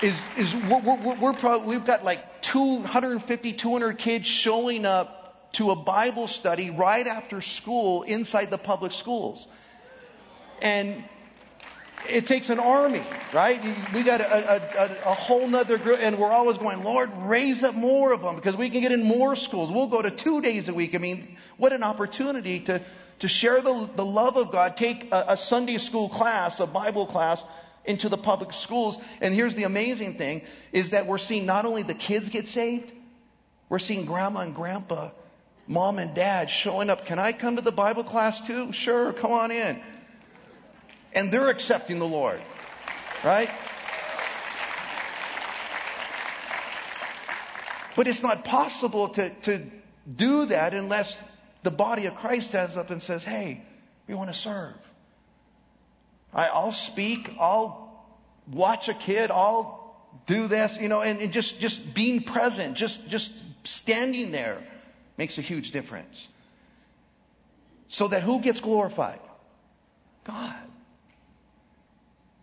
is, 0.02 0.18
is 0.36 0.54
we're, 0.54 0.80
we're, 0.80 1.32
we're 1.32 1.58
we've 1.58 1.84
got 1.84 2.04
like 2.04 2.42
250, 2.42 3.52
200 3.54 3.98
kids 3.98 4.26
showing 4.26 4.84
up 4.84 5.52
to 5.52 5.70
a 5.70 5.76
Bible 5.76 6.28
study 6.28 6.70
right 6.70 7.06
after 7.06 7.40
school 7.40 8.02
inside 8.02 8.50
the 8.50 8.58
public 8.58 8.92
schools. 8.92 9.46
And 10.60 11.04
it 12.08 12.26
takes 12.26 12.48
an 12.50 12.58
army, 12.58 13.02
right? 13.32 13.60
We 13.92 14.02
got 14.02 14.20
a, 14.20 14.56
a, 14.56 15.10
a, 15.10 15.14
whole 15.14 15.46
nother 15.48 15.78
group, 15.78 15.98
and 16.00 16.18
we're 16.18 16.30
always 16.30 16.58
going, 16.58 16.84
Lord, 16.84 17.10
raise 17.16 17.62
up 17.64 17.74
more 17.74 18.12
of 18.12 18.22
them 18.22 18.36
because 18.36 18.56
we 18.56 18.70
can 18.70 18.80
get 18.80 18.92
in 18.92 19.02
more 19.02 19.34
schools. 19.36 19.72
We'll 19.72 19.88
go 19.88 20.02
to 20.02 20.10
two 20.10 20.40
days 20.40 20.68
a 20.68 20.74
week. 20.74 20.94
I 20.94 20.98
mean, 20.98 21.36
what 21.56 21.72
an 21.72 21.82
opportunity 21.82 22.60
to, 22.60 22.82
to 23.20 23.28
share 23.28 23.60
the, 23.60 23.88
the 23.96 24.04
love 24.04 24.36
of 24.36 24.52
God, 24.52 24.76
take 24.76 25.12
a, 25.12 25.26
a 25.30 25.36
Sunday 25.36 25.78
school 25.78 26.08
class, 26.08 26.60
a 26.60 26.66
Bible 26.66 27.06
class, 27.06 27.42
into 27.88 28.08
the 28.08 28.16
public 28.16 28.52
schools. 28.52 28.96
And 29.20 29.34
here's 29.34 29.56
the 29.56 29.64
amazing 29.64 30.16
thing 30.16 30.42
is 30.70 30.90
that 30.90 31.06
we're 31.06 31.18
seeing 31.18 31.44
not 31.46 31.64
only 31.64 31.82
the 31.82 31.94
kids 31.94 32.28
get 32.28 32.46
saved, 32.46 32.92
we're 33.68 33.80
seeing 33.80 34.04
grandma 34.04 34.40
and 34.40 34.54
grandpa, 34.54 35.10
mom 35.66 35.98
and 35.98 36.14
dad 36.14 36.50
showing 36.50 36.88
up. 36.88 37.06
Can 37.06 37.18
I 37.18 37.32
come 37.32 37.56
to 37.56 37.62
the 37.62 37.72
Bible 37.72 38.04
class 38.04 38.40
too? 38.40 38.72
Sure, 38.72 39.12
come 39.12 39.32
on 39.32 39.50
in 39.50 39.82
and 41.12 41.32
they're 41.32 41.48
accepting 41.48 41.98
the 41.98 42.06
Lord. 42.06 42.40
Right? 43.24 43.50
But 47.96 48.06
it's 48.06 48.22
not 48.22 48.44
possible 48.44 49.08
to, 49.10 49.30
to 49.30 49.66
do 50.14 50.46
that 50.46 50.74
unless 50.74 51.18
the 51.64 51.70
body 51.70 52.06
of 52.06 52.14
Christ 52.14 52.48
stands 52.48 52.76
up 52.76 52.90
and 52.90 53.02
says, 53.02 53.24
hey, 53.24 53.62
we 54.06 54.14
want 54.14 54.32
to 54.32 54.38
serve. 54.38 54.76
I, 56.32 56.64
will 56.64 56.72
speak, 56.72 57.30
I'll 57.40 58.06
watch 58.50 58.88
a 58.88 58.94
kid, 58.94 59.30
I'll 59.30 59.96
do 60.26 60.46
this, 60.48 60.78
you 60.78 60.88
know, 60.88 61.00
and, 61.00 61.20
and 61.20 61.32
just, 61.32 61.60
just 61.60 61.94
being 61.94 62.22
present, 62.22 62.76
just, 62.76 63.08
just 63.08 63.32
standing 63.64 64.30
there 64.30 64.62
makes 65.16 65.38
a 65.38 65.42
huge 65.42 65.70
difference. 65.70 66.26
So 67.88 68.08
that 68.08 68.22
who 68.22 68.40
gets 68.40 68.60
glorified? 68.60 69.20
God. 70.24 70.54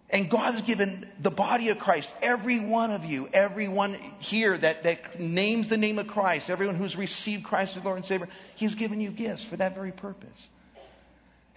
And 0.09 0.29
God 0.29 0.53
has 0.53 0.61
given 0.61 1.07
the 1.19 1.31
body 1.31 1.69
of 1.69 1.79
Christ, 1.79 2.13
every 2.21 2.59
one 2.59 2.91
of 2.91 3.05
you, 3.05 3.27
everyone 3.33 3.97
here 4.19 4.57
that, 4.57 4.83
that 4.83 5.19
names 5.19 5.69
the 5.69 5.77
name 5.77 5.99
of 5.99 6.07
Christ, 6.07 6.49
everyone 6.49 6.75
who's 6.75 6.95
received 6.95 7.43
Christ 7.43 7.75
as 7.75 7.83
Lord 7.83 7.97
and 7.97 8.05
Savior, 8.05 8.29
He's 8.55 8.75
given 8.75 9.01
you 9.01 9.09
gifts 9.09 9.43
for 9.43 9.57
that 9.57 9.75
very 9.75 9.91
purpose. 9.91 10.47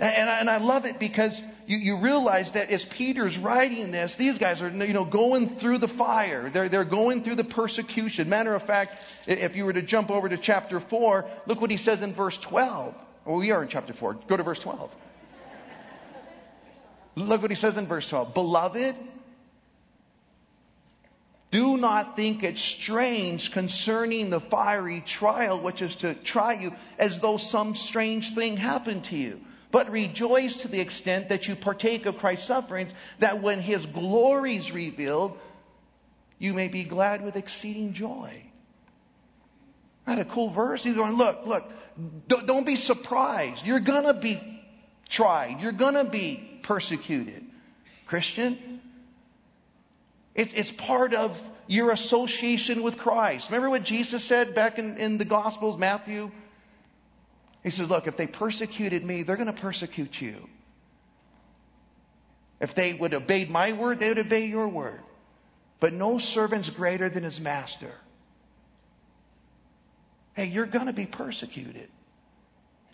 And, 0.01 0.31
I, 0.31 0.39
and 0.39 0.49
I 0.49 0.59
love 0.59 0.87
it 0.87 1.01
because 1.01 1.41
you, 1.67 1.77
you 1.77 1.97
realize 1.97 2.53
that 2.53 2.71
as 2.71 2.85
Peter's 2.85 3.37
writing 3.37 3.91
this, 3.91 4.15
these 4.15 4.39
guys 4.39 4.63
are, 4.63 4.71
you 4.71 4.93
know, 4.93 5.05
going 5.05 5.57
through 5.57 5.79
the 5.79 5.89
fire. 5.89 6.49
They're, 6.51 6.69
they're 6.69 6.85
going 6.85 7.25
through 7.25 7.35
the 7.35 7.45
persecution. 7.45 8.29
Matter 8.29 8.55
of 8.55 8.63
fact, 8.63 9.03
if 9.27 9.57
you 9.57 9.65
were 9.65 9.73
to 9.73 9.83
jump 9.83 10.11
over 10.11 10.29
to 10.29 10.37
chapter 10.37 10.79
4, 10.79 11.29
look 11.47 11.61
what 11.61 11.71
he 11.71 11.77
says 11.77 12.03
in 12.03 12.15
verse 12.15 12.39
12. 12.39 12.95
Well, 13.25 13.37
we 13.37 13.51
are 13.51 13.63
in 13.63 13.69
chapter 13.69 13.93
4. 13.93 14.15
Go 14.29 14.37
to 14.37 14.43
verse 14.45 14.61
12. 14.61 14.95
Look 17.17 17.43
what 17.43 17.51
he 17.51 17.57
says 17.57 17.77
in 17.77 17.89
verse 17.89 18.07
12. 18.07 18.35
Beloved, 18.35 18.95
do 21.51 21.77
not 21.77 22.15
think 22.15 22.45
it 22.45 22.57
strange 22.57 23.51
concerning 23.51 24.31
the 24.31 24.41
fiery 24.41 25.01
trial 25.01 25.59
which 25.61 25.83
is 25.83 25.97
to 25.97 26.15
try 26.15 26.53
you 26.53 26.75
as 26.99 27.19
though 27.19 27.37
some 27.37 27.75
strange 27.75 28.35
thing 28.35 28.57
happened 28.57 29.05
to 29.05 29.17
you. 29.17 29.41
But 29.71 29.91
rejoice 29.91 30.57
to 30.59 30.69
the 30.69 30.81
extent 30.81 31.29
that 31.29 31.47
you 31.47 31.55
partake 31.55 32.07
of 32.07 32.19
Christ's 32.19 32.47
sufferings, 32.47 32.93
that 33.19 33.43
when 33.43 33.61
his 33.61 33.85
glory 33.85 34.57
is 34.57 34.73
revealed, 34.73 35.39
you 36.39 36.55
may 36.55 36.69
be 36.69 36.85
glad 36.85 37.23
with 37.23 37.37
exceeding 37.37 37.93
joy. 37.93 38.43
Not 40.07 40.19
a 40.19 40.25
cool 40.25 40.49
verse. 40.51 40.83
He's 40.83 40.95
going, 40.95 41.17
look, 41.17 41.45
look, 41.45 41.71
don't 42.29 42.65
be 42.65 42.77
surprised. 42.77 43.67
You're 43.67 43.81
gonna 43.81 44.15
be 44.15 44.41
tried. 45.09 45.61
You're 45.61 45.73
gonna 45.73 46.05
be 46.05 46.61
persecuted. 46.63 47.45
Christian, 48.07 48.81
it's, 50.35 50.53
it's 50.55 50.71
part 50.71 51.13
of 51.13 51.39
your 51.67 51.91
association 51.91 52.83
with 52.83 52.97
Christ. 52.97 53.51
Remember 53.51 53.69
what 53.69 53.83
Jesus 53.83 54.25
said 54.25 54.55
back 54.55 54.79
in, 54.79 54.97
in 54.97 55.19
the 55.19 55.27
Gospels, 55.27 55.79
Matthew? 55.79 56.31
He 57.63 57.71
says, 57.71 57.89
look, 57.89 58.07
if 58.07 58.17
they 58.17 58.27
persecuted 58.27 59.05
me, 59.05 59.23
they're 59.23 59.37
going 59.37 59.47
to 59.47 59.53
persecute 59.53 60.21
you. 60.21 60.49
If 62.61 62.75
they 62.75 62.93
would 62.93 63.15
obey 63.15 63.45
my 63.45 63.73
word, 63.73 64.01
they 64.01 64.09
would 64.09 64.19
obey 64.19 64.47
your 64.47 64.69
word. 64.69 65.01
But 65.81 65.93
no 65.93 66.19
servant's 66.19 66.71
greater 66.71 67.09
than 67.09 67.23
his 67.23 67.39
master. 67.39 67.93
Hey, 70.35 70.47
you're 70.47 70.67
going 70.67 70.87
to 70.87 70.93
be 70.93 71.07
persecuted. 71.07 71.89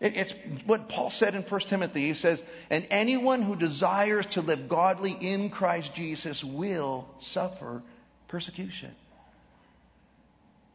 It's 0.00 0.34
what 0.66 0.88
Paul 0.88 1.10
said 1.10 1.34
in 1.34 1.42
1 1.42 1.60
Timothy. 1.60 2.08
He 2.08 2.14
says, 2.14 2.42
and 2.68 2.86
anyone 2.90 3.42
who 3.42 3.56
desires 3.56 4.26
to 4.26 4.42
live 4.42 4.68
godly 4.68 5.12
in 5.12 5.50
Christ 5.50 5.94
Jesus 5.94 6.42
will 6.42 7.08
suffer 7.20 7.82
persecution. 8.28 8.94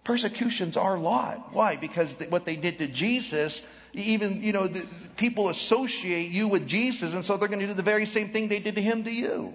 Persecution's 0.10 0.76
our 0.76 0.98
lot. 0.98 1.54
Why? 1.54 1.76
Because 1.76 2.12
what 2.30 2.44
they 2.44 2.56
did 2.56 2.80
to 2.80 2.88
Jesus, 2.88 3.62
even, 3.94 4.42
you 4.42 4.54
know, 4.54 4.66
the, 4.66 4.84
people 5.18 5.50
associate 5.50 6.32
you 6.32 6.48
with 6.48 6.68
Jesus, 6.68 7.14
and 7.14 7.24
so 7.24 7.38
they're 7.38 7.48
going 7.48 7.60
to 7.60 7.68
do 7.68 7.76
the 7.76 7.84
very 7.84 8.08
same 8.08 8.32
thing 8.32 8.48
they 8.48 8.58
did 8.58 8.74
to 8.74 8.82
him 8.82 9.04
to 9.04 9.12
you. 9.12 9.54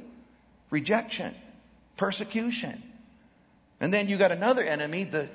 Rejection. 0.70 1.34
Persecution. 1.96 2.80
And 3.80 3.92
then 3.92 4.08
you 4.08 4.16
got 4.16 4.30
another 4.30 4.62
enemy, 4.62 5.02
the, 5.02 5.28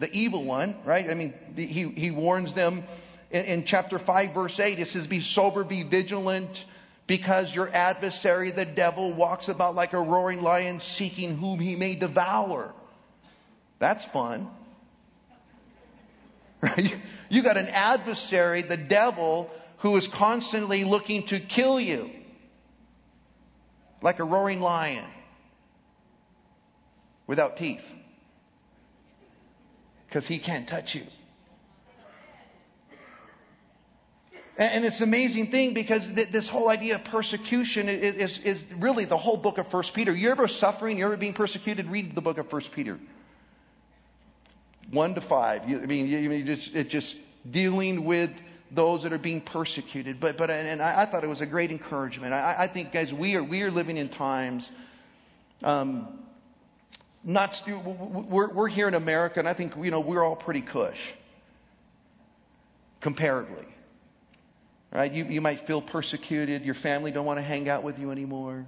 the 0.00 0.12
evil 0.12 0.42
one, 0.42 0.74
right? 0.84 1.08
I 1.08 1.14
mean, 1.14 1.34
he, 1.54 1.88
he 1.88 2.10
warns 2.10 2.52
them 2.52 2.82
in, 3.30 3.44
in 3.44 3.64
chapter 3.66 4.00
5 4.00 4.34
verse 4.34 4.58
8, 4.58 4.80
it 4.80 4.88
says, 4.88 5.06
be 5.06 5.20
sober, 5.20 5.62
be 5.62 5.84
vigilant, 5.84 6.64
because 7.06 7.54
your 7.54 7.72
adversary, 7.72 8.50
the 8.50 8.64
devil, 8.64 9.12
walks 9.12 9.48
about 9.48 9.76
like 9.76 9.92
a 9.92 10.00
roaring 10.00 10.42
lion 10.42 10.80
seeking 10.80 11.36
whom 11.36 11.60
he 11.60 11.76
may 11.76 11.94
devour. 11.94 12.74
That's 13.78 14.04
fun. 14.04 14.48
Right? 16.62 16.96
You 17.28 17.42
got 17.42 17.58
an 17.58 17.68
adversary, 17.68 18.62
the 18.62 18.78
devil, 18.78 19.50
who 19.78 19.94
is 19.98 20.08
constantly 20.08 20.84
looking 20.84 21.24
to 21.24 21.38
kill 21.38 21.78
you. 21.78 22.10
Like 24.00 24.20
a 24.20 24.24
roaring 24.24 24.62
lion. 24.62 25.04
Without 27.26 27.58
teeth. 27.58 27.84
Because 30.08 30.26
he 30.26 30.38
can't 30.38 30.66
touch 30.66 30.94
you. 30.94 31.06
And 34.58 34.86
it's 34.86 35.00
an 35.00 35.04
amazing 35.04 35.50
thing 35.50 35.74
because 35.74 36.02
this 36.10 36.48
whole 36.48 36.70
idea 36.70 36.94
of 36.94 37.04
persecution 37.04 37.90
is, 37.90 38.38
is, 38.38 38.64
really 38.78 39.04
the 39.04 39.18
whole 39.18 39.36
book 39.36 39.58
of 39.58 39.68
First 39.68 39.92
Peter. 39.92 40.14
You're 40.14 40.32
ever 40.32 40.48
suffering? 40.48 40.96
you're 40.96 41.08
ever 41.08 41.18
being 41.18 41.34
persecuted? 41.34 41.90
Read 41.90 42.14
the 42.14 42.22
book 42.22 42.38
of 42.38 42.48
First 42.48 42.72
Peter. 42.72 42.98
One 44.90 45.14
to 45.14 45.20
five. 45.20 45.68
You, 45.68 45.80
I 45.80 45.86
mean, 45.86 46.06
you, 46.06 46.18
you 46.18 46.44
just, 46.44 46.74
it's 46.74 46.90
just 46.90 47.16
dealing 47.50 48.04
with 48.04 48.30
those 48.70 49.02
that 49.02 49.12
are 49.12 49.18
being 49.18 49.40
persecuted. 49.40 50.20
But, 50.20 50.36
but, 50.36 50.50
and 50.50 50.82
I, 50.82 51.02
I 51.02 51.06
thought 51.06 51.24
it 51.24 51.28
was 51.28 51.40
a 51.40 51.46
great 51.46 51.70
encouragement. 51.70 52.32
I, 52.32 52.54
I, 52.58 52.66
think, 52.66 52.92
guys, 52.92 53.12
we 53.12 53.36
are, 53.36 53.42
we 53.42 53.62
are 53.62 53.70
living 53.70 53.96
in 53.96 54.08
times, 54.08 54.70
um, 55.62 56.18
not, 57.24 57.62
we're, 57.66 58.48
we're 58.48 58.68
here 58.68 58.88
in 58.88 58.94
America 58.94 59.40
and 59.40 59.48
I 59.48 59.52
think, 59.52 59.74
you 59.76 59.90
know, 59.90 60.00
we're 60.00 60.22
all 60.22 60.36
pretty 60.36 60.60
cush. 60.60 61.12
Comparatively. 63.00 63.66
Right? 64.92 65.12
You, 65.12 65.24
you 65.24 65.40
might 65.40 65.66
feel 65.66 65.82
persecuted. 65.82 66.64
Your 66.64 66.74
family 66.74 67.10
don't 67.10 67.26
want 67.26 67.38
to 67.38 67.42
hang 67.42 67.68
out 67.68 67.82
with 67.82 67.98
you 67.98 68.10
anymore. 68.10 68.66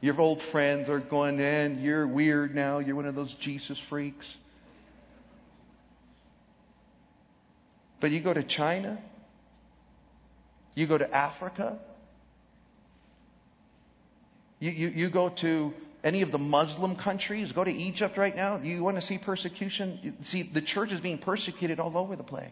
Your 0.00 0.20
old 0.20 0.42
friends 0.42 0.88
are 0.88 0.98
going, 0.98 1.38
in. 1.38 1.80
you're 1.80 2.06
weird 2.06 2.54
now. 2.54 2.80
You're 2.80 2.96
one 2.96 3.06
of 3.06 3.14
those 3.14 3.34
Jesus 3.34 3.78
freaks. 3.78 4.36
But 8.02 8.10
you 8.10 8.18
go 8.18 8.34
to 8.34 8.42
China, 8.42 8.98
you 10.74 10.88
go 10.88 10.98
to 10.98 11.08
Africa, 11.14 11.78
you, 14.58 14.72
you, 14.72 14.88
you 14.88 15.08
go 15.08 15.28
to 15.28 15.72
any 16.02 16.22
of 16.22 16.32
the 16.32 16.38
Muslim 16.38 16.96
countries, 16.96 17.52
go 17.52 17.62
to 17.62 17.72
Egypt 17.72 18.18
right 18.18 18.34
now. 18.34 18.56
Do 18.56 18.68
you 18.68 18.82
want 18.82 18.96
to 18.96 19.02
see 19.02 19.18
persecution? 19.18 20.16
See, 20.22 20.42
the 20.42 20.60
church 20.60 20.90
is 20.90 20.98
being 20.98 21.18
persecuted 21.18 21.78
all 21.78 21.96
over 21.96 22.16
the 22.16 22.24
place. 22.24 22.50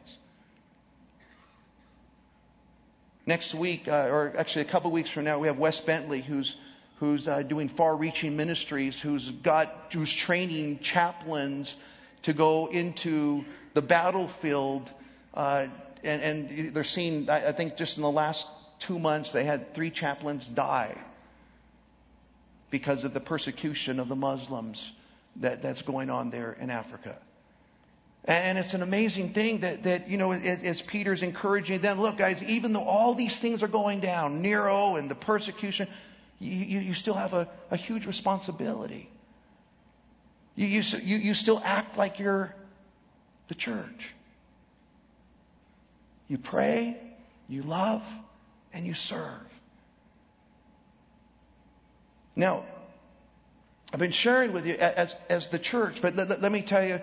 Next 3.27 3.53
week, 3.53 3.89
uh, 3.89 4.07
or 4.09 4.33
actually 4.39 4.63
a 4.63 4.71
couple 4.71 4.93
weeks 4.93 5.11
from 5.11 5.25
now, 5.25 5.41
we 5.41 5.49
have 5.49 5.59
Wes 5.59 5.81
Bentley, 5.81 6.21
who's 6.21 6.57
who's 7.01 7.27
uh, 7.27 7.43
doing 7.43 7.69
far-reaching 7.69 8.37
ministries, 8.37 9.01
who's 9.01 9.29
got, 9.29 9.75
who's 9.93 10.13
training 10.13 10.79
chaplains 10.79 11.75
to 12.23 12.33
go 12.33 12.67
into 12.67 13.45
the 13.75 13.83
battlefield, 13.83 14.89
Uh, 15.35 15.67
and, 16.03 16.23
and 16.23 16.75
they're 16.75 16.85
seeing, 16.85 17.29
I 17.29 17.53
think 17.53 17.77
just 17.77 17.97
in 17.97 18.03
the 18.03 18.11
last 18.11 18.47
two 18.79 18.99
months, 18.99 19.33
they 19.33 19.45
had 19.45 19.75
three 19.75 19.91
chaplains 19.91 20.47
die 20.47 20.97
because 22.71 23.05
of 23.05 23.13
the 23.13 23.21
persecution 23.21 24.01
of 24.01 24.09
the 24.09 24.17
Muslims 24.17 24.91
that, 25.37 25.63
that's 25.63 25.83
going 25.83 26.11
on 26.11 26.31
there 26.31 26.57
in 26.59 26.71
Africa. 26.71 27.17
And 28.25 28.59
it's 28.59 28.75
an 28.75 28.83
amazing 28.83 29.33
thing 29.33 29.61
that, 29.61 29.85
that 29.85 30.11
you 30.11 30.19
know, 30.19 30.33
as, 30.33 30.63
as, 30.63 30.83
Peter's 30.83 31.23
encouraging 31.23 31.81
them, 31.81 32.01
look, 32.01 32.19
guys, 32.19 32.43
even 32.45 32.75
though 32.75 32.85
all 32.85 33.15
these 33.15 33.39
things 33.39 33.63
are 33.63 33.69
going 33.69 34.01
down, 34.01 34.43
Nero 34.43 34.97
and 34.97 35.11
the 35.11 35.15
persecution, 35.15 35.89
you, 36.39 36.51
you, 36.51 36.81
you 36.81 36.95
still 36.95 37.15
have 37.15 37.33
a, 37.33 37.49
a, 37.71 37.77
huge 37.77 38.07
responsibility. 38.07 39.09
You, 40.55 40.67
you, 40.67 41.17
you 41.17 41.35
still 41.35 41.61
act 41.65 41.97
like 41.97 42.19
you're 42.19 42.55
the 43.49 43.55
church. 43.55 44.15
You 46.31 46.39
pray, 46.39 46.97
you 47.49 47.63
love, 47.63 48.05
and 48.73 48.87
you 48.87 48.95
serve. 48.95 49.41
Now, 52.37 52.63
I've 53.93 53.99
been 53.99 54.13
sharing 54.13 54.53
with 54.53 54.65
you 54.65 54.75
as, 54.75 55.17
as 55.29 55.49
the 55.49 55.59
church, 55.59 56.01
but 56.01 56.15
let, 56.15 56.41
let, 56.41 56.53
me 56.53 56.63
tell 56.63 56.85
you 56.85 57.01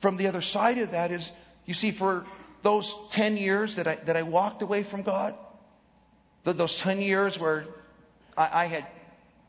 from 0.00 0.16
the 0.16 0.28
other 0.28 0.40
side 0.40 0.78
of 0.78 0.92
that 0.92 1.12
is, 1.12 1.30
you 1.66 1.74
see, 1.74 1.90
for 1.90 2.24
those 2.62 2.96
10 3.10 3.36
years 3.36 3.76
that 3.76 3.86
I, 3.86 3.96
that 4.06 4.16
I 4.16 4.22
walked 4.22 4.62
away 4.62 4.84
from 4.84 5.02
God, 5.02 5.34
those 6.44 6.78
10 6.78 7.02
years 7.02 7.38
where 7.38 7.66
I, 8.38 8.62
I 8.62 8.64
had 8.64 8.86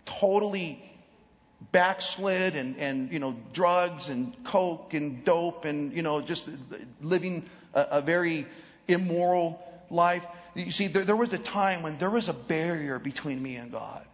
totally 0.05 0.84
backslid 1.72 2.58
and, 2.58 2.76
and, 2.76 3.14
you 3.14 3.20
know, 3.20 3.38
drugs 3.53 4.10
and 4.10 4.36
coke 4.43 4.93
and 4.93 5.24
dope 5.24 5.64
and, 5.64 5.93
you 5.93 6.01
know, 6.01 6.20
just 6.20 6.49
living 7.01 7.49
a, 7.74 7.88
a 7.91 8.01
very 8.01 8.47
immoral 8.88 9.61
life. 9.89 10.25
You 10.55 10.71
see, 10.71 10.88
there, 10.88 11.03
there 11.03 11.15
was 11.15 11.33
a 11.33 11.38
time 11.38 11.83
when 11.83 11.97
there 11.97 12.09
was 12.09 12.29
a 12.29 12.33
barrier 12.33 12.99
between 12.99 13.41
me 13.41 13.55
and 13.55 13.71
God. 13.71 14.05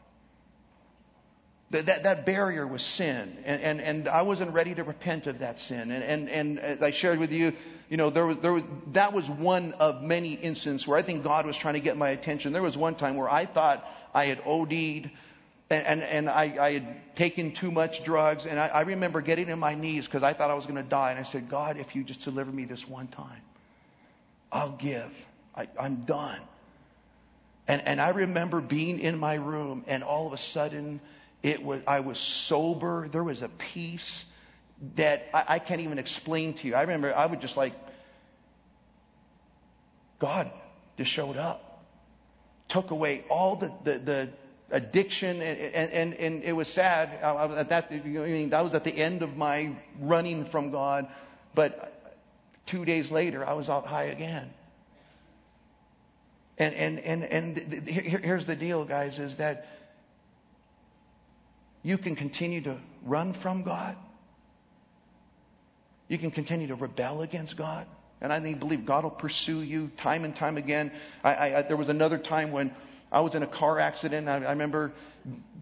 That, 1.72 1.88
that, 1.88 2.04
that 2.04 2.26
barrier 2.26 2.68
was 2.68 2.84
sin. 2.84 3.38
And, 3.46 3.62
and, 3.62 3.82
and 3.82 4.08
I 4.08 4.22
wasn't 4.22 4.54
ready 4.54 4.76
to 4.76 4.84
repent 4.84 5.26
of 5.26 5.40
that 5.40 5.58
sin. 5.58 5.90
And, 5.90 6.30
and, 6.30 6.60
and 6.60 6.84
I 6.84 6.92
shared 6.92 7.18
with 7.18 7.32
you, 7.32 7.54
you 7.90 7.98
know, 7.98 8.10
there 8.12 8.28
was, 8.28 8.38
there 8.38 8.54
was, 8.54 8.64
that 8.92 9.14
was 9.14 9.28
one 9.28 9.74
of 9.74 10.04
many 10.04 10.34
instances 10.34 10.88
where 10.88 11.00
I 11.00 11.02
think 11.02 11.24
God 11.24 11.48
was 11.48 11.58
trying 11.58 11.74
to 11.74 11.80
get 11.80 11.98
my 11.98 12.10
attention. 12.10 12.54
There 12.54 12.62
was 12.62 12.78
one 12.78 12.94
time 12.94 13.16
where 13.16 13.30
I 13.30 13.46
thought 13.46 13.84
I 14.14 14.26
had 14.26 14.42
OD'd 14.46 15.10
and, 15.70 15.88
and, 15.88 16.04
and 16.04 16.30
I, 16.30 16.56
I, 16.60 16.74
had 16.74 17.16
taken 17.16 17.54
too 17.54 17.72
much 17.72 18.04
drugs. 18.04 18.46
And 18.46 18.60
I, 18.60 18.68
I 18.68 18.82
remember 18.82 19.22
getting 19.22 19.52
on 19.52 19.60
my 19.60 19.74
knees 19.74 20.06
because 20.06 20.22
I 20.22 20.34
thought 20.34 20.52
I 20.52 20.54
was 20.54 20.66
going 20.66 20.76
to 20.76 20.84
die. 20.84 21.12
And 21.12 21.20
I 21.20 21.24
said, 21.24 21.50
God, 21.50 21.78
if 21.78 21.96
you 21.96 22.04
just 22.04 22.22
deliver 22.22 22.52
me 22.52 22.66
this 22.66 22.88
one 22.88 23.08
time, 23.08 23.42
I'll 24.54 24.70
give. 24.70 25.12
I, 25.56 25.68
I'm 25.80 26.06
done. 26.06 26.40
And, 27.68 27.82
and 27.88 28.00
I 28.00 28.10
remember 28.10 28.62
being 28.62 29.00
in 29.00 29.18
my 29.18 29.36
room 29.36 29.84
and 29.88 30.04
all 30.04 30.28
of 30.28 30.34
a 30.34 30.38
sudden 30.38 31.02
it 31.42 31.64
was, 31.64 31.82
I 31.88 32.02
was 32.02 32.20
sober. 32.20 33.08
There 33.12 33.24
was 33.24 33.42
a 33.42 33.50
peace 33.50 34.24
that 34.96 35.28
I, 35.34 35.46
I 35.48 35.60
can't 35.60 35.82
even 35.82 35.98
explain 35.98 36.54
to 36.56 36.68
you. 36.68 36.76
I 36.76 36.82
remember 36.82 37.14
I 37.16 37.26
would 37.26 37.42
just 37.42 37.58
like, 37.58 37.74
God 40.20 40.52
just 40.98 41.12
showed 41.12 41.38
up, 41.38 41.84
took 42.68 42.92
away 42.92 43.26
all 43.30 43.56
the, 43.56 43.72
the, 43.84 44.00
the 44.00 44.30
addiction 44.72 45.42
and, 45.42 45.92
and, 45.92 46.14
and, 46.14 46.44
it 46.44 46.54
was 46.54 46.68
sad. 46.68 47.24
I 47.24 47.46
was 47.46 47.58
at 47.58 47.70
that, 47.70 47.88
I 47.92 47.96
mean, 48.00 48.52
that 48.52 48.64
was 48.64 48.74
at 48.74 48.84
the 48.84 48.96
end 48.96 49.22
of 49.22 49.36
my 49.36 49.76
running 50.00 50.46
from 50.46 50.72
God, 50.72 51.08
but 51.56 51.93
two 52.66 52.86
days 52.86 53.12
later 53.12 53.46
I 53.46 53.54
was 53.54 53.70
out 53.70 53.86
high 53.86 54.06
again. 54.06 54.50
And, 56.58 56.76
and, 56.76 57.00
and, 57.00 57.24
and 57.24 57.88
here's 57.88 58.46
the 58.46 58.56
deal, 58.56 58.86
guys, 58.86 59.18
is 59.20 59.38
that 59.38 59.68
you 61.82 61.98
can 61.98 62.16
continue 62.16 62.62
to 62.62 62.78
run 63.04 63.34
from 63.34 63.64
God. 63.64 63.96
You 66.08 66.18
can 66.18 66.32
continue 66.32 66.68
to 66.68 66.76
rebel 66.76 67.22
against 67.22 67.58
God. 67.58 67.88
And 68.22 68.32
I 68.32 68.40
think, 68.40 68.60
believe 68.60 68.86
God 68.86 69.04
will 69.04 69.12
pursue 69.12 69.62
you 69.62 69.90
time 69.98 70.24
and 70.24 70.36
time 70.36 70.58
again. 70.58 70.92
I, 71.24 71.56
I, 71.56 71.62
there 71.64 71.76
was 71.76 71.90
another 71.90 72.18
time 72.18 72.52
when 72.52 72.74
I 73.12 73.22
was 73.22 73.36
in 73.36 73.44
a 73.44 73.48
car 73.48 73.80
accident. 73.80 74.30
I, 74.30 74.36
I 74.36 74.52
remember 74.52 74.94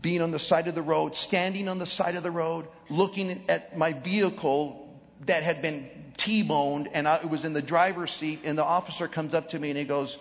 being 0.01 0.21
on 0.21 0.31
the 0.31 0.39
side 0.39 0.67
of 0.67 0.75
the 0.75 0.81
road, 0.81 1.15
standing 1.15 1.67
on 1.67 1.79
the 1.79 1.85
side 1.85 2.15
of 2.15 2.23
the 2.23 2.31
road, 2.31 2.67
looking 2.89 3.45
at 3.49 3.77
my 3.77 3.93
vehicle 3.93 4.90
that 5.25 5.43
had 5.43 5.61
been 5.61 5.89
T-boned, 6.17 6.89
and 6.93 7.07
I, 7.07 7.17
it 7.17 7.29
was 7.29 7.45
in 7.45 7.53
the 7.53 7.61
driver's 7.61 8.11
seat. 8.11 8.41
And 8.43 8.57
the 8.57 8.63
officer 8.63 9.07
comes 9.07 9.33
up 9.33 9.49
to 9.49 9.59
me 9.59 9.69
and 9.69 9.77
he 9.77 9.85
goes, 9.85 10.17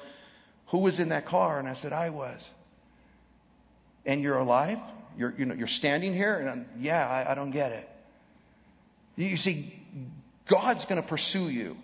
"Who 0.69 0.79
was 0.79 1.01
in 1.01 1.11
that 1.11 1.27
car?" 1.27 1.59
And 1.59 1.69
I 1.69 1.75
said, 1.75 1.93
"I 1.93 2.11
was." 2.11 2.41
And 4.07 4.23
you're 4.23 4.39
alive? 4.39 4.79
You're, 5.19 5.35
you 5.37 5.45
know, 5.45 5.55
you're 5.55 5.67
standing 5.67 6.15
here? 6.15 6.37
And 6.37 6.49
I'm, 6.49 6.67
yeah, 6.81 7.07
I, 7.07 7.33
I 7.33 7.35
don't 7.35 7.51
get 7.51 7.73
it. 7.73 7.89
You 9.17 9.37
see, 9.37 9.79
God's 10.47 10.87
going 10.87 11.01
to 11.01 11.07
pursue 11.07 11.49
you. 11.49 11.77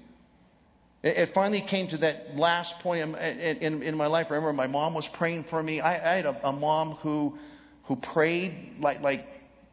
It, 1.02 1.34
finally 1.34 1.60
came 1.60 1.88
to 1.88 1.98
that 1.98 2.36
last 2.36 2.80
point 2.80 3.16
in, 3.16 3.82
in, 3.82 3.96
my 3.96 4.06
life. 4.06 4.26
I 4.30 4.34
remember 4.34 4.54
my 4.54 4.66
mom 4.66 4.94
was 4.94 5.06
praying 5.06 5.44
for 5.44 5.62
me. 5.62 5.80
I, 5.80 5.94
I 5.94 6.16
had 6.16 6.26
a, 6.26 6.48
a, 6.48 6.52
mom 6.52 6.92
who, 6.94 7.38
who 7.84 7.96
prayed 7.96 8.76
like, 8.80 9.02
like 9.02 9.28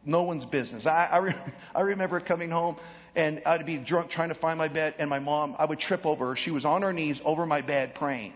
no 0.06 0.24
one's 0.24 0.46
business. 0.46 0.86
I, 0.86 1.06
I, 1.06 1.18
re, 1.20 1.36
I 1.76 1.82
remember 1.82 2.20
coming 2.20 2.52
home 2.52 2.76
and 3.16 3.42
I'd 3.46 3.66
be 3.66 3.78
drunk 3.78 4.10
trying 4.10 4.30
to 4.30 4.36
find 4.36 4.58
my 4.58 4.68
bed 4.68 4.96
and 4.98 5.10
my 5.10 5.20
mom, 5.20 5.56
I 5.60 5.66
would 5.66 5.80
trip 5.80 6.06
over 6.06 6.30
her. 6.30 6.36
She 6.36 6.52
was 6.52 6.66
on 6.66 6.82
her 6.82 6.94
knees 6.94 7.22
over 7.24 7.46
my 7.46 7.62
bed 7.62 7.96
praying. 7.96 8.34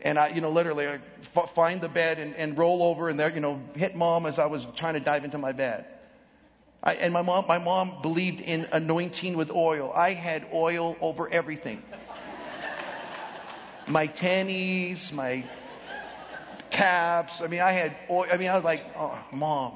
And 0.00 0.18
I, 0.18 0.28
you 0.28 0.40
know, 0.40 0.50
literally 0.50 0.86
I'd 0.86 1.02
find 1.54 1.80
the 1.80 1.88
bed 1.88 2.18
and, 2.18 2.36
and 2.36 2.56
roll 2.56 2.82
over 2.82 3.08
and 3.08 3.18
there, 3.18 3.32
you 3.32 3.40
know, 3.40 3.60
hit 3.74 3.96
mom 3.96 4.26
as 4.26 4.38
I 4.38 4.46
was 4.46 4.66
trying 4.76 4.94
to 4.94 5.00
dive 5.00 5.24
into 5.24 5.38
my 5.38 5.52
bed. 5.52 5.86
I, 6.82 6.94
and 6.94 7.12
my 7.12 7.22
mom, 7.22 7.46
my 7.48 7.58
mom 7.58 8.02
believed 8.02 8.40
in 8.40 8.68
anointing 8.70 9.36
with 9.36 9.50
oil. 9.50 9.92
I 9.94 10.12
had 10.12 10.46
oil 10.52 10.96
over 11.00 11.28
everything. 11.28 11.82
my 13.88 14.06
tennies, 14.06 15.10
my 15.10 15.44
caps. 16.70 17.40
I 17.40 17.48
mean, 17.48 17.60
I 17.60 17.72
had 17.72 17.96
oil. 18.08 18.26
I 18.30 18.36
mean, 18.36 18.50
I 18.50 18.54
was 18.54 18.64
like, 18.64 18.84
oh, 18.96 19.18
mom. 19.32 19.72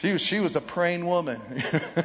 She 0.00 0.12
was, 0.12 0.20
she 0.20 0.38
was 0.38 0.54
a 0.56 0.60
praying 0.60 1.06
woman. 1.06 1.40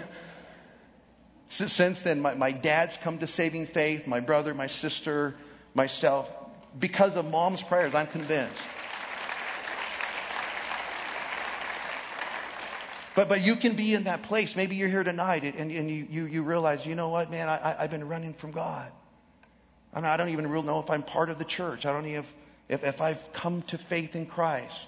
Since 1.50 2.02
then, 2.02 2.22
my, 2.22 2.34
my 2.34 2.52
dad's 2.52 2.98
come 2.98 3.20
to 3.20 3.28
saving 3.28 3.68
faith, 3.68 4.08
my 4.08 4.20
brother, 4.20 4.56
my 4.56 4.68
sister, 4.68 5.36
myself. 5.76 6.32
Because 6.78 7.16
of 7.16 7.30
mom's 7.30 7.62
prayers, 7.62 7.94
I'm 7.94 8.08
convinced. 8.08 8.56
But, 13.16 13.30
but 13.30 13.44
you 13.44 13.58
can 13.58 13.76
be 13.76 13.94
in 13.94 14.06
that 14.06 14.24
place. 14.24 14.56
Maybe 14.56 14.76
you're 14.76 14.90
here 14.90 15.04
tonight 15.04 15.44
and, 15.44 15.72
and 15.72 15.90
you, 15.90 16.08
you, 16.10 16.26
you 16.26 16.42
realize, 16.42 16.84
you 16.84 16.96
know 16.96 17.10
what, 17.10 17.30
man, 17.30 17.48
I, 17.48 17.76
I've 17.78 17.92
been 17.92 18.08
running 18.08 18.34
from 18.34 18.52
God. 18.52 18.92
I, 19.94 19.98
mean, 19.98 20.10
I 20.10 20.18
don't 20.18 20.30
even 20.30 20.48
really 20.48 20.66
know 20.66 20.80
if 20.80 20.90
I'm 20.90 21.04
part 21.04 21.30
of 21.30 21.38
the 21.38 21.46
church. 21.46 21.86
I 21.86 21.94
don't 21.94 22.08
even 22.08 22.22
if, 22.22 22.34
if, 22.70 22.84
if 22.84 23.02
I've 23.02 23.34
come 23.34 23.62
to 23.64 23.78
faith 23.78 24.16
in 24.16 24.26
Christ. 24.26 24.88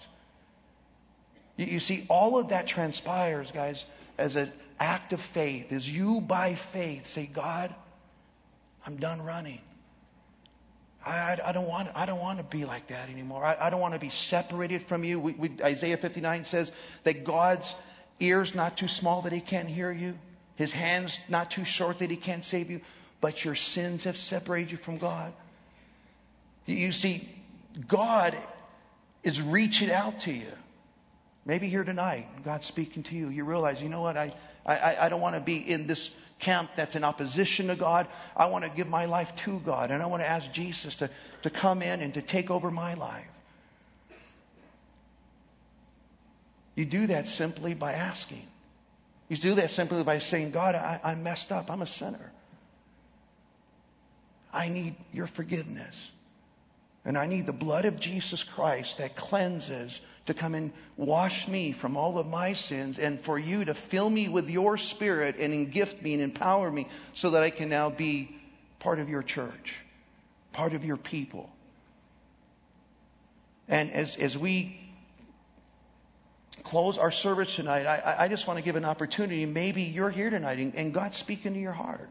You, 1.58 1.66
you 1.66 1.80
see, 1.80 2.06
all 2.10 2.38
of 2.38 2.50
that 2.50 2.68
transpires, 2.68 3.52
guys, 3.52 3.84
as 4.18 4.36
an 4.36 4.52
act 4.80 5.14
of 5.14 5.22
faith, 5.22 5.72
as 5.72 5.90
you 5.90 6.22
by 6.22 6.56
faith 6.56 7.08
say, 7.08 7.26
God, 7.26 7.74
I'm 8.86 8.98
done 8.98 9.22
running. 9.22 9.62
I, 11.06 11.38
I, 11.44 11.52
don't 11.52 11.68
want 11.68 11.90
I 11.94 12.06
don't 12.08 12.20
want 12.20 12.40
to 12.40 12.44
be 12.44 12.66
like 12.66 12.88
that 12.88 13.10
anymore. 13.10 13.46
I, 13.46 13.56
I 13.60 13.70
don't 13.70 13.80
want 13.80 13.94
to 13.94 14.00
be 14.00 14.10
separated 14.10 14.84
from 14.84 15.04
you. 15.04 15.20
We, 15.20 15.34
we, 15.34 15.52
Isaiah 15.62 15.98
59 15.98 16.46
says 16.46 16.72
that 17.04 17.24
God's 17.24 17.74
ears 18.20 18.56
not 18.56 18.78
too 18.78 18.88
small 18.88 19.22
that 19.22 19.32
He 19.32 19.42
can't 19.42 19.70
hear 19.70 19.92
you, 19.92 20.18
His 20.56 20.72
hands 20.72 21.20
not 21.30 21.52
too 21.52 21.64
short 21.64 22.00
that 22.00 22.10
He 22.10 22.16
can't 22.16 22.44
save 22.44 22.72
you, 22.72 22.82
but 23.22 23.46
your 23.46 23.56
sins 23.56 24.06
have 24.06 24.18
separated 24.18 24.72
you 24.72 24.78
from 24.78 24.98
God. 24.98 25.32
You 26.66 26.92
see, 26.92 27.30
God 27.88 28.36
is 29.24 29.40
reaching 29.40 29.92
out 29.92 30.22
to 30.22 30.32
you. 30.32 30.52
Maybe 31.46 31.70
here 31.70 31.84
tonight, 31.84 32.28
God's 32.44 32.66
speaking 32.66 33.04
to 33.04 33.16
you. 33.16 33.30
You 33.30 33.46
realize, 33.46 33.80
you 33.82 33.90
know 33.90 34.02
what? 34.02 34.18
I, 34.18 34.32
I, 34.66 34.96
I 35.02 35.10
don't 35.10 35.22
want 35.22 35.36
to 35.36 35.42
be 35.42 35.58
in 35.58 35.86
this 35.86 36.10
camp 36.40 36.72
that's 36.76 36.96
in 36.96 37.04
opposition 37.04 37.68
to 37.68 37.76
God. 37.76 38.08
I 38.36 38.48
want 38.48 38.64
to 38.64 38.70
give 38.70 38.88
my 38.88 39.06
life 39.06 39.36
to 39.38 39.60
God. 39.60 39.92
And 39.92 40.02
I 40.02 40.08
want 40.08 40.24
to 40.24 40.28
ask 40.28 40.52
Jesus 40.52 40.98
to, 40.98 41.10
to 41.44 41.50
come 41.52 41.84
in 41.84 42.02
and 42.02 42.16
to 42.16 42.22
take 42.22 42.50
over 42.50 42.72
my 42.72 42.96
life. 42.96 43.28
You 46.74 46.86
do 46.86 47.08
that 47.08 47.28
simply 47.28 47.74
by 47.74 47.94
asking. 47.94 48.46
You 49.30 49.38
do 49.38 49.56
that 49.56 49.72
simply 49.72 50.04
by 50.04 50.20
saying, 50.20 50.52
God, 50.52 50.76
I, 50.76 51.00
I'm 51.04 51.24
messed 51.24 51.52
up. 51.52 51.70
I'm 51.70 51.82
a 51.82 51.88
sinner. 51.88 52.32
I 54.52 54.68
need 54.70 54.96
your 55.14 55.28
forgiveness. 55.28 55.96
And 57.06 57.18
I 57.18 57.28
need 57.28 57.46
the 57.46 57.54
blood 57.54 57.86
of 57.86 58.00
Jesus 58.00 58.44
Christ 58.44 58.98
that 58.98 59.16
cleanses 59.16 60.00
to 60.26 60.34
come 60.34 60.56
and 60.56 60.74
wash 60.98 61.48
me 61.48 61.72
from 61.72 61.98
all 61.98 62.18
of 62.18 62.26
my 62.26 62.54
sins 62.54 62.98
and 62.98 63.20
for 63.22 63.38
you 63.38 63.66
to 63.66 63.74
fill 63.74 64.10
me 64.10 64.28
with 64.28 64.50
your 64.50 64.78
spirit 64.78 65.38
and 65.38 65.72
gift 65.72 66.02
me 66.02 66.14
and 66.14 66.24
empower 66.24 66.72
me 66.72 66.88
so 67.14 67.32
that 67.32 67.44
I 67.44 67.52
can 67.52 67.70
now 67.70 67.90
be 67.90 68.36
part 68.80 69.00
of 69.00 69.10
your 69.10 69.22
church, 69.22 69.76
part 70.52 70.74
of 70.74 70.84
your 70.84 70.98
people. 70.98 71.50
And 73.68 73.92
as, 73.92 74.16
as 74.16 74.38
we 74.38 74.80
close 76.64 76.98
our 76.98 77.12
service 77.12 77.56
tonight, 77.56 77.86
I, 77.86 78.16
I 78.26 78.28
just 78.28 78.48
want 78.48 78.58
to 78.58 78.64
give 78.64 78.76
an 78.76 78.86
opportunity. 78.86 79.46
Maybe 79.46 79.84
you're 79.84 80.10
here 80.10 80.30
tonight 80.30 80.60
and, 80.60 80.76
and 80.76 80.94
God's 80.94 81.18
speaking 81.18 81.54
to 81.54 81.60
your 81.60 81.72
heart. 81.72 82.10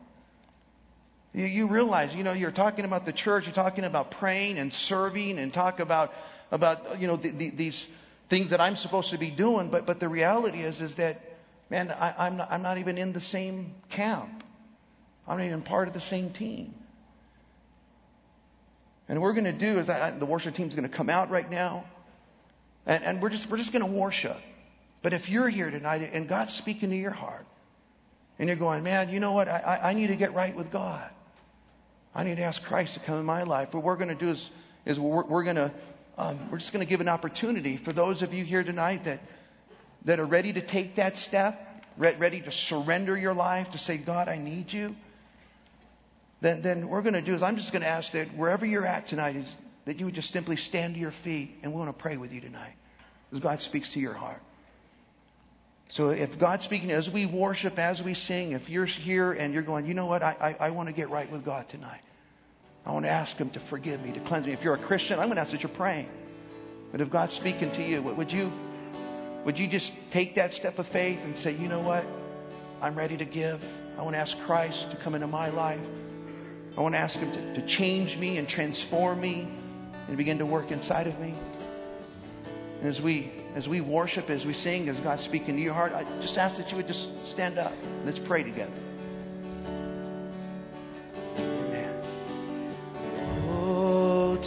You, 1.32 1.46
you 1.46 1.66
realize, 1.66 2.14
you 2.14 2.22
know, 2.22 2.32
you're 2.32 2.52
talking 2.52 2.84
about 2.84 3.06
the 3.06 3.12
church, 3.12 3.46
you're 3.46 3.54
talking 3.54 3.84
about 3.84 4.12
praying 4.12 4.58
and 4.58 4.72
serving 4.72 5.38
and 5.38 5.52
talk 5.52 5.80
about, 5.80 6.14
about, 6.52 7.00
you 7.00 7.08
know, 7.08 7.16
the, 7.16 7.30
the, 7.30 7.50
these 7.50 7.86
things 8.28 8.50
that 8.50 8.60
I'm 8.60 8.76
supposed 8.76 9.10
to 9.10 9.18
be 9.18 9.30
doing. 9.30 9.70
But, 9.70 9.86
but 9.86 10.00
the 10.00 10.08
reality 10.08 10.60
is, 10.60 10.80
is 10.80 10.96
that, 10.96 11.36
man, 11.70 11.90
I, 11.90 12.26
I'm, 12.26 12.36
not, 12.36 12.50
I'm 12.50 12.62
not 12.62 12.78
even 12.78 12.98
in 12.98 13.12
the 13.12 13.20
same 13.20 13.74
camp. 13.90 14.44
I'm 15.26 15.38
not 15.38 15.44
even 15.44 15.62
part 15.62 15.88
of 15.88 15.94
the 15.94 16.00
same 16.00 16.30
team. 16.30 16.74
And 19.08 19.20
what 19.20 19.26
we're 19.26 19.34
going 19.34 19.44
to 19.44 19.52
do 19.52 19.78
is 19.78 19.88
I, 19.88 20.10
the 20.10 20.26
worship 20.26 20.54
team 20.54 20.68
is 20.68 20.74
going 20.74 20.88
to 20.88 20.94
come 20.94 21.10
out 21.10 21.30
right 21.30 21.50
now. 21.50 21.84
And, 22.86 23.04
and 23.04 23.22
we're 23.22 23.30
just, 23.30 23.48
we're 23.48 23.58
just 23.58 23.72
going 23.72 23.84
to 23.84 23.90
worship. 23.90 24.38
But 25.02 25.12
if 25.12 25.28
you're 25.28 25.48
here 25.48 25.70
tonight 25.70 26.10
and 26.12 26.28
God's 26.28 26.54
speaking 26.54 26.90
to 26.90 26.96
your 26.96 27.10
heart, 27.10 27.46
and 28.38 28.48
you're 28.48 28.56
going, 28.56 28.82
man, 28.82 29.10
you 29.10 29.20
know 29.20 29.32
what? 29.32 29.48
I, 29.48 29.80
I 29.82 29.94
need 29.94 30.08
to 30.08 30.16
get 30.16 30.34
right 30.34 30.54
with 30.54 30.72
God. 30.72 31.08
I 32.14 32.24
need 32.24 32.36
to 32.36 32.42
ask 32.42 32.62
Christ 32.62 32.94
to 32.94 33.00
come 33.00 33.18
in 33.18 33.24
my 33.24 33.44
life. 33.44 33.74
What 33.74 33.84
we're 33.84 33.96
going 33.96 34.08
to 34.08 34.14
do 34.14 34.30
is, 34.30 34.50
is 34.84 34.98
we're, 34.98 35.24
we're 35.24 35.44
going 35.44 35.56
to, 35.56 35.70
um, 36.16 36.50
we're 36.50 36.58
just 36.58 36.72
going 36.72 36.84
to 36.84 36.88
give 36.88 37.00
an 37.00 37.08
opportunity 37.08 37.76
for 37.76 37.92
those 37.92 38.22
of 38.22 38.32
you 38.32 38.44
here 38.44 38.62
tonight 38.62 39.04
that, 39.04 39.20
that 40.04 40.20
are 40.20 40.24
ready 40.24 40.52
to 40.52 40.60
take 40.60 40.96
that 40.96 41.16
step, 41.16 41.84
ready 41.96 42.40
to 42.40 42.52
surrender 42.52 43.16
your 43.16 43.34
life, 43.34 43.70
to 43.70 43.78
say, 43.78 43.96
God, 43.96 44.28
I 44.28 44.38
need 44.38 44.72
you. 44.72 44.94
Then, 46.40 46.62
then 46.62 46.88
we're 46.88 47.02
going 47.02 47.14
to 47.14 47.22
do 47.22 47.34
is 47.34 47.42
I'm 47.42 47.56
just 47.56 47.72
going 47.72 47.82
to 47.82 47.88
ask 47.88 48.12
that 48.12 48.36
wherever 48.36 48.66
you're 48.66 48.86
at 48.86 49.06
tonight, 49.06 49.36
is 49.36 49.46
that 49.86 49.98
you 49.98 50.06
would 50.06 50.14
just 50.14 50.32
simply 50.32 50.56
stand 50.56 50.94
to 50.94 51.00
your 51.00 51.10
feet 51.10 51.58
and 51.62 51.72
we 51.72 51.78
want 51.78 51.88
to 51.88 52.02
pray 52.02 52.16
with 52.16 52.32
you 52.32 52.40
tonight. 52.40 52.74
As 53.32 53.40
God 53.40 53.60
speaks 53.60 53.92
to 53.92 54.00
your 54.00 54.14
heart. 54.14 54.40
So 55.90 56.10
if 56.10 56.38
God's 56.38 56.64
speaking 56.64 56.90
as 56.92 57.10
we 57.10 57.26
worship, 57.26 57.78
as 57.78 58.02
we 58.02 58.14
sing, 58.14 58.52
if 58.52 58.68
you're 58.68 58.84
here 58.84 59.32
and 59.32 59.52
you're 59.52 59.62
going, 59.62 59.86
you 59.86 59.94
know 59.94 60.06
what, 60.06 60.22
I, 60.22 60.56
I, 60.60 60.66
I 60.66 60.70
want 60.70 60.88
to 60.88 60.92
get 60.92 61.10
right 61.10 61.30
with 61.30 61.44
God 61.44 61.68
tonight. 61.68 62.00
I 62.86 62.92
want 62.92 63.04
to 63.04 63.10
ask 63.10 63.36
Him 63.36 63.50
to 63.50 63.60
forgive 63.60 64.04
me, 64.04 64.12
to 64.12 64.20
cleanse 64.20 64.46
me. 64.46 64.52
If 64.52 64.62
you're 64.62 64.74
a 64.74 64.78
Christian, 64.78 65.18
I'm 65.18 65.26
going 65.26 65.36
to 65.36 65.42
ask 65.42 65.52
that 65.52 65.62
you're 65.62 65.70
praying. 65.70 66.08
But 66.92 67.00
if 67.00 67.10
God's 67.10 67.32
speaking 67.32 67.70
to 67.72 67.82
you, 67.82 68.02
would 68.02 68.32
you, 68.32 68.52
would 69.44 69.58
you 69.58 69.66
just 69.66 69.92
take 70.10 70.36
that 70.36 70.52
step 70.52 70.78
of 70.78 70.86
faith 70.86 71.24
and 71.24 71.38
say, 71.38 71.52
you 71.52 71.68
know 71.68 71.80
what, 71.80 72.04
I'm 72.80 72.94
ready 72.94 73.16
to 73.16 73.24
give. 73.24 73.64
I 73.98 74.02
want 74.02 74.14
to 74.14 74.20
ask 74.20 74.38
Christ 74.40 74.90
to 74.90 74.96
come 74.96 75.14
into 75.14 75.26
my 75.26 75.48
life. 75.48 75.80
I 76.76 76.80
want 76.80 76.94
to 76.94 76.98
ask 76.98 77.16
Him 77.16 77.32
to, 77.32 77.60
to 77.60 77.66
change 77.66 78.16
me 78.16 78.36
and 78.36 78.48
transform 78.48 79.20
me 79.20 79.48
and 80.08 80.16
begin 80.16 80.38
to 80.38 80.46
work 80.46 80.70
inside 80.70 81.06
of 81.06 81.18
me. 81.18 81.34
And 82.80 82.88
as 82.88 83.00
we 83.00 83.30
as 83.54 83.68
we 83.68 83.80
worship, 83.80 84.28
as 84.30 84.44
we 84.44 84.52
sing, 84.52 84.88
as 84.88 84.98
God's 84.98 85.22
speaking 85.22 85.56
to 85.56 85.62
your 85.62 85.74
heart, 85.74 85.92
I 85.94 86.02
just 86.20 86.36
ask 86.36 86.56
that 86.56 86.70
you 86.70 86.76
would 86.76 86.88
just 86.88 87.06
stand 87.28 87.56
up. 87.56 87.72
Let's 88.04 88.18
pray 88.18 88.42
together. 88.42 88.72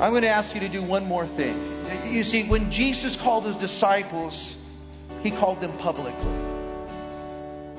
I'm 0.00 0.12
going 0.12 0.22
to 0.22 0.28
ask 0.30 0.54
you 0.54 0.60
to 0.60 0.68
do 0.70 0.82
one 0.82 1.04
more 1.04 1.26
thing. 1.26 1.62
You 2.06 2.24
see, 2.24 2.44
when 2.44 2.70
Jesus 2.72 3.16
called 3.16 3.44
his 3.44 3.56
disciples, 3.56 4.54
he 5.22 5.30
called 5.30 5.60
them 5.60 5.76
publicly. 5.76 6.32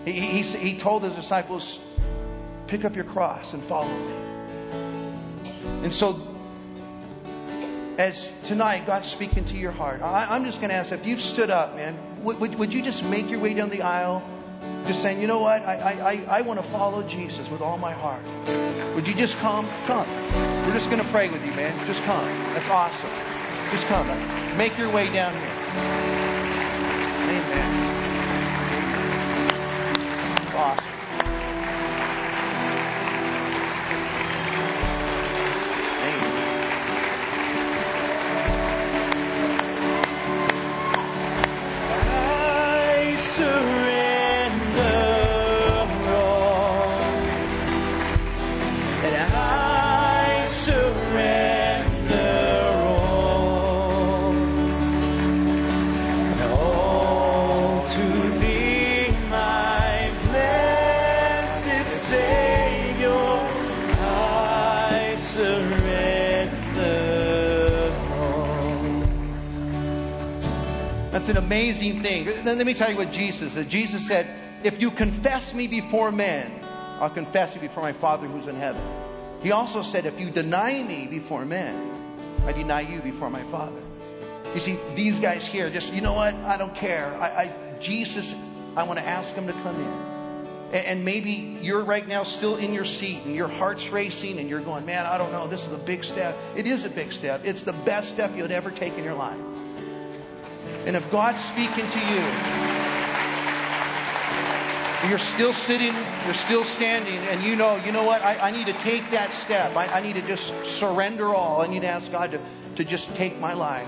He, 0.05 0.11
he, 0.19 0.43
he 0.43 0.77
told 0.77 1.01
his 1.03 1.15
disciples, 1.15 1.79
pick 2.67 2.85
up 2.85 2.95
your 2.95 3.05
cross 3.05 3.53
and 3.53 3.63
follow 3.63 3.87
me. 3.87 4.13
And 5.83 5.91
so, 5.91 6.27
as 7.97 8.29
tonight 8.43 8.85
God's 8.85 9.07
speaking 9.07 9.45
to 9.45 9.57
your 9.57 9.71
heart, 9.71 10.03
I, 10.03 10.27
I'm 10.29 10.45
just 10.45 10.59
going 10.61 10.69
to 10.69 10.75
ask 10.75 10.91
if 10.91 11.07
you've 11.07 11.21
stood 11.21 11.49
up, 11.49 11.75
man, 11.75 11.97
would, 12.23 12.39
would, 12.39 12.55
would 12.55 12.73
you 12.73 12.83
just 12.83 13.03
make 13.03 13.31
your 13.31 13.39
way 13.39 13.55
down 13.55 13.71
the 13.71 13.81
aisle? 13.81 14.21
Just 14.91 15.03
saying, 15.03 15.21
you 15.21 15.27
know 15.27 15.39
what? 15.39 15.61
I, 15.61 15.75
I, 15.75 16.11
I, 16.11 16.39
I 16.39 16.41
want 16.41 16.61
to 16.61 16.67
follow 16.67 17.01
Jesus 17.03 17.49
with 17.49 17.61
all 17.61 17.77
my 17.77 17.93
heart. 17.93 18.21
Would 18.93 19.07
you 19.07 19.13
just 19.13 19.37
come? 19.37 19.65
Come. 19.85 20.05
We're 20.67 20.73
just 20.73 20.89
going 20.89 21.01
to 21.01 21.07
pray 21.11 21.29
with 21.29 21.45
you, 21.45 21.53
man. 21.53 21.73
Just 21.87 22.03
come. 22.03 22.25
That's 22.53 22.69
awesome. 22.69 23.09
Just 23.71 23.87
come. 23.87 24.05
Make 24.57 24.77
your 24.77 24.89
way 24.89 25.05
down 25.13 25.31
here. 25.31 25.43
Amen. 27.31 27.67
Awesome. 30.57 30.90
Amazing 71.81 72.03
thing. 72.03 72.45
Let 72.45 72.65
me 72.65 72.73
tell 72.73 72.91
you 72.91 72.97
what 72.97 73.11
Jesus 73.11 73.53
said. 73.53 73.69
Jesus 73.69 74.07
said, 74.07 74.27
If 74.63 74.81
you 74.81 74.91
confess 74.91 75.53
me 75.53 75.67
before 75.67 76.11
men, 76.11 76.63
I'll 76.99 77.09
confess 77.09 77.55
you 77.55 77.61
before 77.61 77.83
my 77.83 77.93
Father 77.93 78.27
who's 78.27 78.47
in 78.47 78.55
heaven. 78.55 78.81
He 79.41 79.51
also 79.51 79.81
said, 79.81 80.05
If 80.05 80.19
you 80.19 80.29
deny 80.29 80.81
me 80.81 81.07
before 81.07 81.45
men, 81.45 81.75
I 82.45 82.51
deny 82.51 82.81
you 82.81 83.01
before 83.01 83.29
my 83.29 83.43
Father. 83.43 83.81
You 84.53 84.59
see, 84.59 84.77
these 84.95 85.17
guys 85.19 85.45
here, 85.45 85.69
just, 85.69 85.93
you 85.93 86.01
know 86.01 86.13
what? 86.13 86.35
I 86.35 86.57
don't 86.57 86.75
care. 86.75 87.17
I, 87.19 87.43
I 87.43 87.51
Jesus, 87.79 88.33
I 88.75 88.83
want 88.83 88.99
to 88.99 89.05
ask 89.05 89.33
him 89.33 89.47
to 89.47 89.53
come 89.53 89.75
in. 89.75 90.11
And, 90.73 91.03
maybe 91.03 91.57
you're 91.61 91.83
right 91.83 92.07
now 92.07 92.23
still 92.23 92.55
in 92.55 92.73
your 92.73 92.85
seat 92.85 93.23
and 93.25 93.35
your 93.35 93.49
heart's 93.49 93.89
racing 93.89 94.39
and 94.39 94.49
you're 94.49 94.61
going, 94.61 94.85
man, 94.85 95.05
I 95.05 95.17
don't 95.17 95.33
know. 95.33 95.47
This 95.47 95.65
is 95.65 95.71
a 95.73 95.77
big 95.77 96.05
step. 96.05 96.37
It 96.55 96.65
is 96.65 96.85
a 96.85 96.89
big 96.89 97.11
step. 97.11 97.41
It's 97.43 97.63
the 97.63 97.73
best 97.73 98.09
step 98.09 98.37
you'd 98.37 98.51
ever 98.51 98.71
take 98.71 98.97
in 98.97 99.03
your 99.03 99.15
life. 99.15 99.37
And 100.85 100.95
if 100.95 101.09
God's 101.11 101.43
speaking 101.43 101.89
to 101.89 101.99
you, 102.13 102.21
You're 105.09 105.17
still 105.17 105.51
sitting, 105.51 105.95
you're 106.25 106.35
still 106.35 106.63
standing, 106.63 107.17
and 107.17 107.43
you 107.43 107.55
know, 107.55 107.75
you 107.77 107.91
know 107.91 108.03
what? 108.03 108.21
I, 108.21 108.37
I 108.37 108.51
need 108.51 108.67
to 108.67 108.73
take 108.73 109.09
that 109.11 109.33
step. 109.33 109.75
I, 109.75 109.87
I 109.87 110.01
need 110.01 110.13
to 110.13 110.21
just 110.21 110.53
surrender 110.63 111.33
all. 111.33 111.61
I 111.61 111.67
need 111.67 111.81
to 111.81 111.87
ask 111.87 112.11
God 112.11 112.29
to, 112.31 112.39
to 112.75 112.83
just 112.83 113.13
take 113.15 113.39
my 113.39 113.53
life. 113.53 113.87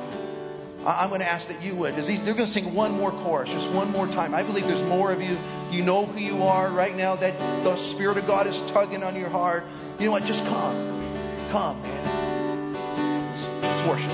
I, 0.87 1.03
am 1.03 1.09
going 1.09 1.21
to 1.21 1.29
ask 1.29 1.49
that 1.49 1.61
you 1.61 1.75
would. 1.75 1.95
They're 1.95 2.17
going 2.17 2.37
to 2.37 2.47
sing 2.47 2.73
one 2.73 2.93
more 2.93 3.11
chorus, 3.11 3.51
just 3.51 3.69
one 3.69 3.91
more 3.91 4.07
time. 4.07 4.33
I 4.33 4.41
believe 4.41 4.65
there's 4.65 4.81
more 4.83 5.11
of 5.11 5.21
you. 5.21 5.37
You 5.71 5.83
know 5.83 6.07
who 6.07 6.19
you 6.19 6.41
are 6.43 6.67
right 6.67 6.95
now, 6.95 7.15
that 7.15 7.37
the 7.63 7.77
Spirit 7.77 8.17
of 8.17 8.25
God 8.25 8.47
is 8.47 8.59
tugging 8.71 9.03
on 9.03 9.15
your 9.15 9.29
heart. 9.29 9.65
You 9.99 10.07
know 10.07 10.13
what? 10.13 10.25
Just 10.25 10.43
come. 10.45 11.03
Come, 11.51 11.79
man. 11.83 12.73
Let's, 12.73 13.45
let's 13.61 13.87
worship. 13.87 14.11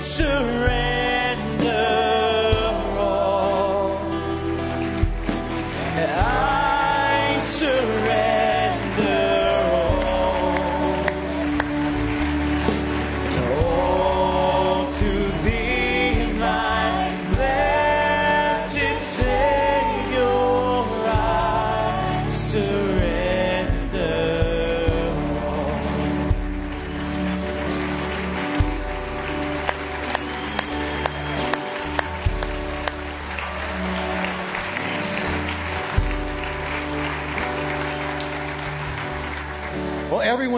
Surrender. 0.00 0.97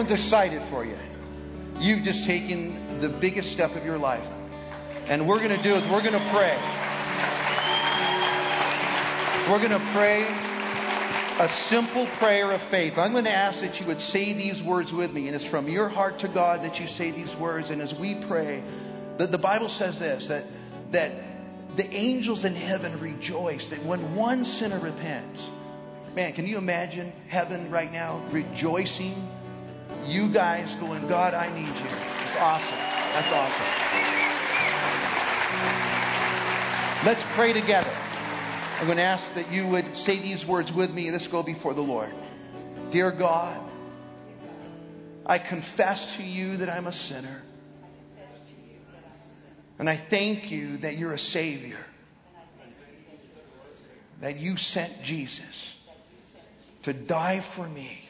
Everyone's 0.01 0.23
excited 0.23 0.63
for 0.63 0.83
you. 0.83 0.97
You've 1.79 2.03
just 2.03 2.25
taken 2.25 3.01
the 3.01 3.09
biggest 3.09 3.51
step 3.51 3.75
of 3.75 3.85
your 3.85 3.99
life. 3.99 4.27
And 5.07 5.27
we're 5.27 5.37
going 5.37 5.55
to 5.55 5.61
do 5.61 5.75
is 5.75 5.87
we're 5.87 6.01
going 6.01 6.13
to 6.13 6.29
pray. 6.31 6.57
We're 9.47 9.59
going 9.59 9.79
to 9.79 9.87
pray 9.93 10.25
a 11.39 11.47
simple 11.49 12.07
prayer 12.17 12.51
of 12.51 12.63
faith. 12.63 12.97
I'm 12.97 13.11
going 13.11 13.25
to 13.25 13.31
ask 13.31 13.59
that 13.61 13.79
you 13.79 13.85
would 13.85 14.01
say 14.01 14.33
these 14.33 14.63
words 14.63 14.91
with 14.91 15.13
me. 15.13 15.27
And 15.27 15.35
it's 15.35 15.45
from 15.45 15.67
your 15.67 15.87
heart 15.87 16.19
to 16.19 16.27
God 16.27 16.63
that 16.63 16.79
you 16.79 16.87
say 16.87 17.11
these 17.11 17.35
words. 17.35 17.69
And 17.69 17.79
as 17.79 17.93
we 17.93 18.15
pray, 18.15 18.63
the, 19.17 19.27
the 19.27 19.37
Bible 19.37 19.69
says 19.69 19.99
this 19.99 20.27
that, 20.27 20.45
that 20.93 21.11
the 21.75 21.87
angels 21.93 22.43
in 22.43 22.55
heaven 22.55 22.99
rejoice 22.99 23.67
that 23.67 23.83
when 23.83 24.15
one 24.15 24.45
sinner 24.45 24.79
repents, 24.79 25.47
man, 26.15 26.33
can 26.33 26.47
you 26.47 26.57
imagine 26.57 27.13
heaven 27.27 27.69
right 27.69 27.91
now 27.91 28.19
rejoicing 28.31 29.27
you 30.07 30.29
guys 30.29 30.75
going, 30.75 31.07
God, 31.07 31.33
I 31.33 31.53
need 31.53 31.67
you. 31.67 31.73
It's 31.73 32.37
awesome. 32.37 32.77
That's 33.13 33.31
awesome. 33.31 33.81
Let's 37.05 37.23
pray 37.35 37.53
together. 37.53 37.91
I'm 38.79 38.85
going 38.85 38.97
to 38.97 39.03
ask 39.03 39.33
that 39.35 39.51
you 39.51 39.67
would 39.67 39.97
say 39.97 40.19
these 40.19 40.45
words 40.45 40.73
with 40.73 40.91
me. 40.91 41.11
Let's 41.11 41.27
go 41.27 41.43
before 41.43 41.73
the 41.73 41.83
Lord. 41.83 42.09
Dear 42.91 43.11
God, 43.11 43.59
I 45.25 45.37
confess 45.37 46.15
to 46.17 46.23
you 46.23 46.57
that 46.57 46.69
I'm 46.69 46.87
a 46.87 46.93
sinner. 46.93 47.41
And 49.79 49.89
I 49.89 49.95
thank 49.95 50.51
you 50.51 50.77
that 50.77 50.97
you're 50.97 51.13
a 51.13 51.19
Savior. 51.19 51.79
That 54.21 54.39
you 54.39 54.57
sent 54.57 55.03
Jesus 55.03 55.73
to 56.83 56.93
die 56.93 57.39
for 57.39 57.67
me 57.67 58.00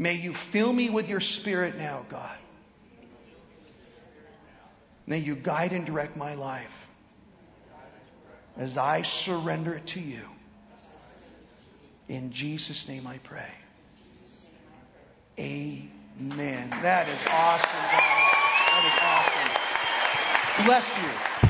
May 0.00 0.14
you 0.14 0.32
fill 0.32 0.72
me 0.72 0.88
with 0.88 1.10
your 1.10 1.20
spirit 1.20 1.76
now, 1.76 2.06
God. 2.08 2.38
May 5.06 5.18
you 5.18 5.34
guide 5.34 5.74
and 5.74 5.84
direct 5.84 6.16
my 6.16 6.36
life 6.36 6.72
as 8.56 8.78
I 8.78 9.02
surrender 9.02 9.74
it 9.74 9.88
to 9.88 10.00
you. 10.00 10.22
In 12.08 12.32
Jesus' 12.32 12.88
name 12.88 13.06
I 13.06 13.18
pray. 13.18 13.52
Amen. 15.38 16.70
That 16.80 17.06
is 17.06 17.20
awesome, 17.30 17.84
God. 17.92 18.30
That 18.72 18.84
is 18.88 18.96
awesome. 20.56 20.64
Bless 20.64 21.44
you. 21.44 21.49